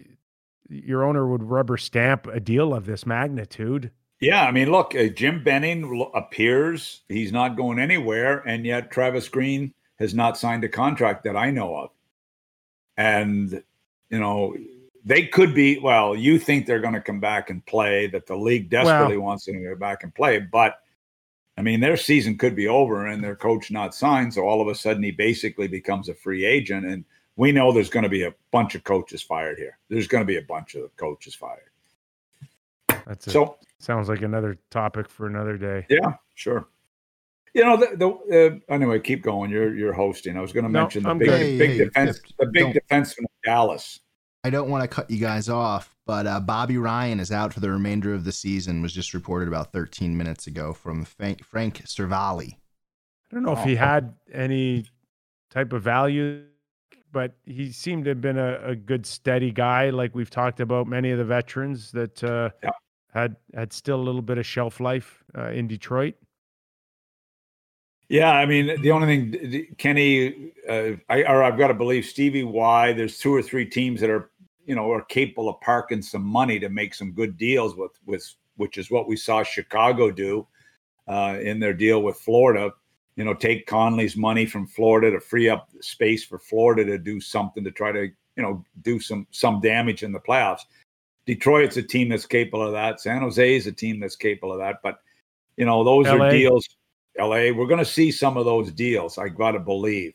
your 0.68 1.02
owner 1.04 1.26
would 1.26 1.42
rubber 1.42 1.76
stamp 1.78 2.26
a 2.26 2.38
deal 2.40 2.74
of 2.74 2.84
this 2.86 3.06
magnitude. 3.06 3.90
Yeah, 4.20 4.44
I 4.44 4.50
mean, 4.50 4.70
look, 4.70 4.94
uh, 4.94 5.06
Jim 5.08 5.42
Benning 5.42 6.06
appears 6.14 7.02
he's 7.08 7.32
not 7.32 7.56
going 7.56 7.78
anywhere, 7.78 8.40
and 8.46 8.66
yet 8.66 8.90
Travis 8.90 9.28
Green 9.28 9.72
has 9.98 10.12
not 10.12 10.36
signed 10.36 10.64
a 10.64 10.68
contract 10.68 11.24
that 11.24 11.36
I 11.36 11.50
know 11.50 11.74
of. 11.76 11.90
And 12.96 13.62
you 14.10 14.18
know, 14.18 14.54
they 15.08 15.26
could 15.26 15.54
be. 15.54 15.78
Well, 15.78 16.14
you 16.14 16.38
think 16.38 16.66
they're 16.66 16.80
going 16.80 16.94
to 16.94 17.00
come 17.00 17.18
back 17.18 17.48
and 17.48 17.64
play? 17.64 18.06
That 18.08 18.26
the 18.26 18.36
league 18.36 18.68
desperately 18.68 19.16
well, 19.16 19.26
wants 19.26 19.46
them 19.46 19.54
to 19.56 19.70
go 19.70 19.74
back 19.74 20.02
and 20.02 20.14
play, 20.14 20.38
but 20.38 20.80
I 21.56 21.62
mean, 21.62 21.80
their 21.80 21.96
season 21.96 22.38
could 22.38 22.54
be 22.54 22.68
over 22.68 23.06
and 23.06 23.24
their 23.24 23.34
coach 23.34 23.72
not 23.72 23.92
signed. 23.92 24.34
So 24.34 24.42
all 24.42 24.60
of 24.60 24.68
a 24.68 24.74
sudden, 24.76 25.02
he 25.02 25.10
basically 25.10 25.66
becomes 25.66 26.08
a 26.08 26.14
free 26.14 26.44
agent, 26.44 26.86
and 26.86 27.04
we 27.36 27.50
know 27.50 27.72
there's 27.72 27.90
going 27.90 28.04
to 28.04 28.08
be 28.08 28.24
a 28.24 28.34
bunch 28.52 28.74
of 28.74 28.84
coaches 28.84 29.22
fired 29.22 29.58
here. 29.58 29.78
There's 29.88 30.06
going 30.06 30.22
to 30.22 30.26
be 30.26 30.36
a 30.36 30.42
bunch 30.42 30.74
of 30.74 30.94
coaches 30.96 31.34
fired. 31.34 31.70
That's 33.06 33.32
so 33.32 33.56
sounds 33.78 34.08
like 34.08 34.22
another 34.22 34.58
topic 34.70 35.08
for 35.08 35.26
another 35.26 35.56
day. 35.56 35.86
Yeah, 35.88 36.14
sure. 36.34 36.68
You 37.54 37.64
know, 37.64 37.76
the, 37.76 37.96
the 37.96 38.60
uh, 38.68 38.72
anyway, 38.74 39.00
keep 39.00 39.22
going. 39.22 39.50
You're 39.50 39.74
you're 39.74 39.94
hosting. 39.94 40.36
I 40.36 40.40
was 40.40 40.52
going 40.52 40.66
to 40.66 40.70
no, 40.70 40.82
mention 40.82 41.04
the 41.04 41.08
I'm 41.08 41.18
big 41.18 41.30
hey, 41.30 41.58
big 41.58 41.70
hey, 41.70 41.78
defense, 41.78 42.20
the 42.38 42.46
big 42.46 42.66
defenseman 42.66 43.24
of 43.24 43.30
Dallas. 43.44 44.00
I 44.44 44.50
don't 44.50 44.70
want 44.70 44.82
to 44.82 44.88
cut 44.88 45.10
you 45.10 45.18
guys 45.18 45.48
off, 45.48 45.96
but 46.06 46.26
uh, 46.26 46.40
Bobby 46.40 46.78
Ryan 46.78 47.20
is 47.20 47.32
out 47.32 47.52
for 47.52 47.60
the 47.60 47.70
remainder 47.70 48.14
of 48.14 48.24
the 48.24 48.32
season. 48.32 48.82
Was 48.82 48.92
just 48.92 49.14
reported 49.14 49.48
about 49.48 49.72
13 49.72 50.16
minutes 50.16 50.46
ago 50.46 50.72
from 50.72 51.04
Frank, 51.04 51.44
Frank 51.44 51.82
Seravalli. 51.84 52.52
I 53.30 53.34
don't 53.34 53.42
know 53.42 53.54
oh. 53.54 53.60
if 53.60 53.64
he 53.64 53.74
had 53.74 54.14
any 54.32 54.86
type 55.50 55.72
of 55.72 55.82
value 55.82 56.44
but 57.12 57.34
he 57.46 57.72
seemed 57.72 58.04
to 58.04 58.10
have 58.10 58.20
been 58.20 58.38
a, 58.38 58.60
a, 58.62 58.76
good 58.76 59.06
steady 59.06 59.50
guy 59.50 59.90
like 59.90 60.14
we've 60.14 60.30
talked 60.30 60.60
about 60.60 60.86
many 60.86 61.10
of 61.10 61.18
the 61.18 61.24
veterans 61.24 61.90
that 61.92 62.22
uh, 62.22 62.50
yeah. 62.62 62.70
had 63.12 63.36
had 63.54 63.72
still 63.72 64.00
a 64.00 64.04
little 64.04 64.22
bit 64.22 64.38
of 64.38 64.46
shelf 64.46 64.80
life 64.80 65.22
uh, 65.36 65.48
in 65.48 65.66
detroit 65.66 66.14
yeah 68.08 68.32
i 68.32 68.46
mean 68.46 68.80
the 68.82 68.90
only 68.90 69.06
thing 69.06 69.74
kenny 69.76 70.52
uh, 70.68 70.92
I, 71.08 71.22
or 71.24 71.42
i've 71.42 71.58
got 71.58 71.68
to 71.68 71.74
believe 71.74 72.04
stevie 72.04 72.44
y 72.44 72.92
there's 72.92 73.18
two 73.18 73.34
or 73.34 73.42
three 73.42 73.66
teams 73.66 74.00
that 74.00 74.10
are 74.10 74.30
you 74.66 74.74
know 74.74 74.90
are 74.90 75.04
capable 75.04 75.48
of 75.48 75.60
parking 75.60 76.02
some 76.02 76.24
money 76.24 76.58
to 76.58 76.68
make 76.68 76.94
some 76.94 77.12
good 77.12 77.36
deals 77.36 77.76
with 77.76 77.92
with 78.06 78.34
which 78.56 78.78
is 78.78 78.90
what 78.90 79.08
we 79.08 79.16
saw 79.16 79.42
chicago 79.42 80.10
do 80.10 80.46
uh, 81.06 81.38
in 81.40 81.58
their 81.58 81.72
deal 81.74 82.02
with 82.02 82.16
florida 82.16 82.72
you 83.18 83.24
know, 83.24 83.34
take 83.34 83.66
Connolly's 83.66 84.16
money 84.16 84.46
from 84.46 84.64
Florida 84.64 85.10
to 85.10 85.18
free 85.18 85.48
up 85.48 85.68
space 85.80 86.24
for 86.24 86.38
Florida 86.38 86.84
to 86.84 86.98
do 86.98 87.20
something 87.20 87.64
to 87.64 87.72
try 87.72 87.90
to, 87.90 88.04
you 88.04 88.42
know, 88.42 88.64
do 88.82 89.00
some 89.00 89.26
some 89.32 89.60
damage 89.60 90.04
in 90.04 90.12
the 90.12 90.20
playoffs. 90.20 90.60
Detroit's 91.26 91.76
a 91.76 91.82
team 91.82 92.08
that's 92.08 92.26
capable 92.26 92.62
of 92.62 92.70
that. 92.70 93.00
San 93.00 93.20
Jose 93.20 93.56
is 93.56 93.66
a 93.66 93.72
team 93.72 93.98
that's 93.98 94.14
capable 94.14 94.52
of 94.52 94.60
that. 94.60 94.76
But, 94.84 95.00
you 95.56 95.64
know, 95.64 95.82
those 95.82 96.06
LA. 96.06 96.26
are 96.26 96.30
deals. 96.30 96.68
LA, 97.18 97.52
we're 97.52 97.66
going 97.66 97.78
to 97.78 97.84
see 97.84 98.10
some 98.10 98.36
of 98.36 98.44
those 98.44 98.70
deals. 98.72 99.18
I 99.18 99.28
got 99.28 99.52
to 99.52 99.60
believe 99.60 100.14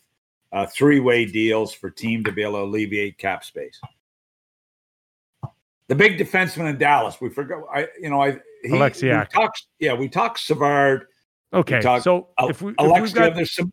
uh, 0.51 0.66
three-way 0.68 1.26
deals 1.26 1.74
for 1.74 1.89
team 1.89 2.24
to 2.24 2.32
be 2.32 2.43
able 2.43 2.54
to 2.54 2.60
alleviate 2.60 3.18
cap 3.18 3.43
space. 3.43 3.80
The 5.88 5.95
big 5.95 6.18
defenseman 6.18 6.70
in 6.70 6.78
Dallas, 6.78 7.20
we 7.20 7.30
forgot. 7.30 7.64
I, 7.74 7.88
you 7.99 8.10
know, 8.10 8.22
I 8.22 8.39
he, 8.64 8.70
Oleksiak. 8.70 9.30
We 9.34 9.41
talked, 9.41 9.66
yeah, 9.80 9.93
we 9.93 10.08
talked 10.08 10.39
Savard 10.39 11.08
Okay, 11.54 11.82
so 11.82 12.30
if 12.39 12.62
we 12.62 12.74
if 12.80 13.01
we've 13.01 13.14
got 13.14 13.36
there's 13.36 13.54
some 13.54 13.72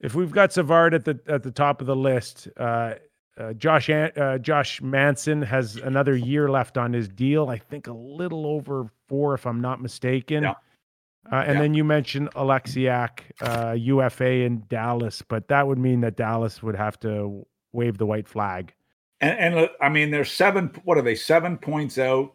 if 0.00 0.14
we've 0.14 0.30
got 0.30 0.52
Savard 0.52 0.92
at 0.92 1.04
the 1.04 1.18
at 1.26 1.42
the 1.42 1.50
top 1.50 1.80
of 1.80 1.86
the 1.86 1.96
list, 1.96 2.48
uh, 2.58 2.94
uh, 3.38 3.54
Josh 3.54 3.88
uh, 3.88 4.36
Josh 4.38 4.82
Manson 4.82 5.40
has 5.40 5.76
another 5.76 6.14
year 6.14 6.50
left 6.50 6.76
on 6.76 6.92
his 6.92 7.08
deal. 7.08 7.48
I 7.48 7.56
think 7.56 7.86
a 7.86 7.92
little 7.92 8.46
over 8.46 8.90
four, 9.08 9.32
if 9.32 9.46
I'm 9.46 9.62
not 9.62 9.80
mistaken. 9.80 10.42
Yeah. 10.42 10.54
Uh, 11.30 11.36
and 11.36 11.54
yeah. 11.54 11.60
then 11.60 11.74
you 11.74 11.84
mentioned 11.84 12.28
UFA 12.34 14.24
uh, 14.24 14.28
in 14.28 14.64
Dallas, 14.68 15.22
but 15.22 15.48
that 15.48 15.66
would 15.66 15.78
mean 15.78 16.00
that 16.00 16.16
Dallas 16.16 16.62
would 16.62 16.74
have 16.74 16.98
to 17.00 17.46
wave 17.72 17.98
the 17.98 18.06
white 18.06 18.28
flag. 18.28 18.74
And, 19.20 19.38
and 19.38 19.54
uh, 19.54 19.68
I 19.80 19.88
mean, 19.88 20.10
they're 20.10 20.24
seven. 20.24 20.72
What 20.84 20.98
are 20.98 21.02
they? 21.02 21.14
Seven 21.14 21.56
points 21.56 21.96
out. 21.96 22.34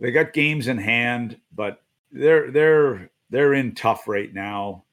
They 0.00 0.10
got 0.10 0.32
games 0.32 0.66
in 0.68 0.78
hand, 0.78 1.38
but 1.54 1.82
they're 2.10 2.50
they're 2.50 3.10
they're 3.30 3.54
in 3.54 3.74
tough 3.74 4.08
right 4.08 4.32
now. 4.32 4.84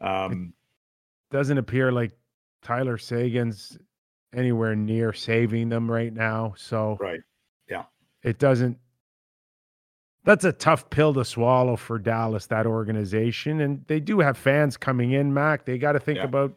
Um, 0.00 0.54
doesn't 1.30 1.58
appear 1.58 1.92
like 1.92 2.12
Tyler 2.62 2.98
Seguin's 2.98 3.78
anywhere 4.34 4.74
near 4.74 5.12
saving 5.12 5.68
them 5.68 5.90
right 5.90 6.12
now. 6.12 6.54
So 6.56 6.96
right, 7.00 7.20
yeah, 7.68 7.84
it 8.22 8.38
doesn't. 8.38 8.78
That's 10.26 10.44
a 10.44 10.52
tough 10.52 10.90
pill 10.90 11.14
to 11.14 11.24
swallow 11.24 11.76
for 11.76 11.98
Dallas, 11.98 12.46
that 12.48 12.66
organization, 12.66 13.60
and 13.60 13.82
they 13.86 14.00
do 14.00 14.20
have 14.20 14.36
fans 14.36 14.76
coming 14.76 15.12
in. 15.12 15.32
Mac, 15.32 15.64
they 15.64 15.78
got 15.78 15.92
to 15.92 16.00
think 16.00 16.18
yeah. 16.18 16.24
about 16.24 16.54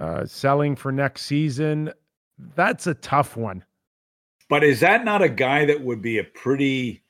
uh, 0.00 0.24
selling 0.24 0.76
for 0.76 0.92
next 0.92 1.22
season. 1.22 1.92
That's 2.54 2.86
a 2.86 2.94
tough 2.94 3.36
one. 3.36 3.64
But 4.48 4.64
is 4.64 4.80
that 4.80 5.04
not 5.04 5.22
a 5.22 5.28
guy 5.28 5.66
that 5.66 5.82
would 5.82 6.00
be 6.00 6.18
a 6.18 6.24
pretty 6.24 7.02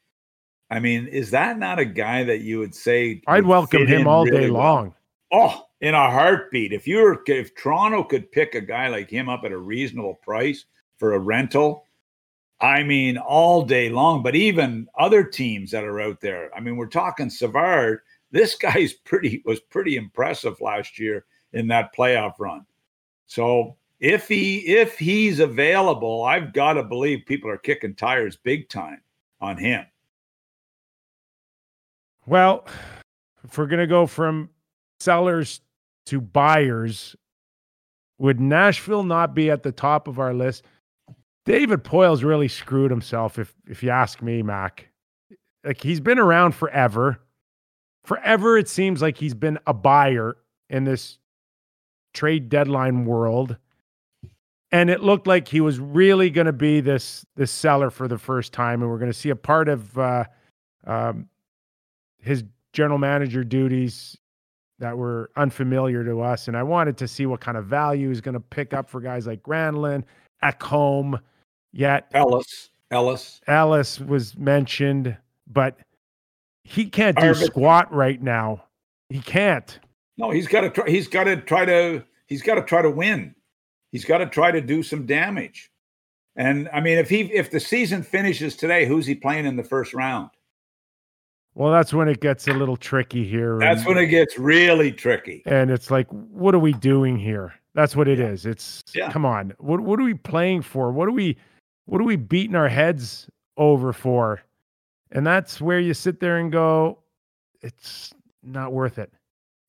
I 0.70 0.80
mean, 0.80 1.06
is 1.06 1.30
that 1.30 1.58
not 1.58 1.78
a 1.78 1.84
guy 1.84 2.24
that 2.24 2.40
you 2.40 2.58
would 2.58 2.74
say? 2.74 3.22
I'd 3.26 3.46
welcome 3.46 3.86
him 3.86 4.06
all 4.06 4.24
really 4.24 4.40
day 4.40 4.50
well? 4.50 4.62
long. 4.62 4.94
Oh, 5.32 5.64
in 5.80 5.94
a 5.94 6.10
heartbeat. 6.10 6.72
If 6.72 6.86
you're 6.86 7.22
if 7.26 7.54
Toronto 7.54 8.02
could 8.04 8.30
pick 8.32 8.54
a 8.54 8.60
guy 8.60 8.88
like 8.88 9.10
him 9.10 9.28
up 9.28 9.42
at 9.44 9.52
a 9.52 9.58
reasonable 9.58 10.14
price 10.22 10.64
for 10.98 11.14
a 11.14 11.18
rental, 11.18 11.84
I 12.60 12.82
mean, 12.82 13.18
all 13.18 13.62
day 13.62 13.88
long. 13.88 14.22
But 14.22 14.34
even 14.34 14.88
other 14.98 15.22
teams 15.22 15.70
that 15.70 15.84
are 15.84 16.00
out 16.00 16.20
there, 16.20 16.54
I 16.54 16.60
mean, 16.60 16.76
we're 16.76 16.86
talking 16.86 17.30
Savard. 17.30 18.00
This 18.30 18.54
guy's 18.60 18.92
pretty 18.92 19.42
was 19.44 19.60
pretty 19.60 19.96
impressive 19.96 20.60
last 20.60 20.98
year 20.98 21.24
in 21.52 21.68
that 21.68 21.94
playoff 21.94 22.34
run. 22.38 22.66
So 23.26 23.76
if 24.00 24.28
he 24.28 24.58
if 24.58 24.98
he's 24.98 25.40
available, 25.40 26.24
I've 26.24 26.52
got 26.52 26.74
to 26.74 26.82
believe 26.82 27.26
people 27.26 27.50
are 27.50 27.58
kicking 27.58 27.94
tires 27.94 28.36
big 28.36 28.68
time 28.68 29.02
on 29.40 29.56
him. 29.56 29.84
Well, 32.26 32.66
if 33.44 33.56
we're 33.56 33.66
to 33.78 33.86
go 33.86 34.06
from 34.06 34.50
sellers 35.00 35.62
to 36.06 36.20
buyers, 36.20 37.16
would 38.18 38.40
Nashville 38.40 39.04
not 39.04 39.34
be 39.34 39.50
at 39.50 39.62
the 39.62 39.72
top 39.72 40.08
of 40.08 40.18
our 40.18 40.34
list? 40.34 40.64
David 41.48 41.82
Poile's 41.82 42.22
really 42.22 42.46
screwed 42.46 42.90
himself, 42.90 43.38
if 43.38 43.54
if 43.66 43.82
you 43.82 43.88
ask 43.88 44.20
me, 44.20 44.42
Mac. 44.42 44.90
Like 45.64 45.82
he's 45.82 45.98
been 45.98 46.18
around 46.18 46.54
forever. 46.54 47.20
Forever, 48.04 48.58
it 48.58 48.68
seems 48.68 49.00
like 49.00 49.16
he's 49.16 49.32
been 49.32 49.58
a 49.66 49.72
buyer 49.72 50.36
in 50.68 50.84
this 50.84 51.18
trade 52.12 52.50
deadline 52.50 53.06
world. 53.06 53.56
And 54.72 54.90
it 54.90 55.02
looked 55.02 55.26
like 55.26 55.48
he 55.48 55.62
was 55.62 55.80
really 55.80 56.28
going 56.28 56.48
to 56.48 56.52
be 56.52 56.82
this 56.82 57.24
this 57.34 57.50
seller 57.50 57.88
for 57.88 58.08
the 58.08 58.18
first 58.18 58.52
time, 58.52 58.82
and 58.82 58.90
we're 58.90 58.98
going 58.98 59.10
to 59.10 59.18
see 59.18 59.30
a 59.30 59.36
part 59.36 59.70
of 59.70 59.98
uh, 59.98 60.24
um, 60.86 61.30
his 62.20 62.44
general 62.74 62.98
manager 62.98 63.42
duties 63.42 64.18
that 64.80 64.98
were 64.98 65.30
unfamiliar 65.34 66.04
to 66.04 66.20
us. 66.20 66.46
And 66.46 66.58
I 66.58 66.62
wanted 66.62 66.98
to 66.98 67.08
see 67.08 67.24
what 67.24 67.40
kind 67.40 67.56
of 67.56 67.64
value 67.64 68.10
he's 68.10 68.20
going 68.20 68.34
to 68.34 68.40
pick 68.40 68.74
up 68.74 68.90
for 68.90 69.00
guys 69.00 69.26
like 69.26 69.42
Granlund, 69.42 70.04
Ekholm, 70.44 71.18
yet 71.72 72.08
Ellis. 72.12 72.70
Ellis. 72.90 73.40
Ellis 73.46 74.00
was 74.00 74.36
mentioned, 74.36 75.16
but 75.46 75.78
he 76.64 76.86
can't 76.86 77.18
do 77.18 77.34
squat 77.34 77.92
right 77.92 78.22
now. 78.22 78.64
He 79.10 79.20
can't. 79.20 79.78
No, 80.16 80.30
he's 80.30 80.48
got 80.48 80.62
to 80.62 80.70
try. 80.70 80.88
He's 80.88 81.08
got 81.08 81.24
to 81.24 81.36
try 81.36 81.64
to. 81.64 82.04
He's 82.26 82.42
got 82.42 82.56
to 82.56 82.62
try 82.62 82.82
to 82.82 82.90
win. 82.90 83.34
He's 83.92 84.04
got 84.04 84.18
to 84.18 84.26
try 84.26 84.50
to 84.50 84.60
do 84.60 84.82
some 84.82 85.06
damage. 85.06 85.70
And 86.36 86.68
I 86.72 86.80
mean, 86.80 86.98
if 86.98 87.08
he 87.08 87.22
if 87.32 87.50
the 87.50 87.60
season 87.60 88.02
finishes 88.02 88.56
today, 88.56 88.86
who's 88.86 89.06
he 89.06 89.14
playing 89.14 89.46
in 89.46 89.56
the 89.56 89.64
first 89.64 89.94
round? 89.94 90.30
Well, 91.54 91.72
that's 91.72 91.92
when 91.92 92.08
it 92.08 92.20
gets 92.20 92.46
a 92.46 92.52
little 92.52 92.76
tricky 92.76 93.26
here. 93.26 93.58
That's 93.58 93.80
and, 93.80 93.88
when 93.88 93.98
it 93.98 94.06
gets 94.06 94.38
really 94.38 94.92
tricky. 94.92 95.42
And 95.44 95.72
it's 95.72 95.90
like, 95.90 96.06
what 96.10 96.54
are 96.54 96.60
we 96.60 96.72
doing 96.72 97.18
here? 97.18 97.52
That's 97.74 97.96
what 97.96 98.06
it 98.06 98.20
yeah. 98.20 98.26
is. 98.26 98.46
It's 98.46 98.84
yeah. 98.94 99.10
come 99.10 99.24
on. 99.26 99.54
What 99.58 99.80
what 99.80 99.98
are 99.98 100.04
we 100.04 100.14
playing 100.14 100.62
for? 100.62 100.92
What 100.92 101.08
are 101.08 101.12
we 101.12 101.36
what 101.88 102.02
are 102.02 102.04
we 102.04 102.16
beating 102.16 102.54
our 102.54 102.68
heads 102.68 103.30
over 103.56 103.94
for? 103.94 104.42
And 105.10 105.26
that's 105.26 105.58
where 105.58 105.80
you 105.80 105.94
sit 105.94 106.20
there 106.20 106.36
and 106.36 106.52
go, 106.52 106.98
it's 107.62 108.12
not 108.42 108.72
worth 108.72 108.98
it. 108.98 109.10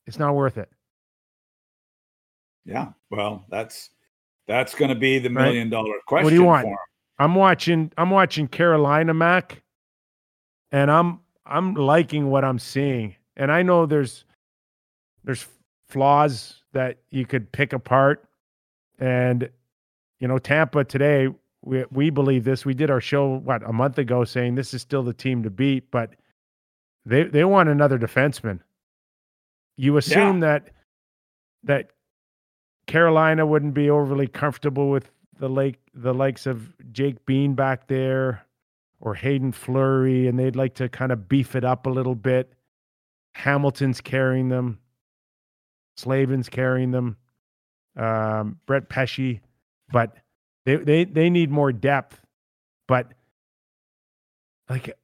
It's 0.05 0.19
not 0.19 0.35
worth 0.35 0.57
it. 0.57 0.69
Yeah. 2.65 2.87
Well, 3.09 3.45
that's 3.49 3.91
that's 4.47 4.75
going 4.75 4.89
to 4.89 4.95
be 4.95 5.17
the 5.19 5.29
million 5.29 5.69
dollar 5.69 5.93
question. 6.05 6.25
What 6.25 6.29
do 6.31 6.35
you 6.35 6.43
want? 6.43 6.67
I'm 7.19 7.35
watching. 7.35 7.91
I'm 7.97 8.09
watching 8.09 8.49
Carolina, 8.49 9.13
Mac, 9.13 9.61
and 10.73 10.91
I'm 10.91 11.21
I'm 11.45 11.73
liking 11.73 12.29
what 12.29 12.43
I'm 12.43 12.59
seeing. 12.59 13.15
And 13.37 13.49
I 13.49 13.63
know 13.63 13.85
there's 13.85 14.25
there's 15.23 15.47
flaws 15.87 16.63
that 16.73 16.97
you 17.11 17.25
could 17.25 17.49
pick 17.53 17.71
apart. 17.71 18.25
And 18.99 19.49
you 20.19 20.27
know, 20.27 20.37
Tampa 20.37 20.83
today 20.83 21.29
we 21.63 21.85
we 21.91 22.09
believe 22.09 22.43
this. 22.43 22.65
We 22.65 22.73
did 22.73 22.89
our 22.89 23.01
show 23.01 23.37
what 23.37 23.67
a 23.67 23.73
month 23.73 23.97
ago 23.97 24.23
saying 24.23 24.55
this 24.55 24.73
is 24.73 24.81
still 24.81 25.03
the 25.03 25.13
team 25.13 25.43
to 25.43 25.49
beat, 25.49 25.91
but 25.91 26.15
they 27.05 27.23
they 27.23 27.43
want 27.43 27.69
another 27.69 27.97
defenseman. 27.97 28.59
You 29.77 29.97
assume 29.97 30.41
yeah. 30.41 30.47
that 30.49 30.69
that 31.63 31.91
Carolina 32.87 33.45
wouldn't 33.45 33.73
be 33.73 33.89
overly 33.89 34.27
comfortable 34.27 34.89
with 34.89 35.11
the 35.39 35.49
lake 35.49 35.79
the 35.93 36.13
likes 36.13 36.45
of 36.45 36.73
Jake 36.91 37.25
Bean 37.25 37.55
back 37.55 37.87
there 37.87 38.45
or 39.01 39.13
Haydn 39.13 39.51
Fleury, 39.53 40.27
and 40.27 40.37
they'd 40.37 40.55
like 40.55 40.75
to 40.75 40.89
kind 40.89 41.11
of 41.11 41.29
beef 41.29 41.55
it 41.55 41.63
up 41.63 41.85
a 41.85 41.89
little 41.89 42.15
bit. 42.15 42.53
Hamilton's 43.33 44.01
carrying 44.01 44.49
them. 44.49 44.79
Slavin's 45.95 46.49
carrying 46.49 46.91
them. 46.91 47.17
Um, 47.95 48.59
Brett 48.65 48.89
Pesce, 48.89 49.39
but 49.91 50.15
they 50.65 50.75
they 50.77 51.05
they 51.05 51.29
need 51.29 51.49
more 51.49 51.71
depth. 51.71 52.21
But 52.87 53.13
like 54.69 54.97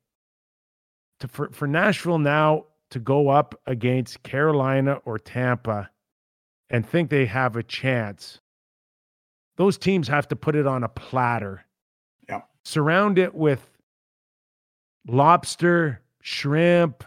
to, 1.19 1.27
for 1.27 1.49
for 1.51 1.67
Nashville 1.67 2.19
now 2.19 2.65
to 2.91 2.99
go 2.99 3.29
up 3.29 3.59
against 3.65 4.23
Carolina 4.23 5.01
or 5.05 5.17
Tampa 5.17 5.89
and 6.69 6.87
think 6.87 7.09
they 7.09 7.25
have 7.25 7.55
a 7.55 7.63
chance, 7.63 8.39
those 9.57 9.77
teams 9.77 10.07
have 10.07 10.27
to 10.29 10.35
put 10.35 10.55
it 10.55 10.67
on 10.67 10.83
a 10.83 10.89
platter. 10.89 11.65
Yeah. 12.27 12.41
Surround 12.63 13.17
it 13.17 13.33
with 13.33 13.69
lobster, 15.07 16.01
shrimp, 16.21 17.03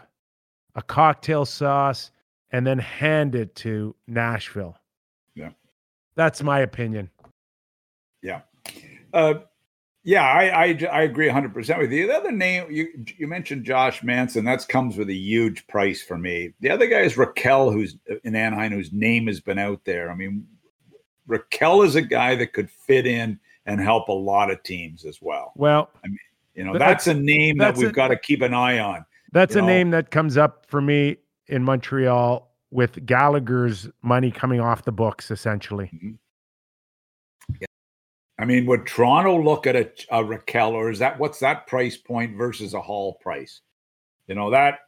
a 0.75 0.81
cocktail 0.81 1.45
sauce, 1.45 2.11
and 2.51 2.65
then 2.65 2.79
hand 2.79 3.35
it 3.35 3.55
to 3.55 3.95
Nashville. 4.07 4.77
Yeah. 5.35 5.49
That's 6.15 6.41
my 6.41 6.59
opinion. 6.59 7.09
Yeah. 8.21 8.41
Uh, 9.13 9.35
yeah, 10.03 10.23
I, 10.23 10.63
I, 10.63 10.87
I 10.91 11.01
agree 11.03 11.27
100% 11.27 11.77
with 11.77 11.91
you. 11.91 12.07
The 12.07 12.15
other 12.15 12.31
name 12.31 12.71
you 12.71 12.87
you 13.17 13.27
mentioned 13.27 13.65
Josh 13.65 14.01
Manson, 14.01 14.45
that 14.45 14.67
comes 14.67 14.97
with 14.97 15.09
a 15.09 15.13
huge 15.13 15.67
price 15.67 16.01
for 16.01 16.17
me. 16.17 16.53
The 16.61 16.69
other 16.69 16.87
guy 16.87 17.01
is 17.01 17.15
Rakell, 17.15 17.73
who's 17.73 17.97
in 18.23 18.35
Anaheim 18.35 18.71
whose 18.71 18.93
name 18.93 19.27
has 19.27 19.39
been 19.39 19.59
out 19.59 19.83
there. 19.83 20.09
I 20.09 20.15
mean, 20.15 20.47
Rakell 21.27 21.85
is 21.85 21.95
a 21.95 22.01
guy 22.01 22.35
that 22.35 22.53
could 22.53 22.71
fit 22.71 23.05
in 23.05 23.39
and 23.65 23.79
help 23.79 24.07
a 24.07 24.13
lot 24.13 24.49
of 24.49 24.63
teams 24.63 25.05
as 25.05 25.21
well. 25.21 25.51
Well, 25.55 25.89
I 26.03 26.07
mean, 26.07 26.17
you 26.55 26.63
know, 26.63 26.73
that's, 26.73 27.05
that's 27.05 27.07
a 27.07 27.13
name 27.13 27.57
that 27.57 27.77
we've 27.77 27.89
a, 27.89 27.93
got 27.93 28.07
to 28.07 28.17
keep 28.17 28.41
an 28.41 28.53
eye 28.53 28.79
on. 28.79 29.05
That's 29.31 29.55
a 29.55 29.61
know? 29.61 29.67
name 29.67 29.91
that 29.91 30.11
comes 30.11 30.37
up 30.37 30.65
for 30.67 30.81
me 30.81 31.17
in 31.47 31.63
Montreal 31.63 32.49
with 32.71 33.05
Gallagher's 33.05 33.89
money 34.01 34.31
coming 34.31 34.59
off 34.59 34.85
the 34.85 34.91
books, 34.91 35.29
essentially. 35.29 35.85
Mm-hmm. 35.93 36.11
I 38.39 38.45
mean, 38.45 38.65
would 38.67 38.87
Toronto 38.87 39.41
look 39.41 39.67
at 39.67 39.75
a, 39.75 39.91
a 40.09 40.23
Rakell, 40.23 40.71
or 40.71 40.89
is 40.89 40.99
that 40.99 41.19
what's 41.19 41.39
that 41.39 41.67
price 41.67 41.97
point 41.97 42.37
versus 42.37 42.73
a 42.73 42.79
Hall 42.79 43.19
price? 43.21 43.59
You 44.27 44.35
know 44.35 44.49
that. 44.51 44.79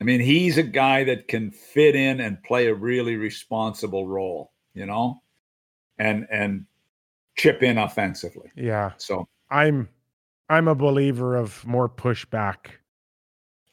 I 0.00 0.04
mean, 0.04 0.20
he's 0.20 0.58
a 0.58 0.62
guy 0.62 1.04
that 1.04 1.28
can 1.28 1.50
fit 1.50 1.96
in 1.96 2.20
and 2.20 2.42
play 2.42 2.66
a 2.66 2.74
really 2.74 3.16
responsible 3.16 4.06
role. 4.06 4.52
You 4.74 4.84
know, 4.84 5.22
and 5.98 6.26
and 6.30 6.66
chip 7.36 7.62
in 7.62 7.78
offensively. 7.78 8.50
Yeah. 8.54 8.92
So 8.98 9.26
I'm 9.50 9.88
I'm 10.50 10.68
a 10.68 10.74
believer 10.74 11.36
of 11.36 11.64
more 11.66 11.88
pushback 11.88 12.66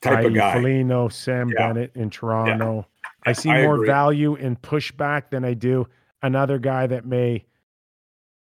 type 0.01 0.25
of 0.25 0.33
guy. 0.33 0.53
Foligno, 0.53 1.09
Sam 1.09 1.49
yeah. 1.49 1.67
Bennett 1.67 1.91
in 1.95 2.09
Toronto. 2.09 2.87
Yeah. 3.03 3.09
I 3.25 3.33
see 3.33 3.49
I 3.49 3.63
more 3.63 3.75
agree. 3.75 3.87
value 3.87 4.35
in 4.35 4.55
pushback 4.55 5.31
than 5.31 5.43
I 5.43 5.53
do 5.53 5.87
another 6.23 6.59
guy 6.59 6.87
that 6.87 7.05
may 7.05 7.45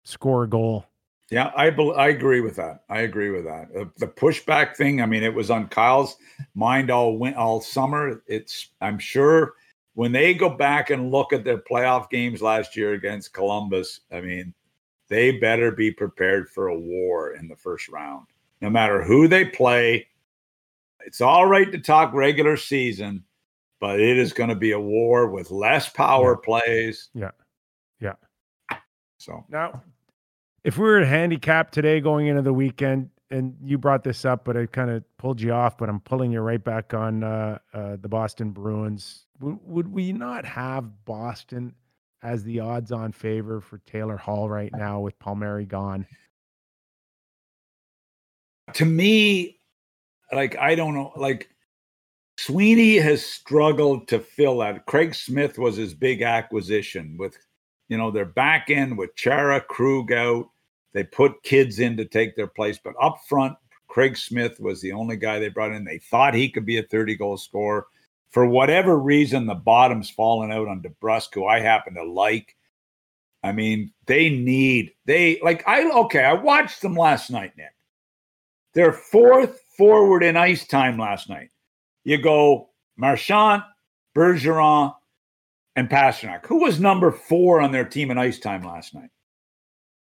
score 0.03 0.43
a 0.43 0.49
goal. 0.49 0.85
Yeah, 1.29 1.51
I 1.55 1.69
I 1.69 2.09
agree 2.09 2.41
with 2.41 2.55
that. 2.57 2.83
I 2.89 3.01
agree 3.01 3.31
with 3.31 3.45
that. 3.45 3.69
Uh, 3.75 3.85
the 3.97 4.07
pushback 4.07 4.75
thing. 4.75 5.01
I 5.01 5.05
mean, 5.05 5.23
it 5.23 5.33
was 5.33 5.49
on 5.49 5.67
Kyle's 5.67 6.17
mind 6.53 6.91
all 6.91 7.17
win- 7.17 7.33
all 7.33 7.61
summer. 7.61 8.21
It's 8.27 8.69
I'm 8.81 8.99
sure 8.99 9.53
when 9.95 10.11
they 10.11 10.33
go 10.33 10.49
back 10.49 10.89
and 10.89 11.11
look 11.11 11.33
at 11.33 11.43
their 11.43 11.57
playoff 11.57 12.09
games 12.09 12.41
last 12.41 12.75
year 12.75 12.93
against 12.93 13.33
Columbus. 13.33 14.01
I 14.11 14.21
mean, 14.21 14.53
they 15.07 15.31
better 15.39 15.71
be 15.71 15.91
prepared 15.91 16.49
for 16.49 16.67
a 16.67 16.79
war 16.79 17.33
in 17.33 17.47
the 17.47 17.55
first 17.55 17.89
round. 17.89 18.27
No 18.61 18.69
matter 18.69 19.03
who 19.03 19.27
they 19.27 19.45
play, 19.45 20.07
it's 21.05 21.21
all 21.21 21.47
right 21.47 21.71
to 21.71 21.79
talk 21.79 22.13
regular 22.13 22.57
season, 22.57 23.23
but 23.79 23.99
it 23.99 24.17
is 24.17 24.33
going 24.33 24.49
to 24.49 24.55
be 24.55 24.71
a 24.71 24.79
war 24.79 25.27
with 25.29 25.51
less 25.51 25.89
power 25.89 26.39
yeah. 26.39 26.45
plays. 26.45 27.09
Yeah. 27.13 27.31
Yeah. 27.99 28.13
So 29.17 29.45
now 29.49 29.81
if 30.63 30.77
we 30.77 30.83
were 30.83 30.99
at 30.99 31.07
handicap 31.07 31.71
today 31.71 31.99
going 31.99 32.27
into 32.27 32.41
the 32.41 32.53
weekend, 32.53 33.09
and 33.29 33.55
you 33.63 33.79
brought 33.79 34.03
this 34.03 34.25
up, 34.25 34.45
but 34.45 34.55
I 34.55 34.67
kind 34.67 34.91
of 34.91 35.03
pulled 35.17 35.41
you 35.41 35.53
off, 35.53 35.77
but 35.77 35.89
I'm 35.89 35.99
pulling 36.01 36.31
you 36.31 36.41
right 36.41 36.63
back 36.63 36.93
on 36.93 37.23
uh, 37.23 37.57
uh, 37.73 37.97
the 37.99 38.07
Boston 38.07 38.51
Bruins. 38.51 39.25
W- 39.39 39.59
would 39.63 39.91
we 39.91 40.13
not 40.13 40.45
have 40.45 41.03
Boston 41.03 41.73
as 42.21 42.43
the 42.43 42.59
odds-on 42.59 43.11
favor 43.11 43.59
for 43.59 43.79
Taylor 43.79 44.17
Hall 44.17 44.49
right 44.49 44.71
now 44.75 44.99
with 44.99 45.17
Palmieri 45.17 45.65
gone? 45.65 46.05
To 48.75 48.85
me, 48.85 49.59
like 50.31 50.55
I 50.57 50.75
don't 50.75 50.93
know, 50.93 51.11
like 51.15 51.49
Sweeney 52.37 52.97
has 52.97 53.25
struggled 53.25 54.07
to 54.09 54.19
fill 54.19 54.59
that. 54.59 54.85
Craig 54.85 55.15
Smith 55.15 55.57
was 55.57 55.75
his 55.75 55.93
big 55.93 56.21
acquisition 56.21 57.17
with, 57.17 57.37
you 57.89 57.97
know, 57.97 58.11
their 58.11 58.25
back 58.25 58.69
end 58.69 58.97
with 58.97 59.15
Chara 59.15 59.59
Krug 59.59 60.11
out. 60.11 60.49
They 60.93 61.03
put 61.03 61.43
kids 61.43 61.79
in 61.79 61.97
to 61.97 62.05
take 62.05 62.35
their 62.35 62.47
place, 62.47 62.79
but 62.81 62.93
up 63.01 63.19
front, 63.27 63.57
Craig 63.87 64.17
Smith 64.17 64.59
was 64.59 64.81
the 64.81 64.91
only 64.91 65.17
guy 65.17 65.39
they 65.39 65.49
brought 65.49 65.71
in. 65.71 65.83
They 65.83 65.99
thought 65.99 66.33
he 66.33 66.49
could 66.49 66.65
be 66.65 66.77
a 66.77 66.83
30 66.83 67.15
goal 67.15 67.37
scorer. 67.37 67.87
For 68.29 68.45
whatever 68.45 68.97
reason, 68.97 69.45
the 69.45 69.53
bottom's 69.53 70.09
fallen 70.09 70.51
out 70.51 70.67
on 70.67 70.81
DeBrusk, 70.81 71.33
who 71.33 71.45
I 71.45 71.59
happen 71.59 71.93
to 71.95 72.03
like. 72.03 72.55
I 73.43 73.51
mean, 73.51 73.91
they 74.07 74.29
need 74.29 74.93
they 75.05 75.39
like 75.43 75.67
I 75.67 75.83
okay. 76.05 76.23
I 76.23 76.33
watched 76.33 76.81
them 76.81 76.95
last 76.95 77.29
night, 77.29 77.51
Nick. 77.57 77.75
They're 78.73 78.93
fourth 78.93 79.61
forward 79.77 80.23
in 80.23 80.37
ice 80.37 80.65
time 80.65 80.97
last 80.97 81.29
night. 81.29 81.49
You 82.03 82.19
go 82.19 82.69
Marchand, 82.97 83.63
Bergeron, 84.15 84.95
and 85.75 85.89
Pastrnak. 85.89 86.45
Who 86.47 86.61
was 86.61 86.79
number 86.79 87.11
four 87.11 87.61
on 87.61 87.71
their 87.71 87.85
team 87.85 88.11
in 88.11 88.17
ice 88.17 88.39
time 88.39 88.63
last 88.63 88.95
night? 88.95 89.09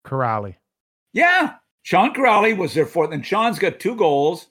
Kuraly. 0.06 0.56
Yeah, 1.14 1.56
Sean 1.84 2.14
Kuraly 2.14 2.58
was 2.58 2.74
their 2.74 2.86
fourth, 2.86 3.14
and 3.14 3.26
Sean's 3.26 3.60
got 3.60 3.80
two 3.80 3.96
goals 3.96 4.48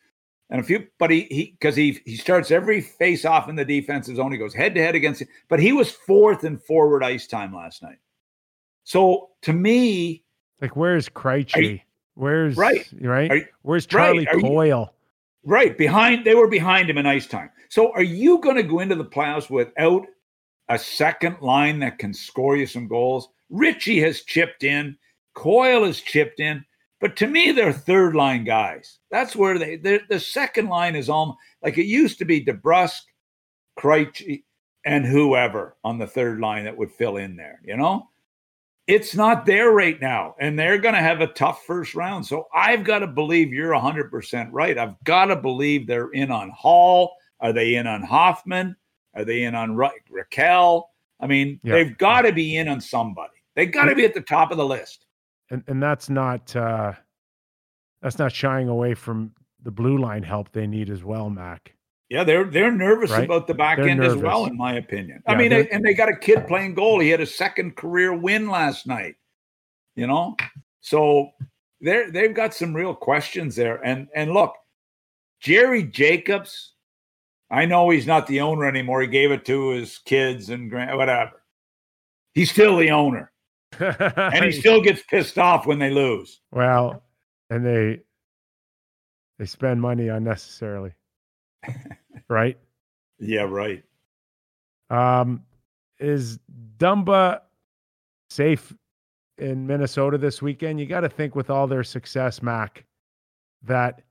and 0.50 0.60
a 0.60 0.64
few. 0.64 0.86
But 0.98 1.10
he 1.10 1.22
he 1.22 1.56
because 1.58 1.74
he 1.74 2.00
he 2.04 2.16
starts 2.16 2.50
every 2.50 2.80
face 2.80 3.24
off 3.24 3.48
in 3.48 3.56
the 3.56 3.64
defensive 3.64 4.16
zone. 4.16 4.32
He 4.32 4.38
goes 4.38 4.54
head 4.54 4.74
to 4.76 4.82
head 4.82 4.94
against 4.94 5.22
it. 5.22 5.28
But 5.48 5.60
he 5.60 5.72
was 5.72 5.90
fourth 5.90 6.44
in 6.44 6.58
forward 6.58 7.02
ice 7.02 7.26
time 7.26 7.52
last 7.52 7.82
night. 7.82 7.98
So 8.84 9.30
to 9.42 9.52
me, 9.52 10.22
like 10.60 10.76
where's 10.76 11.08
Krejci? 11.08 11.82
Where's 12.14 12.56
right? 12.56 12.86
Right? 13.00 13.30
You, 13.32 13.46
where's 13.62 13.86
Charlie 13.86 14.26
right, 14.26 14.40
Coyle? 14.40 14.92
You, 15.44 15.50
right 15.50 15.76
behind. 15.76 16.24
They 16.24 16.34
were 16.34 16.48
behind 16.48 16.90
him 16.90 16.98
in 16.98 17.06
ice 17.06 17.26
time. 17.26 17.50
So 17.70 17.92
are 17.92 18.02
you 18.02 18.38
going 18.38 18.56
to 18.56 18.62
go 18.62 18.80
into 18.80 18.94
the 18.94 19.04
playoffs 19.04 19.48
without 19.48 20.06
a 20.68 20.78
second 20.78 21.40
line 21.40 21.78
that 21.80 21.98
can 21.98 22.12
score 22.12 22.56
you 22.56 22.66
some 22.66 22.86
goals? 22.86 23.30
Ritchie 23.48 24.00
has 24.00 24.22
chipped 24.22 24.62
in. 24.62 24.96
Coyle 25.34 25.84
has 25.84 26.00
chipped 26.00 26.40
in. 26.40 26.64
But 27.02 27.16
to 27.16 27.26
me, 27.26 27.50
they're 27.50 27.72
third 27.72 28.14
line 28.14 28.44
guys. 28.44 29.00
That's 29.10 29.34
where 29.34 29.58
they 29.58 29.76
the 29.76 30.20
second 30.20 30.68
line 30.68 30.94
is 30.94 31.08
almost 31.08 31.38
like 31.60 31.76
it 31.76 31.86
used 31.86 32.18
to 32.18 32.24
be 32.24 32.44
DeBrusk, 32.44 33.00
Krejci, 33.76 34.44
and 34.86 35.04
whoever 35.04 35.76
on 35.82 35.98
the 35.98 36.06
third 36.06 36.38
line 36.38 36.64
that 36.64 36.76
would 36.76 36.92
fill 36.92 37.16
in 37.16 37.34
there. 37.34 37.60
You 37.64 37.76
know, 37.76 38.08
it's 38.86 39.16
not 39.16 39.46
there 39.46 39.72
right 39.72 40.00
now, 40.00 40.36
and 40.38 40.56
they're 40.56 40.78
going 40.78 40.94
to 40.94 41.00
have 41.00 41.20
a 41.20 41.26
tough 41.26 41.64
first 41.66 41.96
round. 41.96 42.24
So 42.24 42.46
I've 42.54 42.84
got 42.84 43.00
to 43.00 43.08
believe 43.08 43.52
you're 43.52 43.72
100 43.72 44.08
percent 44.08 44.52
right. 44.52 44.78
I've 44.78 45.02
got 45.02 45.24
to 45.26 45.36
believe 45.36 45.88
they're 45.88 46.10
in 46.10 46.30
on 46.30 46.50
Hall. 46.50 47.16
Are 47.40 47.52
they 47.52 47.74
in 47.74 47.88
on 47.88 48.04
Hoffman? 48.04 48.76
Are 49.16 49.24
they 49.24 49.42
in 49.42 49.56
on 49.56 49.74
Ra- 49.74 49.90
Rakell? 50.08 50.84
I 51.18 51.26
mean, 51.26 51.58
yeah. 51.64 51.72
they've 51.74 51.98
got 51.98 52.22
to 52.22 52.32
be 52.32 52.58
in 52.58 52.68
on 52.68 52.80
somebody. 52.80 53.32
They 53.56 53.66
got 53.66 53.86
to 53.86 53.96
be 53.96 54.04
at 54.04 54.14
the 54.14 54.20
top 54.20 54.52
of 54.52 54.56
the 54.56 54.64
list 54.64 55.06
and 55.52 55.62
and 55.68 55.82
that's 55.82 56.10
not 56.10 56.54
uh, 56.56 56.92
that's 58.00 58.18
not 58.18 58.32
shying 58.32 58.68
away 58.68 58.94
from 58.94 59.32
the 59.62 59.70
blue 59.70 59.98
line 59.98 60.22
help 60.22 60.50
they 60.52 60.66
need 60.66 60.90
as 60.90 61.04
well, 61.04 61.30
Mac. 61.30 61.74
Yeah, 62.08 62.24
they're 62.24 62.44
they're 62.44 62.72
nervous 62.72 63.10
right? 63.10 63.24
about 63.24 63.46
the 63.46 63.54
back 63.54 63.78
they're 63.78 63.88
end 63.88 64.00
nervous. 64.00 64.16
as 64.16 64.22
well, 64.22 64.46
in 64.46 64.56
my 64.56 64.74
opinion. 64.74 65.22
Yeah, 65.26 65.32
I 65.32 65.36
mean, 65.36 65.52
and 65.52 65.84
they 65.84 65.94
got 65.94 66.08
a 66.08 66.16
kid 66.16 66.46
playing 66.48 66.74
goal. 66.74 66.98
He 66.98 67.10
had 67.10 67.20
a 67.20 67.26
second 67.26 67.76
career 67.76 68.12
win 68.14 68.48
last 68.48 68.86
night. 68.86 69.14
You 69.94 70.06
know, 70.06 70.36
so 70.80 71.30
they're 71.80 72.10
they've 72.10 72.34
got 72.34 72.54
some 72.54 72.74
real 72.74 72.94
questions 72.94 73.54
there. 73.54 73.76
And 73.84 74.08
and 74.14 74.32
look, 74.32 74.54
Jerry 75.40 75.84
Jacobs. 75.84 76.70
I 77.50 77.66
know 77.66 77.90
he's 77.90 78.06
not 78.06 78.26
the 78.26 78.40
owner 78.40 78.64
anymore. 78.64 79.02
He 79.02 79.08
gave 79.08 79.30
it 79.30 79.44
to 79.44 79.70
his 79.72 79.98
kids 79.98 80.48
and 80.48 80.70
grand, 80.70 80.96
whatever. 80.96 81.42
He's 82.32 82.50
still 82.50 82.78
the 82.78 82.90
owner. 82.90 83.31
and 83.80 84.44
he 84.44 84.52
still 84.52 84.80
gets 84.80 85.02
pissed 85.02 85.38
off 85.38 85.66
when 85.66 85.78
they 85.78 85.90
lose. 85.90 86.40
Well, 86.50 87.02
and 87.50 87.64
they 87.64 88.00
they 89.38 89.46
spend 89.46 89.80
money 89.80 90.08
unnecessarily. 90.08 90.92
right? 92.28 92.58
Yeah, 93.18 93.42
right. 93.42 93.82
Um 94.90 95.44
is 95.98 96.38
Dumba 96.78 97.40
safe 98.30 98.74
in 99.38 99.66
Minnesota 99.66 100.18
this 100.18 100.42
weekend? 100.42 100.80
You 100.80 100.86
got 100.86 101.00
to 101.00 101.08
think 101.08 101.36
with 101.36 101.48
all 101.48 101.66
their 101.66 101.84
success, 101.84 102.42
Mac, 102.42 102.84
that 103.62 104.02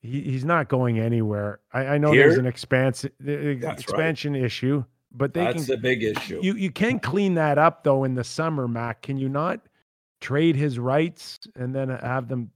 he, 0.00 0.22
he's 0.22 0.44
not 0.44 0.68
going 0.68 1.00
anywhere. 1.00 1.60
I, 1.72 1.86
I 1.86 1.98
know 1.98 2.12
Here? 2.12 2.28
there's 2.28 2.38
an 2.38 2.46
expansion 2.46 3.10
expansion 3.26 4.36
issue, 4.36 4.84
but 5.12 5.32
they 5.32 5.44
That's 5.44 5.66
can 5.66 5.76
the 5.76 5.78
big 5.78 6.02
issue. 6.02 6.40
you 6.42 6.54
you 6.54 6.70
can 6.70 6.98
clean 6.98 7.34
that 7.34 7.58
up 7.58 7.84
though 7.84 8.04
in 8.04 8.14
the 8.14 8.24
summer, 8.24 8.68
Mac. 8.68 9.02
Can 9.02 9.16
you 9.16 9.28
not 9.28 9.60
trade 10.20 10.56
his 10.56 10.78
rights 10.78 11.40
and 11.56 11.74
then 11.74 11.88
have 11.88 12.28
them? 12.28 12.50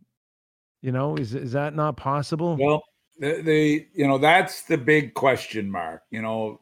You 0.82 0.92
know, 0.92 1.16
is 1.16 1.34
is 1.34 1.52
that 1.52 1.74
not 1.74 1.96
possible? 1.96 2.56
Well, 2.60 2.82
the, 3.18 3.40
the 3.42 3.86
you 3.94 4.06
know 4.06 4.18
that's 4.18 4.62
the 4.62 4.78
big 4.78 5.14
question 5.14 5.70
mark. 5.70 6.02
You 6.10 6.22
know, 6.22 6.60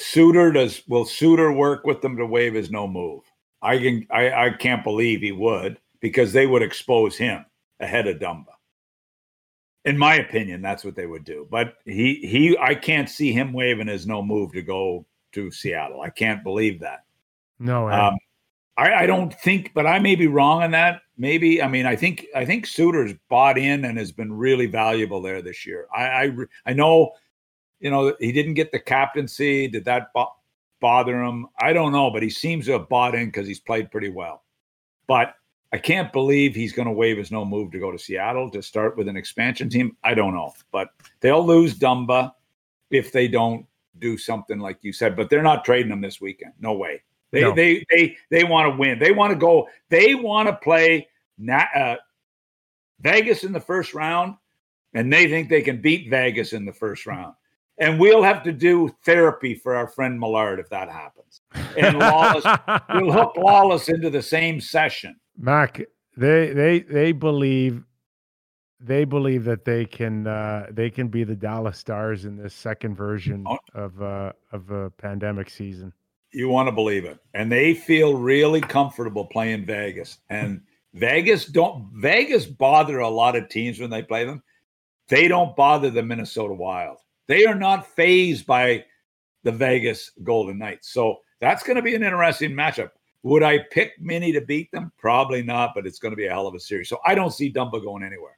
Suter 0.00 0.52
does 0.52 0.82
will 0.88 1.04
Suter 1.04 1.52
work 1.52 1.84
with 1.84 2.02
them 2.02 2.16
to 2.16 2.26
waive 2.26 2.54
his 2.54 2.70
no 2.70 2.86
move? 2.86 3.22
I 3.62 3.78
can 3.78 4.06
I, 4.10 4.46
I 4.46 4.50
can't 4.50 4.84
believe 4.84 5.20
he 5.20 5.32
would 5.32 5.78
because 6.00 6.32
they 6.32 6.46
would 6.46 6.62
expose 6.62 7.16
him 7.16 7.46
ahead 7.80 8.06
of 8.06 8.18
Dumba. 8.18 8.46
In 9.86 9.96
my 9.96 10.16
opinion, 10.16 10.62
that's 10.62 10.84
what 10.84 10.96
they 10.96 11.06
would 11.06 11.24
do. 11.24 11.46
But 11.50 11.76
he 11.84 12.16
he 12.26 12.58
I 12.58 12.74
can't 12.74 13.08
see 13.08 13.32
him 13.32 13.52
waving 13.52 13.86
his 13.86 14.06
no 14.06 14.22
move 14.22 14.52
to 14.52 14.62
go 14.62 15.06
to 15.34 15.50
Seattle. 15.50 16.00
I 16.00 16.10
can't 16.10 16.42
believe 16.42 16.80
that. 16.80 17.04
no? 17.58 17.88
Um, 17.90 18.16
I, 18.76 18.92
I 18.92 19.06
don't 19.06 19.32
think, 19.32 19.70
but 19.74 19.86
I 19.86 19.98
may 20.00 20.16
be 20.16 20.26
wrong 20.26 20.62
on 20.62 20.72
that. 20.72 21.02
Maybe 21.16 21.62
I 21.62 21.68
mean 21.68 21.86
I 21.86 21.94
think 21.94 22.26
I 22.34 22.44
think 22.44 22.66
Suter's 22.66 23.12
bought 23.28 23.56
in 23.56 23.84
and 23.84 23.96
has 23.98 24.10
been 24.10 24.32
really 24.32 24.66
valuable 24.66 25.22
there 25.22 25.42
this 25.42 25.64
year. 25.64 25.86
I 25.94 26.02
I, 26.04 26.32
I 26.66 26.72
know, 26.72 27.12
you 27.78 27.90
know, 27.90 28.16
he 28.18 28.32
didn't 28.32 28.54
get 28.54 28.72
the 28.72 28.80
captaincy. 28.80 29.68
Did 29.68 29.84
that 29.84 30.12
bo- 30.12 30.34
bother 30.80 31.22
him? 31.22 31.46
I 31.60 31.72
don't 31.72 31.92
know, 31.92 32.10
but 32.10 32.24
he 32.24 32.30
seems 32.30 32.66
to 32.66 32.72
have 32.72 32.88
bought 32.88 33.14
in 33.14 33.26
because 33.26 33.46
he's 33.46 33.60
played 33.60 33.92
pretty 33.92 34.08
well. 34.08 34.42
But 35.06 35.34
I 35.72 35.78
can't 35.78 36.12
believe 36.12 36.54
he's 36.54 36.72
going 36.72 36.88
to 36.88 36.92
waive 36.94 37.18
his 37.18 37.30
no 37.30 37.44
move 37.44 37.70
to 37.72 37.78
go 37.78 37.92
to 37.92 37.98
Seattle 37.98 38.50
to 38.50 38.62
start 38.62 38.96
with 38.96 39.06
an 39.06 39.16
expansion 39.16 39.68
team. 39.68 39.96
I 40.02 40.14
don't 40.14 40.34
know, 40.34 40.52
but 40.72 40.88
they'll 41.20 41.46
lose 41.46 41.78
Dumba 41.78 42.32
if 42.90 43.12
they 43.12 43.28
don't 43.28 43.66
do 43.98 44.16
something 44.16 44.58
like 44.58 44.78
you 44.82 44.92
said. 44.92 45.16
But 45.16 45.30
they're 45.30 45.42
not 45.42 45.64
trading 45.64 45.90
them 45.90 46.00
this 46.00 46.20
weekend. 46.20 46.52
No 46.60 46.74
way. 46.74 47.02
They 47.30 47.40
No. 47.42 47.54
they 47.54 47.84
they 47.90 48.16
they 48.30 48.44
want 48.44 48.72
to 48.72 48.76
win. 48.78 48.98
They 48.98 49.12
want 49.12 49.32
to 49.32 49.38
go. 49.38 49.68
They 49.88 50.14
want 50.14 50.48
to 50.48 50.54
play 50.56 51.08
na- 51.38 51.66
uh, 51.74 51.96
Vegas 53.00 53.44
in 53.44 53.52
the 53.52 53.60
first 53.60 53.94
round, 53.94 54.36
and 54.94 55.12
they 55.12 55.26
think 55.28 55.48
they 55.48 55.62
can 55.62 55.80
beat 55.80 56.08
Vegas 56.08 56.52
in 56.52 56.64
the 56.64 56.72
first 56.72 57.06
round. 57.06 57.34
And 57.78 57.98
we'll 57.98 58.22
have 58.22 58.44
to 58.44 58.52
do 58.52 58.94
therapy 59.04 59.54
for 59.54 59.74
our 59.74 59.88
friend 59.88 60.18
Millard 60.18 60.60
if 60.60 60.68
that 60.70 60.88
happens. 60.88 61.40
And 61.76 61.98
Lawless, 61.98 62.44
we'll 62.94 63.10
hook 63.12 63.34
Lawless 63.36 63.88
into 63.88 64.10
the 64.10 64.22
same 64.22 64.60
session. 64.60 65.16
Mac, 65.36 65.80
they 66.16 66.52
they 66.52 66.80
they 66.80 67.10
believe 67.10 67.82
they 68.84 69.04
believe 69.04 69.44
that 69.44 69.64
they 69.64 69.84
can 69.84 70.26
uh, 70.26 70.66
they 70.70 70.90
can 70.90 71.08
be 71.08 71.24
the 71.24 71.34
Dallas 71.36 71.78
Stars 71.78 72.24
in 72.24 72.36
this 72.36 72.54
second 72.54 72.94
version 72.96 73.44
Oh. 73.46 73.58
of 73.74 74.00
uh, 74.02 74.32
of 74.52 74.70
a 74.70 74.90
pandemic 74.90 75.50
season. 75.50 75.92
You 76.32 76.48
want 76.48 76.66
to 76.68 76.72
believe 76.72 77.04
it. 77.04 77.18
And 77.34 77.50
they 77.50 77.74
feel 77.74 78.16
really 78.16 78.60
comfortable 78.60 79.24
playing 79.24 79.66
Vegas. 79.66 80.18
And 80.30 80.60
Vegas 80.92 81.46
don't 81.46 81.88
Vegas 81.94 82.44
bother 82.46 82.98
a 82.98 83.08
lot 83.08 83.36
of 83.36 83.48
teams 83.48 83.80
when 83.80 83.90
they 83.90 84.02
play 84.02 84.24
them. 84.24 84.42
They 85.08 85.28
don't 85.28 85.54
bother 85.56 85.90
the 85.90 86.02
Minnesota 86.02 86.54
Wild. 86.54 86.98
They 87.26 87.46
are 87.46 87.54
not 87.54 87.86
phased 87.86 88.46
by 88.46 88.84
the 89.44 89.52
Vegas 89.52 90.10
Golden 90.22 90.58
Knights. 90.58 90.88
So 90.92 91.18
that's 91.40 91.62
going 91.62 91.76
to 91.76 91.82
be 91.82 91.94
an 91.94 92.02
interesting 92.02 92.52
matchup. 92.52 92.90
Would 93.22 93.42
I 93.42 93.58
pick 93.70 93.92
Minnie 94.00 94.32
to 94.32 94.40
beat 94.40 94.70
them? 94.72 94.92
Probably 94.98 95.42
not, 95.42 95.72
but 95.74 95.86
it's 95.86 95.98
going 95.98 96.12
to 96.12 96.16
be 96.16 96.26
a 96.26 96.30
hell 96.30 96.46
of 96.46 96.54
a 96.54 96.60
series. 96.60 96.88
So 96.88 96.98
I 97.06 97.14
don't 97.14 97.32
see 97.32 97.52
Dumba 97.52 97.82
going 97.82 98.02
anywhere. 98.02 98.36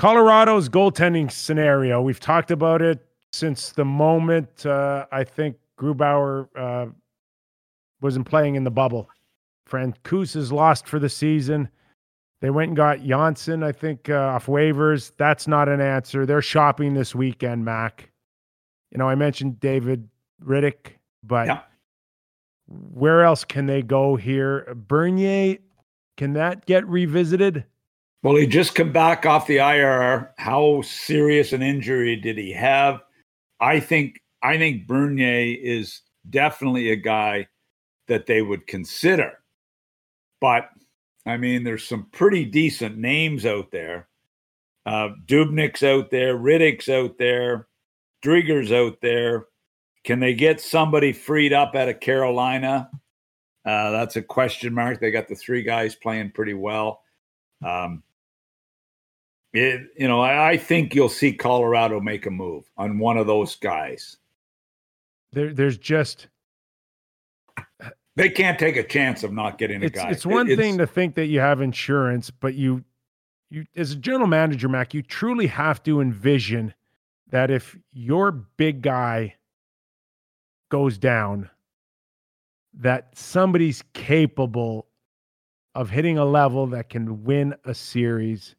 Colorado's 0.00 0.70
goaltending 0.70 1.30
scenario. 1.30 2.00
We've 2.00 2.18
talked 2.18 2.50
about 2.50 2.80
it 2.80 3.04
since 3.34 3.72
the 3.72 3.84
moment 3.84 4.64
uh, 4.64 5.04
I 5.12 5.24
think 5.24 5.58
Grubauer 5.78 6.48
uh, 6.56 6.86
wasn't 8.00 8.26
playing 8.26 8.54
in 8.54 8.64
the 8.64 8.70
bubble. 8.70 9.10
Francouz 9.68 10.36
is 10.36 10.50
lost 10.50 10.88
for 10.88 10.98
the 10.98 11.10
season. 11.10 11.68
They 12.40 12.48
went 12.48 12.68
and 12.68 12.76
got 12.78 13.04
Janssen, 13.04 13.62
I 13.62 13.72
think, 13.72 14.08
uh, 14.08 14.14
off 14.14 14.46
waivers. 14.46 15.12
That's 15.18 15.46
not 15.46 15.68
an 15.68 15.82
answer. 15.82 16.24
They're 16.24 16.40
shopping 16.40 16.94
this 16.94 17.14
weekend, 17.14 17.66
Mac. 17.66 18.10
You 18.92 18.96
know, 18.96 19.06
I 19.06 19.16
mentioned 19.16 19.60
David 19.60 20.08
Rittich, 20.42 20.92
but 21.22 21.46
Yeah. 21.46 21.60
where 22.68 23.22
else 23.22 23.44
can 23.44 23.66
they 23.66 23.82
go 23.82 24.16
here? 24.16 24.74
Bernier, 24.74 25.58
can 26.16 26.32
that 26.32 26.64
get 26.64 26.88
revisited? 26.88 27.66
Well, 28.22 28.36
he 28.36 28.46
just 28.46 28.74
come 28.74 28.92
back 28.92 29.24
off 29.24 29.46
the 29.46 29.58
IR. 29.58 30.34
How 30.36 30.82
serious 30.82 31.52
an 31.52 31.62
injury 31.62 32.16
did 32.16 32.36
he 32.36 32.52
have? 32.52 33.00
I 33.60 33.80
think 33.80 34.20
I 34.42 34.58
think 34.58 34.86
Bernier 34.86 35.56
is 35.62 36.02
definitely 36.28 36.90
a 36.90 36.96
guy 36.96 37.48
that 38.08 38.26
they 38.26 38.42
would 38.42 38.66
consider. 38.66 39.38
But 40.40 40.68
I 41.26 41.36
mean, 41.36 41.64
there's 41.64 41.86
some 41.86 42.06
pretty 42.12 42.44
decent 42.44 42.98
names 42.98 43.46
out 43.46 43.70
there. 43.70 44.08
Uh, 44.84 45.10
Dubnyk's 45.26 45.82
out 45.82 46.10
there, 46.10 46.36
Rittich's 46.36 46.88
out 46.88 47.18
there, 47.18 47.68
Driedger's 48.24 48.72
out 48.72 49.00
there. 49.00 49.46
Can 50.04 50.20
they 50.20 50.34
get 50.34 50.60
somebody 50.60 51.12
freed 51.12 51.52
up 51.52 51.74
out 51.74 51.90
of 51.90 52.00
Carolina? 52.00 52.90
Uh, 53.66 53.90
that's 53.90 54.16
a 54.16 54.22
question 54.22 54.72
mark. 54.72 54.98
They 54.98 55.10
got 55.10 55.28
the 55.28 55.34
three 55.34 55.62
guys 55.62 55.94
playing 55.94 56.32
pretty 56.32 56.54
well. 56.54 57.02
Um, 57.62 58.02
it, 59.52 59.88
you 59.96 60.06
know, 60.08 60.20
I, 60.20 60.50
I 60.50 60.56
think 60.56 60.94
you'll 60.94 61.08
see 61.08 61.32
Colorado 61.32 62.00
make 62.00 62.26
a 62.26 62.30
move 62.30 62.70
on 62.76 62.98
one 62.98 63.16
of 63.16 63.26
those 63.26 63.56
guys. 63.56 64.16
There, 65.32 65.52
there's 65.52 65.78
just 65.78 66.28
They 68.16 68.28
can't 68.28 68.58
take 68.58 68.76
a 68.76 68.82
chance 68.82 69.22
of 69.22 69.32
not 69.32 69.58
getting 69.58 69.82
a 69.82 69.86
it's 69.86 69.98
guy. 69.98 70.10
it's 70.10 70.26
one 70.26 70.48
It- 70.50 70.56
thing 70.58 70.78
to 70.78 70.86
think 70.86 71.14
that 71.14 71.26
you 71.26 71.40
have 71.40 71.60
insurance, 71.60 72.30
but 72.30 72.54
you 72.54 72.84
you 73.52 73.64
as 73.74 73.92
a 73.92 73.96
general 73.96 74.28
manager, 74.28 74.68
Mac, 74.68 74.94
you 74.94 75.02
truly 75.02 75.48
have 75.48 75.82
to 75.82 76.00
envision 76.00 76.72
that 77.30 77.50
if 77.50 77.76
your 77.92 78.30
big 78.30 78.80
guy 78.82 79.34
goes 80.68 80.98
down, 80.98 81.50
that 82.74 83.16
somebody's 83.18 83.82
capable 83.92 84.86
of 85.74 85.90
hitting 85.90 86.18
a 86.18 86.24
level 86.24 86.66
that 86.68 86.88
can 86.90 87.24
win 87.24 87.54
a 87.64 87.74
series. 87.74 88.54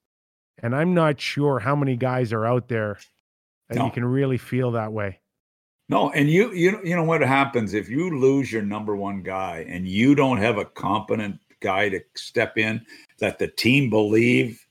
And 0.61 0.75
I'm 0.75 0.93
not 0.93 1.19
sure 1.19 1.59
how 1.59 1.75
many 1.75 1.95
guys 1.97 2.31
are 2.33 2.45
out 2.45 2.67
there 2.67 2.99
that 3.69 3.77
No. 3.77 3.85
you 3.85 3.91
can 3.91 4.05
really 4.05 4.37
feel 4.37 4.71
that 4.71 4.91
way. 4.93 5.19
No, 5.89 6.09
and 6.11 6.29
you 6.29 6.53
you 6.53 6.79
you 6.83 6.95
know 6.95 7.03
what 7.03 7.21
happens 7.21 7.73
if 7.73 7.89
you 7.89 8.17
lose 8.17 8.51
your 8.51 8.61
number 8.61 8.95
one 8.95 9.23
guy 9.23 9.65
and 9.67 9.87
you 9.87 10.15
don't 10.15 10.37
have 10.37 10.57
a 10.57 10.65
competent 10.65 11.39
guy 11.59 11.89
to 11.89 11.99
step 12.15 12.57
in 12.57 12.85
that 13.19 13.39
the 13.39 13.47
team 13.47 13.89
believe. 13.89 14.65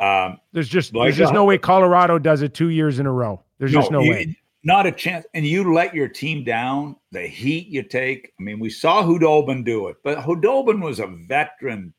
Um, 0.00 0.38
There's 0.52 0.68
just 0.68 0.94
Like 0.94 1.06
there's 1.06 1.16
just 1.16 1.32
no 1.32 1.44
way 1.44 1.58
Colorado 1.58 2.18
does 2.18 2.42
it 2.42 2.54
two 2.54 2.68
years 2.68 2.98
in 2.98 3.06
a 3.06 3.12
row. 3.12 3.42
There's 3.58 3.72
just 3.72 3.90
no 3.90 4.00
you- 4.02 4.10
way. 4.10 4.36
Not 4.64 4.86
a 4.86 4.92
chance. 4.92 5.24
And 5.34 5.46
you 5.46 5.72
let 5.72 5.94
your 5.94 6.08
team 6.08 6.42
down, 6.44 6.96
the 7.12 7.22
heat 7.22 7.68
you 7.68 7.82
take. 7.84 8.32
I 8.38 8.42
mean, 8.42 8.58
we 8.58 8.68
saw 8.70 9.02
Khudobin 9.04 9.64
do 9.64 9.86
it, 9.86 9.96
but 10.02 10.18
Khudobin 10.18 10.82
was 10.82 10.98
a 10.98 11.06
veteran, 11.06 11.94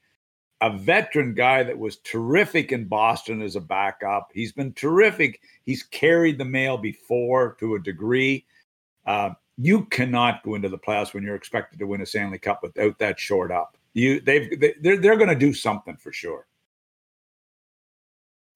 a 0.61 0.69
veteran 0.77 1.33
guy 1.33 1.63
that 1.63 1.77
was 1.77 1.97
terrific 1.97 2.71
in 2.71 2.85
Boston 2.85 3.41
as 3.41 3.55
a 3.55 3.61
backup. 3.61 4.29
He's 4.33 4.51
been 4.51 4.73
terrific. 4.73 5.41
He's 5.65 5.83
carried 5.83 6.37
the 6.37 6.45
mail 6.45 6.77
before 6.77 7.55
to 7.59 7.75
a 7.75 7.79
degree. 7.79 8.45
Uh, 9.05 9.31
you 9.57 9.85
cannot 9.85 10.43
go 10.43 10.55
into 10.55 10.69
the 10.69 10.77
playoffs 10.77 11.13
when 11.13 11.23
you're 11.23 11.35
expected 11.35 11.79
to 11.79 11.87
win 11.87 12.01
a 12.01 12.05
Stanley 12.05 12.39
Cup 12.39 12.61
without 12.61 12.97
that 12.99 13.19
short 13.19 13.51
up. 13.51 13.77
You 13.93 14.19
they've 14.21 14.59
they, 14.59 14.75
they're 14.81 14.97
they're 14.97 15.17
going 15.17 15.29
to 15.29 15.35
do 15.35 15.53
something 15.53 15.95
for 15.97 16.11
sure. 16.11 16.45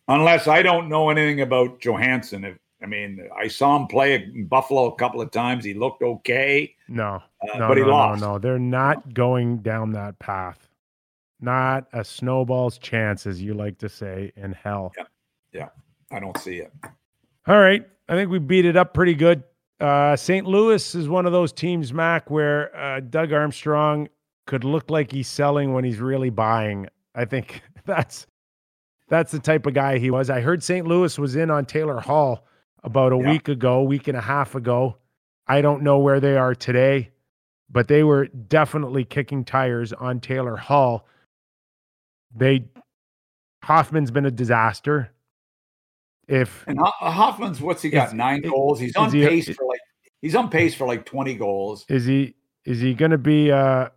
Unless 0.08 0.48
I 0.48 0.62
don't 0.62 0.90
know 0.90 1.10
anything 1.10 1.42
about 1.42 1.80
Johansson. 1.80 2.44
If 2.44 2.58
I 2.82 2.86
mean, 2.86 3.28
I 3.36 3.48
saw 3.48 3.78
him 3.78 3.88
play 3.88 4.16
in 4.16 4.46
Buffalo 4.46 4.86
a 4.88 4.96
couple 4.96 5.22
of 5.22 5.32
times. 5.32 5.64
He 5.64 5.74
looked 5.74 6.04
okay, 6.04 6.76
No, 6.90 7.22
uh, 7.42 7.58
no, 7.58 7.68
but 7.70 7.78
he 7.78 7.84
no, 7.84 7.90
lost. 7.90 8.22
no, 8.22 8.34
no. 8.34 8.40
They're 8.40 8.60
not 8.60 9.14
going 9.14 9.60
down 9.60 9.94
that 9.94 10.20
path. 10.20 10.68
Not 11.44 11.88
a 11.92 12.06
snowball's 12.06 12.78
chance, 12.78 13.28
as 13.28 13.42
you 13.42 13.54
like 13.54 13.78
to 13.80 13.90
say, 13.90 14.32
in 14.38 14.54
hell. 14.54 14.94
Yeah. 14.98 15.04
Yeah. 15.52 15.70
I 16.10 16.22
don't 16.22 16.38
see 16.38 16.58
it. 16.58 16.72
All 17.48 17.60
right. 17.60 17.86
I 18.08 18.16
think 18.16 18.32
we 18.32 18.40
beat 18.40 18.64
it 18.64 18.78
up 18.78 18.94
pretty 18.94 19.14
good. 19.14 19.44
Uh, 19.80 20.16
St. 20.16 20.48
Louis 20.48 20.96
is 20.96 21.10
one 21.10 21.26
of 21.26 21.34
those 21.34 21.52
teams, 21.52 21.92
Mac, 21.92 22.30
where 22.32 22.74
uh, 22.74 23.02
Doug 23.02 23.34
Armstrong 23.34 24.08
could 24.46 24.64
look 24.64 24.90
like 24.90 25.12
he's 25.12 25.28
selling 25.28 25.74
when 25.74 25.84
he's 25.84 26.00
really 26.00 26.30
buying. 26.30 26.88
I 27.14 27.26
think 27.26 27.62
that's 27.86 28.26
that's 29.10 29.34
the 29.34 29.40
type 29.40 29.66
of 29.66 29.74
guy 29.74 29.98
he 29.98 30.12
was. 30.12 30.30
I 30.30 30.40
heard 30.40 30.64
St. 30.64 30.88
Louis 30.88 31.20
was 31.20 31.36
in 31.36 31.52
on 31.52 31.66
Taylor 31.66 32.00
Hall 32.00 32.48
about 32.86 33.12
a 33.12 33.18
yeah. 33.18 33.32
week 33.32 33.50
ago, 33.50 33.84
week 33.84 34.08
and 34.08 34.18
a 34.18 34.22
half 34.22 34.56
ago. 34.56 34.98
I 35.46 35.62
don't 35.62 35.84
know 35.84 36.00
where 36.00 36.22
they 36.22 36.38
are 36.38 36.56
today, 36.56 37.12
but 37.70 37.90
they 37.90 38.04
were 38.04 38.28
definitely 38.28 39.04
kicking 39.04 39.44
tires 39.44 39.92
on 39.92 40.22
Taylor 40.22 40.56
Hall. 40.56 41.06
They 42.36 42.66
Hoffman's 43.64 44.12
been 44.12 44.26
a 44.26 44.32
disaster. 44.32 45.12
If 46.28 46.64
and 46.68 46.80
Hoffman's 46.80 47.62
what's 47.62 47.82
he 47.82 47.90
got? 47.90 48.10
Is, 48.10 48.14
Nine 48.14 48.42
goals. 48.42 48.80
He's 48.80 48.96
on 48.96 49.12
he, 49.12 49.26
pace 49.26 49.50
for 49.50 49.66
like 49.66 49.80
he's 50.22 50.36
on 50.36 50.50
pace 50.50 50.74
for 50.74 50.88
like 50.88 51.06
20 51.06 51.36
goals. 51.36 51.86
Is 51.90 52.06
he 52.06 52.36
is 52.66 52.80
he 52.80 52.94
gonna 52.94 53.18
be 53.18 53.52
uh 53.52 53.90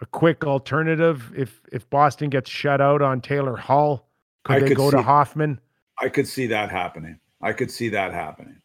a 0.00 0.06
quick 0.06 0.44
alternative 0.44 1.32
if 1.36 1.60
if 1.72 1.88
Boston 1.90 2.30
gets 2.30 2.50
shut 2.50 2.80
out 2.80 3.02
on 3.02 3.20
Taylor 3.20 3.56
Hall? 3.56 4.08
Could 4.44 4.56
I 4.56 4.60
they 4.60 4.68
could 4.68 4.76
go 4.76 4.90
see, 4.90 4.96
to 4.96 5.02
Hoffman? 5.02 5.60
I 5.98 6.08
could 6.08 6.26
see 6.26 6.46
that 6.46 6.70
happening. 6.70 7.18
I 7.42 7.52
could 7.52 7.70
see 7.70 7.88
that 7.90 8.12
happening. 8.12 8.60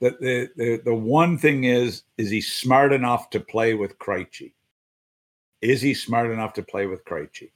The, 0.00 0.16
the 0.20 0.48
the 0.56 0.82
the 0.84 0.94
one 0.94 1.38
thing 1.38 1.64
is, 1.64 2.02
is 2.18 2.30
he 2.30 2.40
smart 2.40 2.92
enough 2.92 3.30
to 3.30 3.40
play 3.40 3.74
with 3.74 3.98
Krejci? 3.98 4.52
Is 5.60 5.80
he 5.80 5.94
smart 5.94 6.30
enough 6.30 6.52
to 6.54 6.62
play 6.62 6.86
with 6.86 7.04
Krejci? 7.04 7.50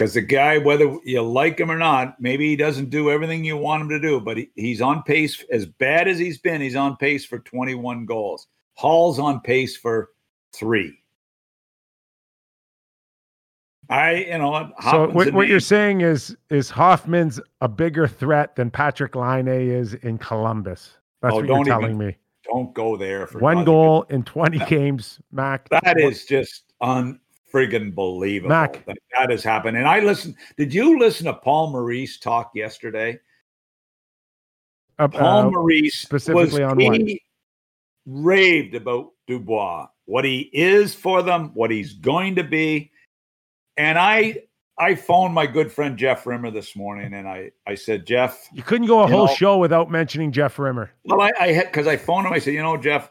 Because 0.00 0.14
the 0.14 0.22
guy, 0.22 0.56
whether 0.56 0.96
you 1.04 1.20
like 1.20 1.60
him 1.60 1.70
or 1.70 1.76
not, 1.76 2.18
maybe 2.18 2.48
he 2.48 2.56
doesn't 2.56 2.88
do 2.88 3.10
everything 3.10 3.44
you 3.44 3.58
want 3.58 3.82
him 3.82 3.90
to 3.90 4.00
do, 4.00 4.18
but 4.18 4.38
he, 4.38 4.50
he's 4.56 4.80
on 4.80 5.02
pace. 5.02 5.44
As 5.52 5.66
bad 5.66 6.08
as 6.08 6.18
he's 6.18 6.38
been, 6.38 6.62
he's 6.62 6.74
on 6.74 6.96
pace 6.96 7.26
for 7.26 7.38
21 7.40 8.06
goals. 8.06 8.46
Hall's 8.72 9.18
on 9.18 9.40
pace 9.42 9.76
for 9.76 10.08
three. 10.54 10.98
I, 13.90 14.14
you 14.14 14.38
know, 14.38 14.72
so 14.90 15.10
what, 15.10 15.34
what 15.34 15.48
you're 15.48 15.60
saying 15.60 16.00
is 16.00 16.34
is 16.48 16.70
Hoffman's 16.70 17.38
a 17.60 17.68
bigger 17.68 18.08
threat 18.08 18.56
than 18.56 18.70
Patrick 18.70 19.14
Laine 19.14 19.48
is 19.48 19.92
in 19.92 20.16
Columbus. 20.16 20.96
That's 21.20 21.34
oh, 21.34 21.40
what 21.40 21.46
you're 21.46 21.64
telling 21.64 21.96
even, 21.96 21.98
me. 21.98 22.16
Don't 22.50 22.72
go 22.72 22.96
there 22.96 23.26
for 23.26 23.38
one 23.40 23.66
goal 23.66 24.06
in 24.08 24.22
20 24.22 24.58
games, 24.66 25.20
Mac. 25.30 25.68
That 25.68 26.00
is 26.00 26.24
just 26.24 26.72
just 26.80 27.20
unfriggin' 27.52 27.94
believable. 27.94 28.50
Mac, 28.50 28.84
that, 28.86 28.96
that 29.12 29.30
has 29.30 29.42
happened. 29.42 29.76
And 29.76 29.86
I 29.86 30.00
listened. 30.00 30.36
Did 30.56 30.72
you 30.72 30.98
listen 30.98 31.26
to 31.26 31.34
Paul 31.34 31.70
Maurice 31.70 32.18
talk 32.18 32.52
yesterday? 32.54 33.18
Uh, 34.98 35.08
Paul 35.08 35.46
uh, 35.46 35.50
Maurice 35.50 35.94
specifically 35.94 36.62
was, 36.62 36.72
on 36.72 36.76
what? 36.76 37.00
raved 38.06 38.74
about 38.74 39.10
Dubois, 39.26 39.86
what 40.04 40.24
he 40.24 40.50
is 40.52 40.94
for 40.94 41.22
them, 41.22 41.50
what 41.54 41.70
he's 41.70 41.94
going 41.94 42.36
to 42.36 42.44
be 42.44 42.90
and 43.80 43.98
I 43.98 44.42
I 44.78 44.94
phoned 44.94 45.34
my 45.34 45.46
good 45.46 45.70
friend 45.72 45.96
Jeff 45.96 46.26
Rimer 46.26 46.50
this 46.50 46.76
morning, 46.76 47.14
and 47.14 47.26
I 47.26 47.50
I 47.66 47.74
said, 47.74 48.06
Jeff, 48.06 48.48
you 48.52 48.62
couldn't 48.62 48.86
go 48.86 49.02
a 49.02 49.06
whole 49.06 49.26
know, 49.26 49.34
show 49.34 49.58
without 49.58 49.90
mentioning 49.90 50.32
Jeff 50.32 50.58
Rimer. 50.58 50.90
Well, 51.04 51.20
I 51.20 51.32
I 51.40 51.52
had 51.52 51.66
because 51.66 51.86
I 51.86 51.96
phoned 51.96 52.26
him. 52.26 52.32
I 52.32 52.38
said, 52.38 52.54
you 52.54 52.62
know, 52.62 52.76
Jeff, 52.76 53.10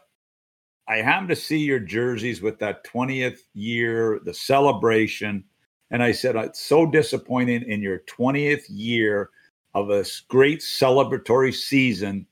I 0.90 1.02
happened 1.02 1.28
to 1.28 1.36
see 1.36 1.58
your 1.58 1.78
jerseys 1.78 2.42
with 2.42 2.58
that 2.58 2.84
20th 2.84 3.38
year, 3.54 4.20
the 4.24 4.34
celebration, 4.34 5.44
and 5.90 6.02
I 6.02 6.12
said 6.12 6.36
it's 6.36 6.60
so 6.60 6.84
disappointing 6.84 7.62
in 7.62 7.80
your 7.80 8.00
20th 8.00 8.64
year 8.68 9.30
of 9.74 9.88
this 9.88 10.20
great 10.20 10.60
celebratory 10.60 11.54
season 11.54 12.26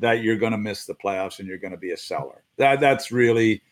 that 0.00 0.22
you're 0.22 0.36
going 0.36 0.52
to 0.52 0.58
miss 0.58 0.84
the 0.84 0.94
playoffs 0.94 1.38
and 1.38 1.46
you're 1.46 1.58
going 1.58 1.70
to 1.70 1.78
be 1.78 1.92
a 1.92 1.96
seller. 1.96 2.42
That 2.58 2.80
that's 2.80 3.12
really 3.12 3.62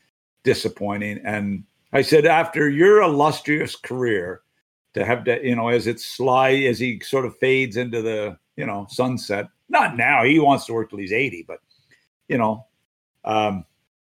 disappointing 0.44 1.20
and 1.24 1.64
I 1.94 2.02
said, 2.02 2.26
after 2.26 2.68
your 2.68 3.02
illustrious 3.02 3.76
career, 3.76 4.42
to 4.94 5.04
have 5.04 5.22
to, 5.24 5.46
you 5.46 5.54
know, 5.54 5.68
as 5.68 5.86
it 5.86 6.00
sly 6.00 6.50
as 6.52 6.78
he 6.80 7.00
sort 7.00 7.24
of 7.24 7.38
fades 7.38 7.76
into 7.76 8.02
the, 8.02 8.36
you 8.56 8.66
know, 8.66 8.86
sunset. 8.90 9.46
Not 9.68 9.96
now. 9.96 10.24
He 10.24 10.40
wants 10.40 10.66
to 10.66 10.72
work 10.72 10.90
till 10.90 10.98
he's 10.98 11.12
80, 11.12 11.44
but, 11.46 11.60
you 12.28 12.36
know, 12.36 12.66
um, 13.24 13.64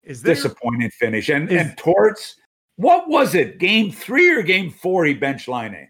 is 0.06 0.22
there, 0.22 0.34
disappointing 0.34 0.90
finish. 0.90 1.28
And 1.28 1.50
is, 1.50 1.60
and 1.60 1.76
Torts, 1.76 2.36
what 2.76 3.08
was 3.08 3.34
it? 3.34 3.58
Game 3.58 3.92
three 3.92 4.30
or 4.30 4.42
game 4.42 4.70
four? 4.70 5.04
He 5.04 5.14
bench 5.14 5.48
Laine. 5.48 5.88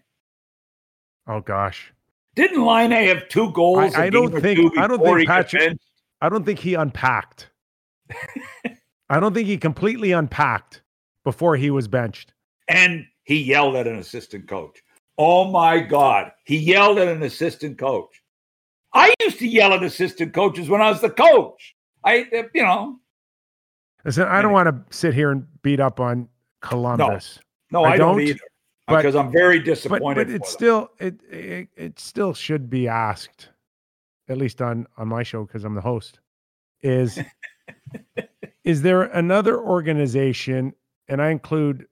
Oh 1.27 1.41
gosh, 1.41 1.93
didn't 2.35 2.65
Laine 2.65 2.91
have 2.91 3.29
two 3.29 3.51
goals? 3.51 3.95
I, 3.95 4.05
I 4.05 4.09
don't 4.09 4.41
think. 4.41 4.77
I 4.77 4.87
don't 4.87 5.03
think 5.03 5.27
Patrick. 5.27 5.77
I 6.21 6.29
don't 6.29 6.45
think 6.45 6.59
he 6.59 6.73
unpacked. 6.73 7.49
I 9.09 9.19
don't 9.19 9.33
think 9.33 9.47
he 9.47 9.57
completely 9.57 10.11
unpacked 10.11 10.81
before 11.23 11.55
he 11.55 11.69
was 11.69 11.87
benched. 11.87 12.33
And 12.67 13.05
he 13.23 13.41
yelled 13.41 13.75
at 13.75 13.87
an 13.87 13.97
assistant 13.97 14.47
coach. 14.47 14.81
Oh 15.17 15.45
my 15.45 15.79
God. 15.79 16.31
He 16.45 16.57
yelled 16.57 16.99
at 16.99 17.07
an 17.07 17.23
assistant 17.23 17.77
coach. 17.77 18.21
I 18.93 19.13
used 19.21 19.39
to 19.39 19.47
yell 19.47 19.73
at 19.73 19.83
assistant 19.83 20.33
coaches 20.33 20.69
when 20.69 20.81
I 20.81 20.89
was 20.89 21.01
the 21.01 21.09
coach. 21.09 21.75
I, 22.03 22.47
you 22.53 22.63
know. 22.63 22.99
Listen, 24.05 24.23
I 24.23 24.41
don't 24.41 24.53
want 24.53 24.67
to 24.67 24.95
sit 24.95 25.13
here 25.13 25.31
and 25.31 25.45
beat 25.61 25.79
up 25.79 25.99
on 25.99 26.29
Columbus. 26.61 27.39
No, 27.71 27.81
no 27.81 27.85
I, 27.85 27.93
I 27.93 27.97
don't, 27.97 28.17
don't, 28.17 28.27
either. 28.27 28.39
But, 28.87 28.97
because 28.97 29.15
I'm 29.15 29.31
very 29.31 29.59
disappointed. 29.59 30.01
But, 30.15 30.27
but 30.27 30.29
it 30.29 30.45
still 30.45 30.91
it, 30.99 31.19
it 31.29 31.67
it 31.75 31.99
still 31.99 32.33
should 32.33 32.69
be 32.69 32.87
asked, 32.87 33.49
at 34.29 34.37
least 34.37 34.61
on 34.61 34.87
on 34.97 35.09
my 35.09 35.23
show 35.23 35.43
because 35.43 35.65
I'm 35.65 35.75
the 35.75 35.81
host. 35.81 36.19
Is 36.81 37.19
is 38.63 38.81
there 38.81 39.03
another 39.03 39.59
organization 39.59 40.73
and 41.09 41.21
I 41.21 41.29
include 41.29 41.87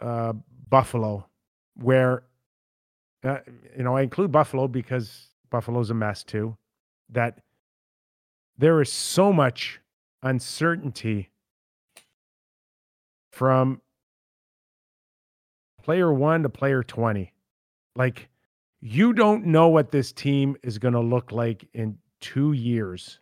uh, 0.00 0.32
Buffalo, 0.68 1.26
where 1.74 2.24
uh, 3.24 3.38
you 3.76 3.84
know 3.84 3.96
I 3.96 4.02
include 4.02 4.32
Buffalo 4.32 4.68
because 4.68 5.28
Buffalo's 5.50 5.90
a 5.90 5.94
mess 5.94 6.24
too. 6.24 6.56
That 7.10 7.40
there 8.56 8.80
is 8.80 8.90
so 8.90 9.32
much 9.32 9.80
uncertainty 10.22 11.28
from 13.32 13.80
player 15.82 16.12
one 16.12 16.42
to 16.44 16.48
player 16.48 16.82
20. 16.82 17.32
Like, 17.96 18.28
you 18.80 19.12
don't 19.12 19.46
know 19.46 19.68
what 19.68 19.90
this 19.90 20.12
team 20.12 20.56
is 20.62 20.78
going 20.78 20.94
to 20.94 21.00
look 21.00 21.32
like 21.32 21.68
in 21.74 21.98
two 22.20 22.52
years. 22.52 23.20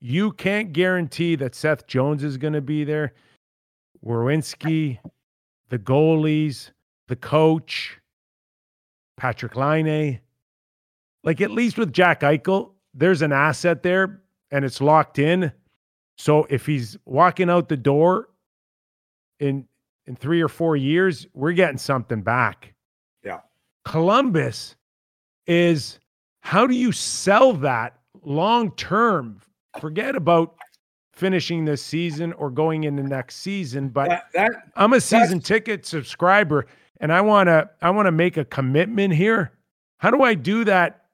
You 0.00 0.32
can't 0.32 0.72
guarantee 0.72 1.36
that 1.36 1.54
Seth 1.54 1.86
Jones 1.86 2.24
is 2.24 2.36
going 2.36 2.54
to 2.54 2.60
be 2.60 2.84
there. 2.84 3.14
Werenski, 4.04 4.98
the 5.68 5.78
goalies, 5.78 6.70
the 7.08 7.16
coach, 7.16 7.98
Patrick 9.16 9.54
Laine. 9.54 10.20
Like 11.24 11.40
at 11.40 11.52
least 11.52 11.78
with 11.78 11.92
Jack 11.92 12.22
Eichel, 12.22 12.72
there's 12.94 13.22
an 13.22 13.32
asset 13.32 13.82
there 13.82 14.22
and 14.50 14.64
it's 14.64 14.80
locked 14.80 15.18
in. 15.18 15.52
So 16.18 16.46
if 16.50 16.66
he's 16.66 16.96
walking 17.04 17.48
out 17.48 17.68
the 17.68 17.76
door 17.76 18.28
in 19.42 19.66
in 20.06 20.16
3 20.16 20.40
or 20.40 20.48
4 20.48 20.76
years, 20.76 21.26
we're 21.34 21.52
getting 21.52 21.78
something 21.78 22.22
back. 22.22 22.74
Yeah. 23.24 23.40
Columbus 23.84 24.74
is 25.46 26.00
how 26.40 26.66
do 26.66 26.74
you 26.74 26.90
sell 26.90 27.52
that 27.54 27.98
long 28.24 28.72
term? 28.72 29.40
Forget 29.80 30.16
about 30.16 30.54
finishing 31.12 31.64
this 31.64 31.82
season 31.82 32.32
or 32.32 32.50
going 32.50 32.84
into 32.84 33.02
next 33.02 33.36
season. 33.36 33.90
But 33.90 34.08
that, 34.08 34.24
that, 34.34 34.50
I'm 34.74 34.92
a 34.92 35.00
season 35.00 35.40
ticket 35.40 35.86
subscriber 35.86 36.66
and 37.00 37.12
I 37.12 37.20
want 37.20 37.48
to 37.48 37.70
I 37.80 37.90
want 37.90 38.06
to 38.06 38.12
make 38.12 38.36
a 38.36 38.44
commitment 38.44 39.14
here. 39.14 39.52
How 39.98 40.10
do 40.10 40.22
I 40.22 40.34
do 40.34 40.64
that 40.64 41.04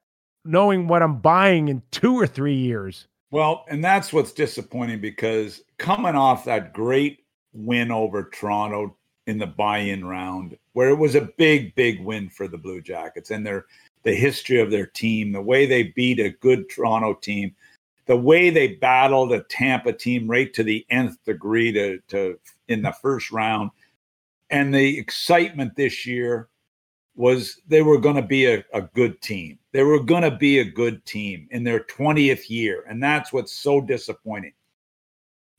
knowing 0.45 0.89
what 0.89 1.03
I'm 1.03 1.19
buying 1.19 1.69
in 1.69 1.83
2 1.91 2.19
or 2.19 2.27
3 2.27 2.55
years? 2.55 3.07
Well, 3.31 3.67
and 3.69 3.85
that's 3.85 4.15
what's 4.15 4.33
disappointing 4.33 5.03
because 5.03 5.63
coming 5.79 6.15
off 6.15 6.47
that 6.47 6.73
great 6.73 7.19
win 7.59 7.91
over 7.91 8.31
Toronto 8.33 8.97
in 9.27 9.39
the 9.39 9.47
buy-in 9.47 10.05
round 10.05 10.57
where 10.73 10.89
it 10.89 10.97
was 10.97 11.15
a 11.15 11.29
big 11.37 11.75
big 11.75 12.03
win 12.03 12.29
for 12.31 12.49
the 12.49 12.57
Blue 12.57 12.81
Jackets 12.81 13.31
and 13.31 13.47
their 13.47 13.67
the 14.05 14.15
history 14.15 14.61
of 14.61 14.71
their 14.71 14.87
team, 14.87 15.33
the 15.33 15.43
way 15.43 15.67
they 15.67 15.85
beat 15.95 16.21
a 16.21 16.31
good 16.31 16.71
Toronto 16.71 17.15
team 17.15 17.55
the 18.09 18.17
way 18.17 18.49
they 18.49 18.69
battled 18.69 19.33
a 19.33 19.43
Tampa 19.45 19.93
team 19.93 20.29
right 20.29 20.53
to 20.55 20.65
the 20.65 20.85
nth 20.91 21.23
degree 21.25 21.71
to, 21.73 22.01
to 22.09 22.41
in 22.67 22.83
the 22.83 22.95
first 23.03 23.31
round, 23.31 23.71
and 24.51 24.75
the 24.75 24.99
excitement 24.99 25.77
this 25.77 26.07
year 26.07 26.49
was 27.15 27.61
they 27.69 27.83
were 27.83 28.01
going 28.01 28.17
to 28.17 28.23
be 28.23 28.47
a, 28.47 28.65
a 28.73 28.81
good 28.81 29.21
team. 29.21 29.59
They 29.73 29.83
were 29.83 30.03
going 30.03 30.23
to 30.23 30.31
be 30.31 30.61
a 30.61 30.65
good 30.65 31.05
team 31.05 31.49
in 31.51 31.65
their 31.65 31.81
20th 31.81 32.49
year, 32.49 32.85
and 32.89 33.03
that's 33.03 33.31
what's 33.31 33.53
so 33.53 33.81
disappointing. 33.81 34.55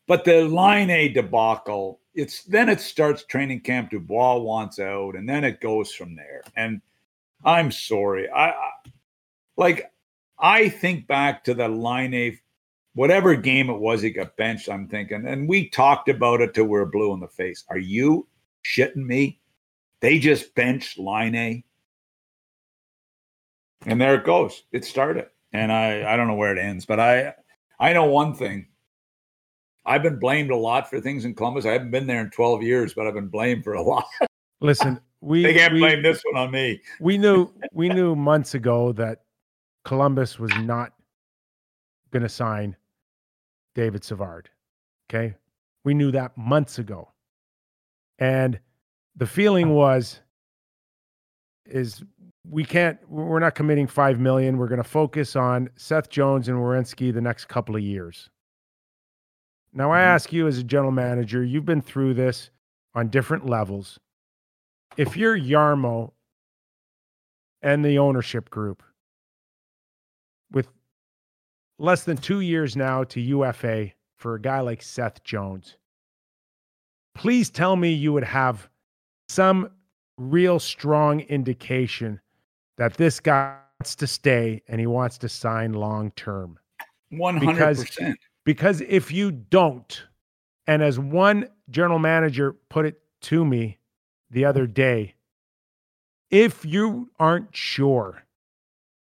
But 0.10 0.26
the 0.26 0.45
Laine 0.45 1.14
debacle, 1.14 1.99
it's 2.16 2.43
then 2.45 2.68
it 2.68 2.82
starts 2.82 3.26
training 3.26 3.60
camp. 3.60 3.91
Dubois 3.91 4.38
wants 4.38 4.80
out, 4.80 5.16
and 5.16 5.30
then 5.30 5.43
it 5.43 5.62
goes 5.62 5.93
from 5.93 6.16
there. 6.16 6.41
And 6.55 6.82
I'm 7.45 7.70
sorry, 7.72 8.28
I, 8.28 8.49
I 8.49 8.72
like 9.55 9.91
I 10.39 10.68
think 10.68 11.05
back 11.05 11.43
to 11.43 11.53
the 11.53 11.68
Laine, 11.68 12.39
whatever 12.95 13.36
game 13.36 13.70
it 13.70 13.80
was, 13.80 14.01
he 14.01 14.10
got 14.10 14.36
benched. 14.36 14.68
I'm 14.68 14.88
thinking, 14.88 15.28
and 15.28 15.47
we 15.47 15.70
talked 15.70 16.10
about 16.10 16.41
it 16.41 16.55
till 16.55 16.66
we 16.66 16.80
are 16.80 16.88
blue 16.88 17.14
in 17.14 17.20
the 17.20 17.28
face. 17.28 17.64
Are 17.70 17.78
you 17.78 18.28
shitting 18.66 19.05
me? 19.05 19.39
They 19.99 20.18
just 20.18 20.55
benched 20.55 20.97
Laine. 20.97 21.64
And 23.86 24.01
there 24.01 24.16
it 24.16 24.26
goes. 24.26 24.64
It 24.72 24.86
started. 24.86 25.28
And 25.53 25.72
I, 25.72 26.12
I 26.12 26.18
don't 26.18 26.28
know 26.28 26.34
where 26.34 26.57
it 26.57 26.60
ends, 26.60 26.88
but 26.88 26.99
I 26.99 27.36
I 27.80 27.93
know 27.93 28.05
one 28.05 28.34
thing. 28.34 28.70
I've 29.86 30.03
been 30.03 30.19
blamed 30.19 30.51
a 30.51 30.55
lot 30.55 30.89
for 30.89 30.99
things 30.99 31.25
in 31.25 31.34
Columbus. 31.34 31.65
I 31.65 31.71
haven't 31.71 31.91
been 31.91 32.07
there 32.07 32.21
in 32.21 32.30
12 32.30 32.63
years, 32.63 32.93
but 32.93 33.07
I've 33.07 33.13
been 33.13 33.27
blamed 33.27 33.63
for 33.63 33.73
a 33.73 33.82
lot. 33.84 34.05
Listen, 34.61 34.99
we 35.21 35.43
they 35.43 35.53
can't 35.53 35.73
we, 35.73 35.80
blame 35.80 36.03
this 36.03 36.21
one 36.32 36.41
on 36.41 36.51
me. 36.51 36.82
We 36.99 37.17
knew 37.17 37.49
we 37.73 37.89
knew 37.89 38.15
months 38.15 38.53
ago 38.53 38.91
that 38.93 39.21
Columbus 39.86 40.39
was 40.39 40.51
not 40.59 40.93
going 42.11 42.23
to 42.23 42.30
sign 42.30 42.75
David 43.75 44.03
Savard. 44.03 44.49
Okay. 45.09 45.36
We 45.84 45.93
knew 45.93 46.11
that 46.11 46.38
months 46.38 46.80
ago. 46.80 47.09
And 48.19 48.59
the 49.15 49.25
feeling 49.25 49.69
was 49.69 50.19
is 51.65 52.03
we 52.47 52.65
can't 52.65 52.97
we're 53.09 53.39
not 53.39 53.55
committing 53.55 53.88
5 53.88 54.19
million. 54.19 54.57
We're 54.57 54.67
going 54.67 54.84
to 54.84 54.89
focus 54.89 55.36
on 55.36 55.69
Seth 55.77 56.09
Jones 56.09 56.47
and 56.47 56.57
Werenski 56.57 57.13
the 57.13 57.21
next 57.21 57.45
couple 57.45 57.75
of 57.75 57.82
years. 57.82 58.30
Now 59.74 59.91
I 59.91 59.97
mm-hmm. 59.97 60.07
ask 60.07 60.34
you 60.34 60.47
as 60.47 60.57
a 60.57 60.63
general 60.63 60.91
manager, 60.91 61.43
you've 61.43 61.65
been 61.65 61.82
through 61.82 62.15
this 62.15 62.49
on 62.95 63.09
different 63.09 63.45
levels. 63.45 63.99
If 64.97 65.15
you're 65.15 65.38
Jarmo 65.38 66.11
and 67.61 67.86
the 67.86 67.99
ownership 67.99 68.49
group 68.49 68.82
with 70.51 70.67
less 71.78 72.03
than 72.03 72.17
2 72.17 72.39
years 72.39 72.76
now 72.76 73.03
to 73.05 73.22
UFA 73.22 73.91
for 74.17 74.36
a 74.36 74.41
guy 74.41 74.59
like 74.61 74.82
Seth 74.82 75.24
Jones, 75.24 75.78
please 77.15 77.49
tell 77.49 77.76
me 77.76 77.91
you 77.91 78.11
would 78.11 78.24
have 78.24 78.67
some 79.28 79.70
real 80.17 80.59
strong 80.59 81.22
indication 81.22 82.20
that 82.78 82.95
this 82.95 83.20
guy 83.20 83.55
wants 83.80 83.95
to 83.95 84.07
stay 84.07 84.61
and 84.67 84.80
he 84.80 84.88
wants 84.88 85.17
to 85.20 85.30
sign 85.30 85.74
long 85.74 86.11
term. 86.11 86.57
100%. 87.13 87.39
Because, 87.39 87.86
because 88.50 88.82
if 88.82 89.12
you 89.12 89.30
don't, 89.30 90.06
and 90.66 90.82
as 90.82 90.97
one 90.97 91.47
general 91.70 92.00
manager 92.00 92.54
put 92.68 92.84
it 92.84 93.00
to 93.22 93.45
me 93.45 93.78
the 94.32 94.43
other 94.43 94.66
day, 94.66 95.14
if 96.32 96.66
you 96.66 97.12
aren't 97.20 97.56
sure 97.56 98.24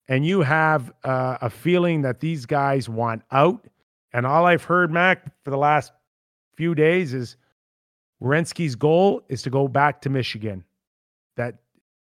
and 0.07 0.23
you 0.23 0.41
have 0.41 0.93
uh, 1.03 1.39
a 1.41 1.49
feeling 1.49 2.03
that 2.03 2.19
these 2.19 2.45
guys 2.45 2.87
want 2.87 3.23
out, 3.31 3.65
and 4.13 4.27
all 4.27 4.45
I've 4.45 4.65
heard, 4.65 4.91
Mac, 4.91 5.25
for 5.43 5.49
the 5.49 5.57
last 5.57 5.93
few 6.53 6.75
days 6.75 7.15
is 7.15 7.35
Werenski's 8.21 8.75
goal 8.75 9.23
is 9.29 9.41
to 9.41 9.49
go 9.49 9.67
back 9.67 9.99
to 10.01 10.11
Michigan. 10.11 10.63
That 11.37 11.55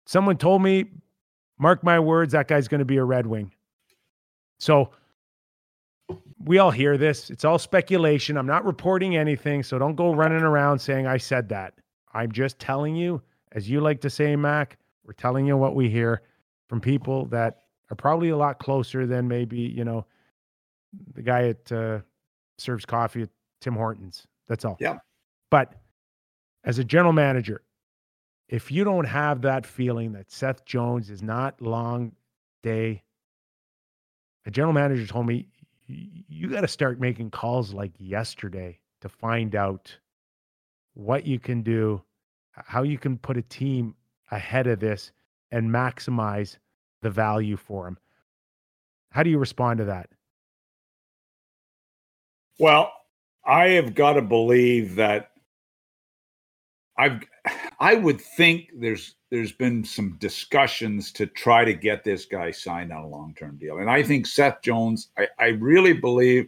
someone 0.05 0.35
told 0.35 0.61
me, 0.61 0.87
mark 1.57 1.85
my 1.85 2.01
words, 2.01 2.33
that 2.33 2.49
guy's 2.49 2.67
going 2.67 2.79
to 2.79 2.85
be 2.85 2.97
a 2.97 3.05
Red 3.05 3.25
Wing. 3.25 3.53
So 4.57 4.91
we 6.43 6.57
all 6.57 6.71
hear 6.71 6.97
this. 6.97 7.29
It's 7.29 7.45
all 7.45 7.59
speculation. 7.59 8.37
I'm 8.37 8.47
not 8.47 8.65
reporting 8.65 9.15
anything. 9.15 9.63
So 9.63 9.77
don't 9.77 9.95
go 9.95 10.13
running 10.13 10.41
around 10.41 10.79
saying 10.79 11.05
I 11.05 11.17
said 11.17 11.49
that. 11.49 11.73
I'm 12.13 12.31
just 12.31 12.59
telling 12.59 12.95
you, 12.95 13.21
as 13.51 13.69
you 13.69 13.81
like 13.81 14.01
to 14.01 14.09
say, 14.09 14.35
Mac, 14.35 14.77
we're 15.05 15.13
telling 15.13 15.45
you 15.45 15.57
what 15.57 15.75
we 15.75 15.89
hear 15.89 16.21
from 16.67 16.81
people 16.81 17.25
that 17.27 17.59
are 17.91 17.95
probably 17.95 18.29
a 18.29 18.37
lot 18.37 18.59
closer 18.59 19.05
than 19.05 19.27
maybe, 19.27 19.59
you 19.59 19.83
know, 19.83 20.05
the 21.13 21.21
guy 21.21 21.49
at 21.49 21.71
uh, 21.71 21.99
serves 22.57 22.85
coffee 22.85 23.23
at 23.23 23.29
Tim 23.61 23.75
Hortons. 23.75 24.25
That's 24.47 24.65
all. 24.65 24.77
Yeah. 24.79 24.97
But 25.51 25.73
as 26.63 26.79
a 26.79 26.83
general 26.83 27.13
manager, 27.13 27.61
if 28.47 28.71
you 28.71 28.83
don't 28.83 29.05
have 29.05 29.41
that 29.43 29.65
feeling 29.65 30.13
that 30.13 30.31
Seth 30.31 30.65
Jones 30.65 31.09
is 31.09 31.21
not 31.21 31.61
long 31.61 32.13
day, 32.63 33.03
a 34.45 34.51
general 34.51 34.73
manager 34.73 35.05
told 35.05 35.27
me 35.27 35.47
you 35.89 36.47
got 36.49 36.61
to 36.61 36.67
start 36.67 36.99
making 36.99 37.31
calls 37.31 37.73
like 37.73 37.91
yesterday 37.97 38.79
to 39.01 39.09
find 39.09 39.55
out 39.55 39.95
what 40.93 41.25
you 41.25 41.39
can 41.39 41.63
do, 41.63 42.01
how 42.51 42.83
you 42.83 42.97
can 42.97 43.17
put 43.17 43.37
a 43.37 43.41
team 43.41 43.95
ahead 44.31 44.67
of 44.67 44.79
this 44.79 45.11
and 45.51 45.69
maximize 45.69 46.57
the 47.01 47.09
value 47.09 47.57
for 47.57 47.85
them. 47.85 47.97
How 49.11 49.23
do 49.23 49.29
you 49.29 49.39
respond 49.39 49.79
to 49.79 49.85
that? 49.85 50.09
Well, 52.59 52.91
I 53.45 53.69
have 53.69 53.95
got 53.95 54.13
to 54.13 54.21
believe 54.21 54.95
that 54.95 55.31
I've 56.97 57.23
I 57.79 57.95
would 57.95 58.19
think 58.19 58.69
there's 58.77 59.15
there's 59.31 59.51
been 59.51 59.83
some 59.83 60.17
discussions 60.19 61.11
to 61.11 61.27
try 61.27 61.63
to 61.63 61.73
get 61.73 62.03
this 62.03 62.25
guy 62.25 62.51
signed 62.51 62.91
on 62.91 63.03
a 63.03 63.07
long-term 63.07 63.57
deal. 63.57 63.77
And 63.77 63.89
I 63.89 64.01
think 64.01 64.25
Seth 64.25 64.61
Jones, 64.61 65.09
I, 65.17 65.27
I 65.39 65.47
really 65.49 65.93
believe 65.93 66.47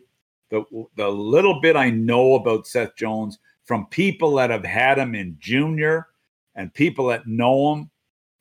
the 0.50 0.64
the 0.96 1.08
little 1.08 1.62
bit 1.62 1.76
I 1.76 1.90
know 1.90 2.36
about 2.36 2.68
Seth 2.68 2.96
Jones 2.96 3.40
from 3.64 3.86
people 3.88 4.36
that 4.36 4.50
have 4.50 4.66
had 4.66 4.98
him 4.98 5.16
in 5.16 5.38
junior 5.40 6.08
and 6.56 6.74
people 6.74 7.08
that 7.08 7.28
know 7.28 7.74
him 7.74 7.90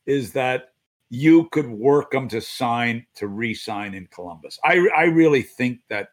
is 0.06 0.32
that 0.32 0.72
you 1.10 1.48
could 1.50 1.68
work 1.68 2.14
him 2.14 2.28
to 2.28 2.40
sign 2.40 3.06
to 3.14 3.28
re-sign 3.28 3.94
in 3.94 4.06
Columbus. 4.08 4.58
I 4.64 4.88
I 4.96 5.04
really 5.04 5.42
think 5.42 5.80
that 5.88 6.08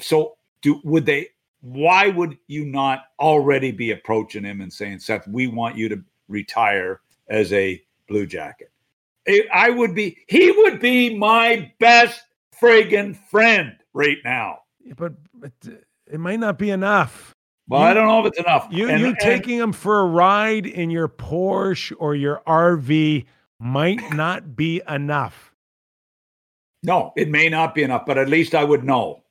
so 0.00 0.36
do 0.62 0.80
would 0.84 1.04
they 1.04 1.28
why 1.60 2.08
would 2.08 2.38
you 2.46 2.64
not 2.64 3.06
already 3.18 3.72
be 3.72 3.90
approaching 3.90 4.44
him 4.44 4.60
and 4.60 4.72
saying, 4.72 5.00
Seth, 5.00 5.26
we 5.26 5.46
want 5.46 5.76
you 5.76 5.88
to 5.88 6.02
retire 6.28 7.00
as 7.28 7.52
a 7.52 7.82
Blue 8.08 8.26
Jacket? 8.26 8.70
I 9.52 9.70
would 9.70 9.94
be, 9.94 10.18
he 10.28 10.50
would 10.50 10.80
be 10.80 11.16
my 11.16 11.72
best 11.80 12.22
friggin' 12.60 13.16
friend 13.30 13.76
right 13.94 14.18
now. 14.24 14.60
But, 14.96 15.14
but 15.32 15.52
uh, 15.66 15.72
it 16.06 16.20
might 16.20 16.40
not 16.40 16.58
be 16.58 16.70
enough. 16.70 17.34
Well, 17.68 17.80
you, 17.80 17.86
I 17.86 17.94
don't 17.94 18.06
know 18.06 18.20
if 18.20 18.26
it's 18.26 18.38
enough. 18.38 18.68
You 18.70 18.90
and, 18.90 19.00
you 19.00 19.08
and, 19.08 19.18
taking 19.18 19.58
him 19.58 19.72
for 19.72 20.00
a 20.00 20.04
ride 20.04 20.66
in 20.66 20.90
your 20.90 21.08
Porsche 21.08 21.94
or 21.98 22.14
your 22.14 22.42
RV 22.46 23.24
might 23.58 24.12
not 24.12 24.54
be 24.54 24.82
enough. 24.88 25.54
No, 26.82 27.12
it 27.16 27.30
may 27.30 27.48
not 27.48 27.74
be 27.74 27.82
enough, 27.82 28.04
but 28.04 28.18
at 28.18 28.28
least 28.28 28.54
I 28.54 28.62
would 28.62 28.84
know. 28.84 29.22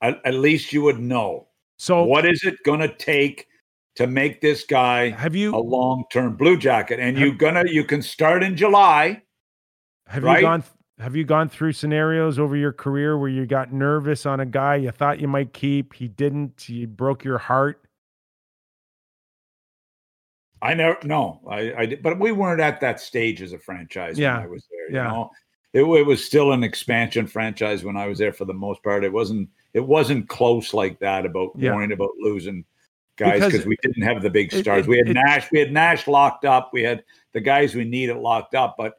At, 0.00 0.24
at 0.24 0.34
least 0.34 0.72
you 0.72 0.82
would 0.82 0.98
know. 0.98 1.48
So 1.76 2.02
what 2.04 2.24
is 2.24 2.44
it 2.44 2.62
going 2.64 2.80
to 2.80 2.88
take 2.88 3.47
to 3.98 4.06
make 4.06 4.40
this 4.40 4.62
guy 4.62 5.10
have 5.10 5.34
you 5.34 5.52
a 5.52 5.58
long-term 5.58 6.36
blue 6.36 6.56
jacket? 6.56 7.00
And 7.00 7.18
you 7.18 7.34
gonna 7.34 7.64
you 7.66 7.82
can 7.82 8.00
start 8.00 8.44
in 8.44 8.56
July. 8.56 9.22
Have 10.06 10.22
right? 10.22 10.36
you 10.36 10.42
gone 10.42 10.62
have 11.00 11.16
you 11.16 11.24
gone 11.24 11.48
through 11.48 11.72
scenarios 11.72 12.38
over 12.38 12.56
your 12.56 12.72
career 12.72 13.18
where 13.18 13.28
you 13.28 13.44
got 13.44 13.72
nervous 13.72 14.24
on 14.24 14.38
a 14.38 14.46
guy 14.46 14.76
you 14.76 14.92
thought 14.92 15.20
you 15.20 15.26
might 15.26 15.52
keep, 15.52 15.94
he 15.94 16.06
didn't, 16.06 16.60
he 16.60 16.86
broke 16.86 17.24
your 17.24 17.38
heart? 17.38 17.82
I 20.62 20.74
never 20.74 20.98
no, 21.02 21.40
I, 21.50 21.74
I 21.74 21.86
did, 21.86 22.00
but 22.00 22.20
we 22.20 22.30
weren't 22.30 22.60
at 22.60 22.80
that 22.80 23.00
stage 23.00 23.42
as 23.42 23.52
a 23.52 23.58
franchise 23.58 24.16
yeah. 24.16 24.36
when 24.36 24.44
I 24.44 24.46
was 24.46 24.64
there. 24.70 24.96
Yeah. 24.96 25.08
You 25.08 25.12
know? 25.12 25.30
it, 25.72 25.82
it 25.82 26.06
was 26.06 26.24
still 26.24 26.52
an 26.52 26.62
expansion 26.62 27.26
franchise 27.26 27.82
when 27.82 27.96
I 27.96 28.06
was 28.06 28.18
there 28.18 28.32
for 28.32 28.44
the 28.44 28.54
most 28.54 28.80
part. 28.84 29.02
It 29.02 29.12
wasn't 29.12 29.48
it 29.74 29.84
wasn't 29.84 30.28
close 30.28 30.72
like 30.72 31.00
that 31.00 31.26
about 31.26 31.50
yeah. 31.56 31.74
worrying 31.74 31.90
about 31.90 32.10
losing 32.20 32.64
guys 33.18 33.44
because 33.44 33.66
we 33.66 33.76
didn't 33.82 34.02
have 34.02 34.22
the 34.22 34.30
big 34.30 34.50
stars. 34.50 34.86
It, 34.86 34.88
it, 34.88 34.88
we 34.88 34.98
had 34.98 35.08
it, 35.08 35.14
Nash, 35.14 35.50
we 35.52 35.58
had 35.58 35.72
Nash 35.72 36.06
locked 36.06 36.44
up. 36.44 36.70
We 36.72 36.82
had 36.82 37.04
the 37.32 37.40
guys 37.40 37.74
we 37.74 37.84
needed 37.84 38.16
locked 38.16 38.54
up, 38.54 38.76
but 38.78 38.94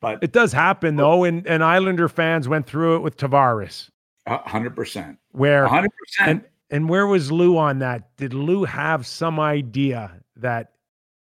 but 0.00 0.22
it 0.22 0.32
does 0.32 0.52
happen 0.52 0.96
though, 0.96 1.24
and 1.24 1.46
and 1.46 1.62
Islander 1.62 2.08
fans 2.08 2.48
went 2.48 2.66
through 2.66 2.96
it 2.96 3.00
with 3.00 3.16
Tavares. 3.16 3.90
hundred 4.26 4.74
percent. 4.74 5.18
Where 5.32 5.66
hundred 5.66 5.92
percent. 5.98 6.44
And 6.70 6.88
where 6.88 7.06
was 7.06 7.32
Lou 7.32 7.56
on 7.56 7.78
that? 7.78 8.14
Did 8.18 8.34
Lou 8.34 8.64
have 8.64 9.06
some 9.06 9.40
idea 9.40 10.12
that 10.36 10.72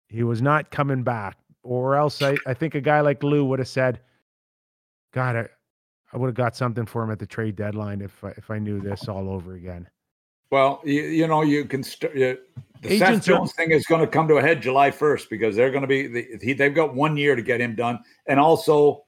he 0.09 0.25
was 0.25 0.43
not 0.43 0.73
coming 0.73 1.05
back, 1.05 1.39
or 1.63 1.95
else 1.95 2.21
I, 2.21 2.37
I 2.47 2.55
think 2.55 2.75
a 2.75 2.81
guy 2.81 3.01
like 3.01 3.23
Lou 3.23 3.45
would 3.45 3.61
have 3.61 3.69
said, 3.69 4.01
"God, 5.13 5.37
I, 5.37 5.49
I 6.13 6.17
would 6.19 6.27
have 6.27 6.35
got 6.35 6.57
something 6.57 6.85
for 6.85 7.05
him 7.05 7.13
at 7.13 7.21
the 7.21 7.27
trade 7.27 7.57
deadline 7.57 8.01
if 8.01 8.23
if 8.37 8.51
I 8.51 8.59
knew 8.59 8.81
this 8.81 9.09
all 9.09 9.31
over 9.31 9.55
again. 9.55 9.89
Well, 10.51 10.81
you, 10.85 11.03
you 11.03 11.27
know, 11.27 11.43
you 11.43 11.65
can 11.65 11.83
start. 11.83 12.15
the 12.15 12.39
Agents 12.85 12.99
Seth 12.99 13.25
Jones 13.25 13.53
thing 13.53 13.71
is 13.71 13.87
going 13.87 14.01
to 14.01 14.07
come 14.07 14.27
to 14.29 14.37
a 14.37 14.43
head 14.43 14.61
July 14.61 14.91
1st 14.91 15.29
because 15.31 15.55
they're 15.55 15.71
going 15.71 15.83
to 15.83 15.89
be 15.89 16.07
the, 16.07 16.39
he, 16.43 16.53
they've 16.53 16.75
got 16.75 16.95
one 16.95 17.17
year 17.17 17.37
to 17.37 17.43
get 17.43 17.61
him 17.61 17.77
done, 17.77 18.01
and 18.27 18.41
also 18.41 19.05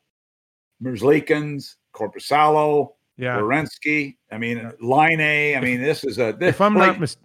Merzlikins, 0.82 1.76
Korpisalo, 1.94 2.92
yeah, 3.16 3.38
Werenski. 3.38 4.16
I 4.30 4.38
mean, 4.38 4.72
Laine. 4.80 5.56
I 5.56 5.60
mean, 5.60 5.80
this 5.80 6.04
is 6.04 6.18
a. 6.18 6.32
This, 6.38 6.50
if 6.50 6.60
I'm 6.60 6.74
like, 6.74 6.92
not 6.92 7.00
mis- 7.00 7.16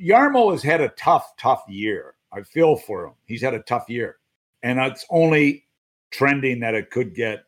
Jarmo 0.00 0.52
has 0.52 0.62
had 0.62 0.80
a 0.80 0.88
tough, 0.90 1.32
tough 1.38 1.64
year. 1.68 2.14
I 2.32 2.42
feel 2.42 2.76
for 2.76 3.06
him. 3.06 3.12
He's 3.26 3.42
had 3.42 3.54
a 3.54 3.60
tough 3.60 3.88
year, 3.88 4.16
and 4.62 4.78
it's 4.78 5.04
only 5.10 5.66
trending 6.10 6.60
that 6.60 6.74
it 6.74 6.90
could 6.90 7.14
get 7.14 7.44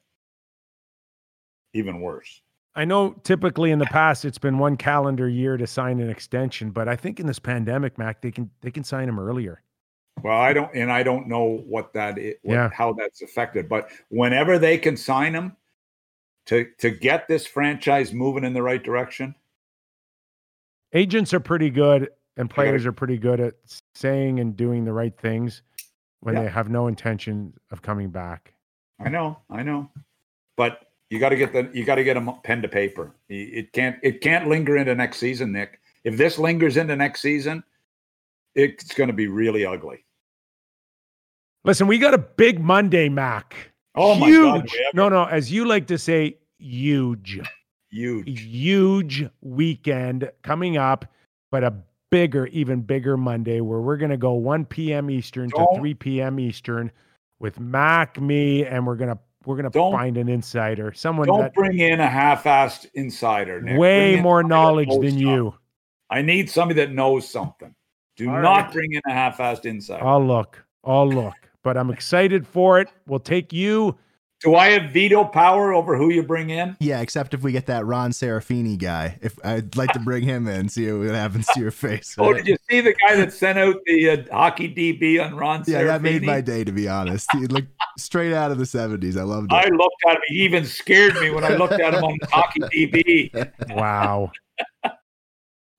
even 1.72 2.00
worse. 2.00 2.42
I 2.76 2.84
know 2.84 3.12
typically 3.22 3.70
in 3.70 3.78
the 3.78 3.86
past 3.86 4.24
it's 4.24 4.38
been 4.38 4.58
one 4.58 4.76
calendar 4.76 5.28
year 5.28 5.56
to 5.56 5.66
sign 5.66 6.00
an 6.00 6.10
extension, 6.10 6.70
but 6.70 6.88
I 6.88 6.96
think 6.96 7.20
in 7.20 7.26
this 7.26 7.38
pandemic, 7.38 7.98
Mac, 7.98 8.20
they 8.20 8.30
can 8.32 8.50
they 8.62 8.70
can 8.70 8.82
sign 8.84 9.08
him 9.08 9.18
earlier. 9.18 9.62
Well, 10.22 10.38
I 10.38 10.52
don't, 10.52 10.74
and 10.74 10.92
I 10.92 11.02
don't 11.02 11.26
know 11.26 11.62
what 11.66 11.92
that 11.94 12.18
is, 12.18 12.36
what, 12.42 12.54
Yeah. 12.54 12.70
how 12.72 12.92
that's 12.92 13.20
affected. 13.22 13.68
But 13.68 13.90
whenever 14.10 14.58
they 14.58 14.78
can 14.78 14.96
sign 14.96 15.34
him 15.34 15.56
to 16.46 16.66
to 16.78 16.90
get 16.90 17.28
this 17.28 17.46
franchise 17.46 18.12
moving 18.12 18.44
in 18.44 18.52
the 18.54 18.62
right 18.62 18.82
direction, 18.82 19.34
Agents 20.92 21.34
are 21.34 21.40
pretty 21.40 21.70
good 21.70 22.10
and 22.36 22.48
players 22.48 22.86
are 22.86 22.92
pretty 22.92 23.18
good 23.18 23.40
at 23.40 23.54
saying 23.94 24.38
and 24.40 24.56
doing 24.56 24.84
the 24.84 24.92
right 24.92 25.16
things 25.16 25.62
when 26.20 26.34
Yeah. 26.34 26.42
they 26.42 26.48
have 26.48 26.68
no 26.70 26.86
intention 26.86 27.52
of 27.70 27.82
coming 27.82 28.10
back. 28.10 28.54
I 29.00 29.08
know, 29.08 29.38
I 29.50 29.62
know, 29.64 29.90
but 30.56 30.83
you 31.10 31.18
got 31.18 31.30
to 31.30 31.36
get 31.36 31.52
the 31.52 31.68
you 31.72 31.84
got 31.84 31.96
to 31.96 32.04
get 32.04 32.16
a 32.16 32.32
pen 32.42 32.62
to 32.62 32.68
paper. 32.68 33.14
It 33.28 33.72
can't 33.72 33.96
it 34.02 34.20
can't 34.20 34.48
linger 34.48 34.76
into 34.76 34.94
next 34.94 35.18
season, 35.18 35.52
Nick. 35.52 35.80
If 36.04 36.16
this 36.16 36.38
lingers 36.38 36.76
into 36.76 36.96
next 36.96 37.20
season, 37.22 37.62
it's 38.54 38.92
going 38.94 39.08
to 39.08 39.14
be 39.14 39.26
really 39.28 39.64
ugly. 39.64 40.04
Listen, 41.64 41.86
we 41.86 41.98
got 41.98 42.14
a 42.14 42.18
big 42.18 42.60
Monday, 42.60 43.08
Mac. 43.08 43.54
Oh 43.94 44.14
my. 44.16 44.30
God, 44.30 44.68
No, 44.92 45.08
no, 45.08 45.24
as 45.24 45.50
you 45.50 45.64
like 45.64 45.86
to 45.86 45.96
say, 45.98 46.36
huge, 46.58 47.40
huge. 47.90 48.40
huge 48.42 49.24
weekend 49.40 50.30
coming 50.42 50.76
up, 50.76 51.06
but 51.50 51.64
a 51.64 51.72
bigger, 52.10 52.46
even 52.48 52.82
bigger 52.82 53.16
Monday 53.16 53.60
where 53.60 53.80
we're 53.80 53.96
going 53.96 54.10
to 54.10 54.16
go 54.18 54.32
1 54.34 54.66
p.m. 54.66 55.10
Eastern 55.10 55.48
to 55.50 55.56
Don't- 55.56 55.78
3 55.78 55.94
p.m. 55.94 56.38
Eastern 56.38 56.90
with 57.38 57.58
Mac, 57.58 58.20
me, 58.20 58.64
and 58.66 58.86
we're 58.86 58.96
gonna 58.96 59.18
we're 59.46 59.56
gonna 59.56 59.70
Don't- 59.70 59.92
find 59.92 60.16
an 60.16 60.28
insider, 60.28 60.92
someone 60.92 61.26
Don't 61.26 61.40
that 61.40 61.54
bring 61.54 61.78
in 61.78 62.00
a 62.00 62.08
half-assed 62.08 62.86
insider. 62.94 63.60
Nick. 63.60 63.78
Way 63.78 64.20
more 64.20 64.42
knowledge 64.42 64.88
than 64.88 65.02
something. 65.10 65.18
you. 65.18 65.54
I 66.10 66.22
need 66.22 66.48
somebody 66.50 66.80
that 66.80 66.92
knows 66.92 67.28
something. 67.28 67.74
Do 68.16 68.30
All 68.30 68.40
not 68.40 68.64
right. 68.64 68.72
bring 68.72 68.92
in 68.92 69.00
a 69.08 69.12
half-assed 69.12 69.64
insider. 69.64 70.04
I'll 70.04 70.24
look. 70.24 70.64
I'll 70.84 71.08
look. 71.08 71.34
But 71.62 71.76
I'm 71.76 71.90
excited 71.90 72.46
for 72.46 72.78
it. 72.78 72.88
We'll 73.06 73.18
take 73.18 73.52
you. 73.52 73.96
Do 74.44 74.56
I 74.56 74.68
have 74.72 74.90
veto 74.90 75.24
power 75.24 75.72
over 75.72 75.96
who 75.96 76.10
you 76.10 76.22
bring 76.22 76.50
in? 76.50 76.76
Yeah, 76.78 77.00
except 77.00 77.32
if 77.32 77.42
we 77.42 77.50
get 77.50 77.64
that 77.66 77.86
Ron 77.86 78.10
Serafini 78.10 78.76
guy. 78.76 79.18
If 79.22 79.38
I'd 79.42 79.74
like 79.74 79.90
to 79.92 79.98
bring 79.98 80.22
him 80.22 80.46
in, 80.46 80.68
see 80.68 80.92
what 80.92 81.08
happens 81.14 81.46
to 81.54 81.60
your 81.60 81.70
face. 81.70 82.14
Oh, 82.18 82.34
did 82.34 82.46
you 82.46 82.58
see 82.68 82.82
the 82.82 82.92
guy 82.92 83.16
that 83.16 83.32
sent 83.32 83.58
out 83.58 83.76
the 83.86 84.10
uh, 84.10 84.16
hockey 84.30 84.68
DB 84.68 85.24
on 85.24 85.34
Ron 85.34 85.64
yeah, 85.66 85.84
that 85.84 86.02
made 86.02 86.22
my 86.24 86.42
day 86.42 86.62
to 86.62 86.72
be 86.72 86.86
honest. 86.88 87.26
He 87.32 87.46
looked 87.46 87.68
straight 87.98 88.34
out 88.34 88.50
of 88.50 88.58
the 88.58 88.64
'70s. 88.64 89.16
I 89.16 89.22
loved 89.22 89.50
it. 89.50 89.54
I 89.54 89.66
looked 89.70 89.96
at 90.06 90.16
him. 90.16 90.22
He 90.28 90.44
even 90.44 90.66
scared 90.66 91.14
me 91.14 91.30
when 91.30 91.42
I 91.42 91.56
looked 91.56 91.80
at 91.80 91.94
him 91.94 92.04
on 92.04 92.18
the 92.20 92.26
hockey 92.26 92.60
DB. 92.60 93.52
Wow. 93.74 94.30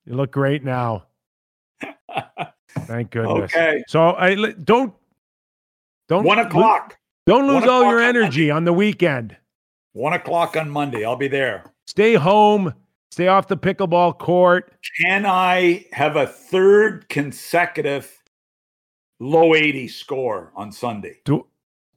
you 0.06 0.16
look 0.16 0.32
great 0.32 0.64
now. 0.64 1.06
Thank 2.80 3.12
goodness. 3.12 3.54
Okay. 3.54 3.84
So 3.88 4.16
I 4.16 4.54
don't 4.54 4.94
don't 6.08 6.24
One 6.24 6.38
lo- 6.38 6.46
o'clock. 6.46 6.98
Don't 7.26 7.48
lose 7.48 7.64
all 7.64 7.84
your 7.84 8.00
o'clock 8.00 8.16
on 8.16 8.16
energy 8.16 8.52
on 8.52 8.66
the 8.66 8.74
weekend. 8.74 9.36
One 9.94 10.14
o'clock 10.14 10.56
on 10.56 10.70
Monday. 10.70 11.06
I'll 11.06 11.16
be 11.16 11.28
there. 11.28 11.74
Stay 11.88 12.14
home. 12.14 12.74
Stay 13.10 13.28
off 13.28 13.48
the 13.48 13.58
pickleball 13.58 14.20
court. 14.20 14.74
Can 15.02 15.26
I 15.26 15.86
have 15.92 16.18
a 16.18 16.28
third 16.28 17.10
consecutive 17.10 18.12
low 19.20 19.56
80 19.56 19.88
score 19.88 20.52
on 20.56 20.72
Sunday? 20.72 21.20
Do 21.26 21.48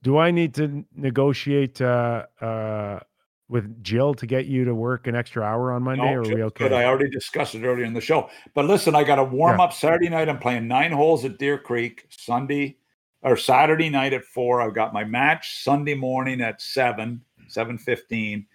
do 0.03 0.17
I 0.17 0.31
need 0.31 0.55
to 0.55 0.85
negotiate 0.95 1.81
uh, 1.83 2.25
uh, 2.41 3.01
with 3.49 3.83
Jill 3.83 4.15
to 4.15 4.27
get 4.27 4.47
you 4.47 4.65
to 4.65 4.75
work 4.75 5.09
an 5.09 5.17
extra 5.17 5.43
hour 5.43 5.73
on 5.73 5.83
Monday, 5.83 6.15
or 6.15 6.21
are 6.21 6.23
we 6.23 6.43
okay? 6.45 6.69
good. 6.69 6.73
I 6.73 6.85
already 6.85 7.11
discussed 7.11 7.55
it 7.55 7.65
earlier 7.65 7.85
in 7.85 7.93
the 7.93 8.01
show. 8.01 8.31
But 8.55 8.67
listen, 8.67 8.95
I 8.95 9.03
got 9.03 9.19
a 9.19 9.25
warm 9.25 9.61
up 9.61 9.73
Saturday 9.73 10.09
night. 10.09 10.29
I'm 10.29 10.39
playing 10.39 10.69
nine 10.69 10.93
holes 10.93 11.25
at 11.25 11.39
Deer 11.39 11.59
Creek. 11.59 12.07
Sunday 12.11 12.79
or 13.23 13.37
Saturday 13.37 13.89
night 13.89 14.13
at 14.13 14.25
four. 14.25 14.61
I've 14.61 14.75
got 14.75 14.93
my 14.93 15.05
match 15.05 15.63
Sunday 15.63 15.95
morning 15.95 16.41
at 16.41 16.63
seven, 16.63 17.23
seven 17.49 17.79
fifteen. 17.79 18.47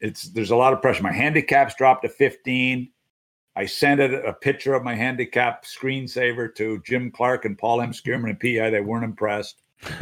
It's 0.00 0.24
there's 0.24 0.50
a 0.50 0.56
lot 0.56 0.72
of 0.72 0.82
pressure. 0.82 1.02
My 1.02 1.12
handicap's 1.12 1.74
dropped 1.74 2.02
to 2.02 2.08
15. 2.08 2.90
I 3.56 3.66
sent 3.66 4.00
it 4.00 4.12
a 4.12 4.32
picture 4.32 4.74
of 4.74 4.82
my 4.82 4.94
handicap 4.94 5.64
screensaver 5.64 6.52
to 6.56 6.82
Jim 6.84 7.10
Clark 7.10 7.44
and 7.44 7.56
Paul 7.56 7.80
M. 7.80 7.92
Skierman 7.92 8.30
and 8.30 8.40
PI. 8.40 8.70
They 8.70 8.80
weren't 8.80 9.04
impressed. 9.04 9.62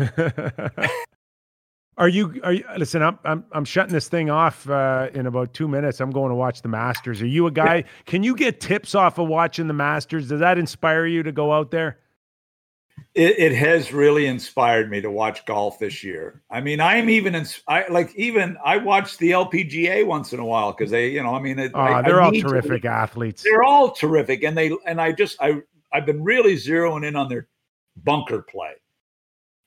are 1.99 2.09
you? 2.09 2.41
Are 2.43 2.55
you? 2.55 2.65
Listen, 2.79 3.03
I'm 3.03 3.19
I'm 3.25 3.45
I'm 3.53 3.65
shutting 3.65 3.93
this 3.93 4.09
thing 4.09 4.31
off 4.31 4.69
uh, 4.71 5.09
in 5.13 5.27
about 5.27 5.53
two 5.53 5.69
minutes. 5.69 6.01
I'm 6.01 6.11
going 6.11 6.31
to 6.31 6.35
watch 6.35 6.63
the 6.63 6.69
Masters. 6.69 7.21
Are 7.21 7.27
you 7.27 7.47
a 7.47 7.51
guy? 7.51 7.85
Can 8.07 8.23
you 8.23 8.35
get 8.35 8.61
tips 8.61 8.95
off 8.95 9.19
of 9.19 9.29
watching 9.29 9.67
the 9.67 9.75
Masters? 9.75 10.29
Does 10.29 10.41
that 10.41 10.57
inspire 10.57 11.05
you 11.07 11.23
to 11.23 11.33
go 11.33 11.53
out 11.53 11.71
there? 11.71 11.99
It, 13.15 13.39
it 13.39 13.53
has 13.55 13.93
really 13.93 14.25
inspired 14.27 14.91
me 14.91 15.03
to 15.03 15.11
watch 15.11 15.45
golf 15.45 15.79
this 15.79 16.03
year. 16.03 16.43
I 16.51 16.63
mean, 16.63 16.81
I'm 16.81 17.11
even 17.11 17.35
in, 17.35 17.45
I 17.69 17.87
like 17.89 18.15
even 18.17 18.57
I 18.65 18.79
watch 18.79 19.19
the 19.19 19.33
LPGA 19.33 20.07
once 20.07 20.33
in 20.33 20.41
a 20.41 20.45
while 20.47 20.73
because 20.73 20.91
they, 20.91 21.11
you 21.11 21.23
know, 21.23 21.35
I 21.35 21.41
mean, 21.41 21.59
it, 21.59 21.75
Uh, 21.75 21.79
I- 21.79 21.99
I 21.99 22.03
they're 22.03 22.23
all 22.23 22.31
need 22.31 22.41
to- 22.41 22.49
terrific 22.49 22.87
athletes. 22.87 23.43
they're 23.43 23.63
all 23.63 23.91
terrific, 23.91 24.45
and 24.45 24.57
they 24.57 24.71
and 24.87 24.99
I 24.99 25.13
just 25.13 25.37
I 25.43 25.61
I've 25.93 26.07
been 26.07 26.25
really 26.25 26.55
zeroing 26.57 27.07
in 27.07 27.15
on 27.17 27.29
their 27.29 27.49
bunker 28.03 28.41
play. 28.41 28.73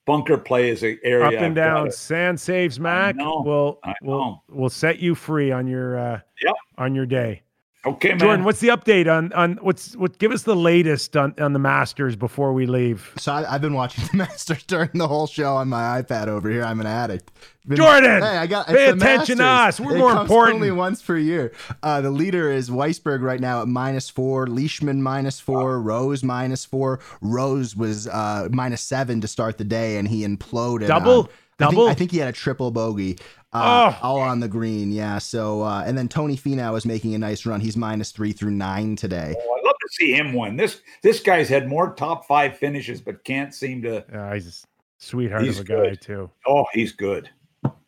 Bunker 0.06 0.38
play 0.38 0.70
is 0.70 0.82
an 0.82 0.98
area 1.04 1.26
Up 1.26 1.34
and 1.34 1.54
down, 1.54 1.90
sand 1.92 2.40
saves 2.40 2.80
Mac. 2.80 3.16
will 3.16 3.78
I 3.84 3.94
will 4.02 4.42
will 4.48 4.70
set 4.70 4.98
you 4.98 5.14
free 5.14 5.52
on 5.52 5.68
your 5.68 5.96
uh, 5.98 6.20
Yep. 6.42 6.54
on 6.78 6.94
your 6.96 7.06
day. 7.06 7.42
Okay, 7.86 8.08
man. 8.10 8.18
Jordan, 8.18 8.44
what's 8.44 8.58
the 8.60 8.68
update 8.68 9.06
on 9.10 9.32
on 9.32 9.58
what's 9.62 9.94
what? 9.96 10.18
Give 10.18 10.32
us 10.32 10.42
the 10.42 10.56
latest 10.56 11.16
on 11.16 11.34
on 11.38 11.52
the 11.52 11.58
Masters 11.60 12.16
before 12.16 12.52
we 12.52 12.66
leave. 12.66 13.12
So 13.16 13.32
I, 13.32 13.54
I've 13.54 13.60
been 13.60 13.74
watching 13.74 14.04
the 14.10 14.16
Masters 14.16 14.64
during 14.64 14.90
the 14.94 15.06
whole 15.06 15.26
show 15.28 15.54
on 15.54 15.68
my 15.68 16.02
iPad 16.02 16.26
over 16.26 16.50
here. 16.50 16.64
I'm 16.64 16.80
an 16.80 16.86
addict. 16.86 17.30
Been- 17.66 17.76
Jordan, 17.78 18.22
hey, 18.22 18.28
I 18.38 18.46
got 18.46 18.66
pay 18.66 18.90
it's 18.90 19.00
the 19.02 19.06
attention 19.12 19.36
to 19.38 19.42
Masters. 19.44 19.80
us. 19.80 19.86
We're 19.86 19.96
It 19.96 19.98
more 20.00 20.10
comes 20.12 20.30
important. 20.30 20.54
Only 20.56 20.70
once 20.72 21.02
per 21.02 21.16
year. 21.16 21.52
Uh, 21.82 22.00
the 22.00 22.10
leader 22.10 22.50
is 22.50 22.70
Weisberg 22.70 23.22
right 23.22 23.40
now 23.40 23.62
at 23.62 23.68
minus 23.68 24.08
four. 24.10 24.46
Leishman 24.48 25.02
minus 25.02 25.38
four. 25.40 25.80
Rose 25.80 26.22
minus 26.24 26.64
four. 26.64 27.00
Rose 27.20 27.74
was 27.76 28.06
uh, 28.08 28.48
minus 28.52 28.82
seven 28.82 29.20
to 29.20 29.28
start 29.28 29.58
the 29.58 29.64
day, 29.64 29.98
and 29.98 30.06
he 30.08 30.26
imploded. 30.26 30.88
Double? 30.88 31.20
on- 31.22 31.28
I 31.58 31.64
think- 31.64 31.70
Double? 31.76 31.88
I 31.88 31.94
think, 31.94 32.10
he 32.10 32.18
had 32.18 32.28
a 32.28 32.32
triple 32.32 32.70
bogey. 32.70 33.18
Uh, 33.52 33.92
Oh. 33.94 33.98
all 34.02 34.20
on 34.20 34.40
the 34.40 34.48
green, 34.48 34.92
yeah. 34.92 35.16
So, 35.18 35.62
uh, 35.62 35.82
and 35.86 35.96
then 35.96 36.08
Tony 36.08 36.36
Finau 36.36 36.76
is 36.76 36.84
making 36.84 37.14
a 37.14 37.18
nice 37.18 37.46
run. 37.46 37.60
He's 37.60 37.76
minus 37.76 38.10
three 38.10 38.32
through 38.32 38.50
nine 38.50 38.96
today. 38.96 39.34
Oh, 39.38 39.54
I'd 39.58 39.64
love 39.64 39.76
to 39.80 39.88
see 39.92 40.12
him 40.12 40.34
win. 40.34 40.56
This 40.56 40.82
this 41.02 41.20
guy's 41.20 41.48
had 41.48 41.66
more 41.66 41.94
top 41.94 42.26
five 42.26 42.58
finishes, 42.58 43.00
but 43.00 43.24
can't 43.24 43.54
seem 43.54 43.80
to. 43.82 44.04
Uh, 44.14 44.34
he's 44.34 44.46
a 44.64 45.02
sweetheart 45.02 45.42
He's 45.44 45.58
of 45.58 45.64
a 45.64 45.68
guy 45.68 45.94
too. 45.94 46.30
Oh, 46.46 46.66
he's 46.74 46.92
good. 46.92 47.30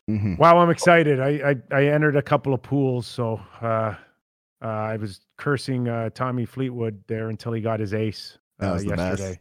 hmm 0.06 0.36
Wow, 0.36 0.56
I'm 0.58 0.70
excited. 0.70 1.20
I 1.20 1.50
I, 1.50 1.76
I 1.76 1.84
entered 1.88 2.16
a 2.16 2.22
couple 2.22 2.54
of 2.54 2.62
pools, 2.62 3.06
so 3.06 3.38
uh, 3.60 3.94
uh, 4.62 4.66
I 4.66 4.96
was 4.96 5.20
cursing 5.36 5.86
uh, 5.88 6.08
Tommy 6.14 6.46
Fleetwood 6.46 7.02
there 7.08 7.28
until 7.28 7.52
he 7.52 7.60
got 7.60 7.78
his 7.80 7.92
ace 7.92 8.38
uh, 8.62 8.70
was 8.72 8.84
the 8.84 8.96
best. 8.96 9.20
yesterday. 9.20 9.40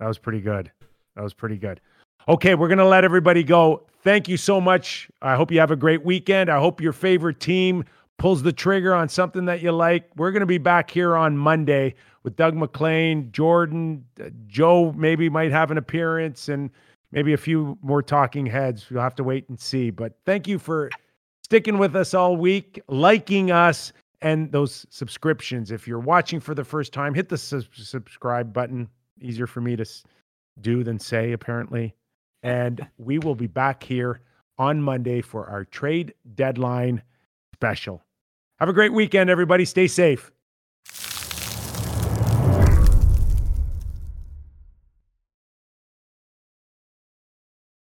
That 0.00 0.06
was 0.08 0.16
pretty 0.16 0.40
good. 0.40 0.72
That 1.16 1.22
was 1.22 1.34
pretty 1.34 1.56
good. 1.58 1.82
Okay, 2.28 2.54
we're 2.54 2.68
gonna 2.68 2.84
let 2.86 3.04
everybody 3.04 3.44
go. 3.44 3.86
Thank 4.02 4.28
you 4.28 4.36
so 4.36 4.60
much. 4.60 5.08
I 5.22 5.36
hope 5.36 5.50
you 5.50 5.60
have 5.60 5.70
a 5.70 5.76
great 5.76 6.04
weekend. 6.04 6.50
I 6.50 6.58
hope 6.58 6.80
your 6.80 6.92
favorite 6.92 7.38
team 7.40 7.84
pulls 8.18 8.42
the 8.42 8.52
trigger 8.52 8.94
on 8.94 9.08
something 9.08 9.44
that 9.44 9.62
you 9.62 9.70
like. 9.72 10.08
We're 10.16 10.32
gonna 10.32 10.46
be 10.46 10.58
back 10.58 10.90
here 10.90 11.16
on 11.16 11.36
Monday 11.36 11.94
with 12.24 12.34
Doug 12.36 12.54
MacLean, 12.56 13.30
Jordan, 13.30 14.04
uh, 14.20 14.30
Joe. 14.48 14.92
Maybe 14.96 15.28
might 15.28 15.52
have 15.52 15.70
an 15.70 15.78
appearance 15.78 16.48
and 16.48 16.70
maybe 17.12 17.32
a 17.32 17.36
few 17.36 17.78
more 17.80 18.02
talking 18.02 18.44
heads. 18.46 18.90
We'll 18.90 19.02
have 19.02 19.14
to 19.16 19.24
wait 19.24 19.48
and 19.48 19.60
see. 19.60 19.90
But 19.90 20.14
thank 20.24 20.48
you 20.48 20.58
for 20.58 20.90
sticking 21.44 21.78
with 21.78 21.94
us 21.94 22.12
all 22.12 22.36
week, 22.36 22.80
liking 22.88 23.52
us, 23.52 23.92
and 24.20 24.50
those 24.50 24.84
subscriptions. 24.90 25.70
If 25.70 25.86
you're 25.86 26.00
watching 26.00 26.40
for 26.40 26.54
the 26.54 26.64
first 26.64 26.92
time, 26.92 27.14
hit 27.14 27.28
the 27.28 27.38
sub- 27.38 27.72
subscribe 27.72 28.52
button. 28.52 28.88
Easier 29.20 29.46
for 29.46 29.60
me 29.60 29.76
to 29.76 29.82
s- 29.82 30.02
do 30.60 30.82
than 30.82 30.98
say, 30.98 31.30
apparently. 31.32 31.94
And 32.42 32.86
we 32.98 33.18
will 33.18 33.34
be 33.34 33.46
back 33.46 33.82
here 33.82 34.20
on 34.58 34.82
Monday 34.82 35.20
for 35.20 35.46
our 35.46 35.64
trade 35.64 36.14
deadline 36.34 37.02
special. 37.54 38.02
Have 38.58 38.68
a 38.68 38.72
great 38.72 38.92
weekend, 38.92 39.28
everybody. 39.28 39.64
Stay 39.64 39.86
safe. 39.86 40.30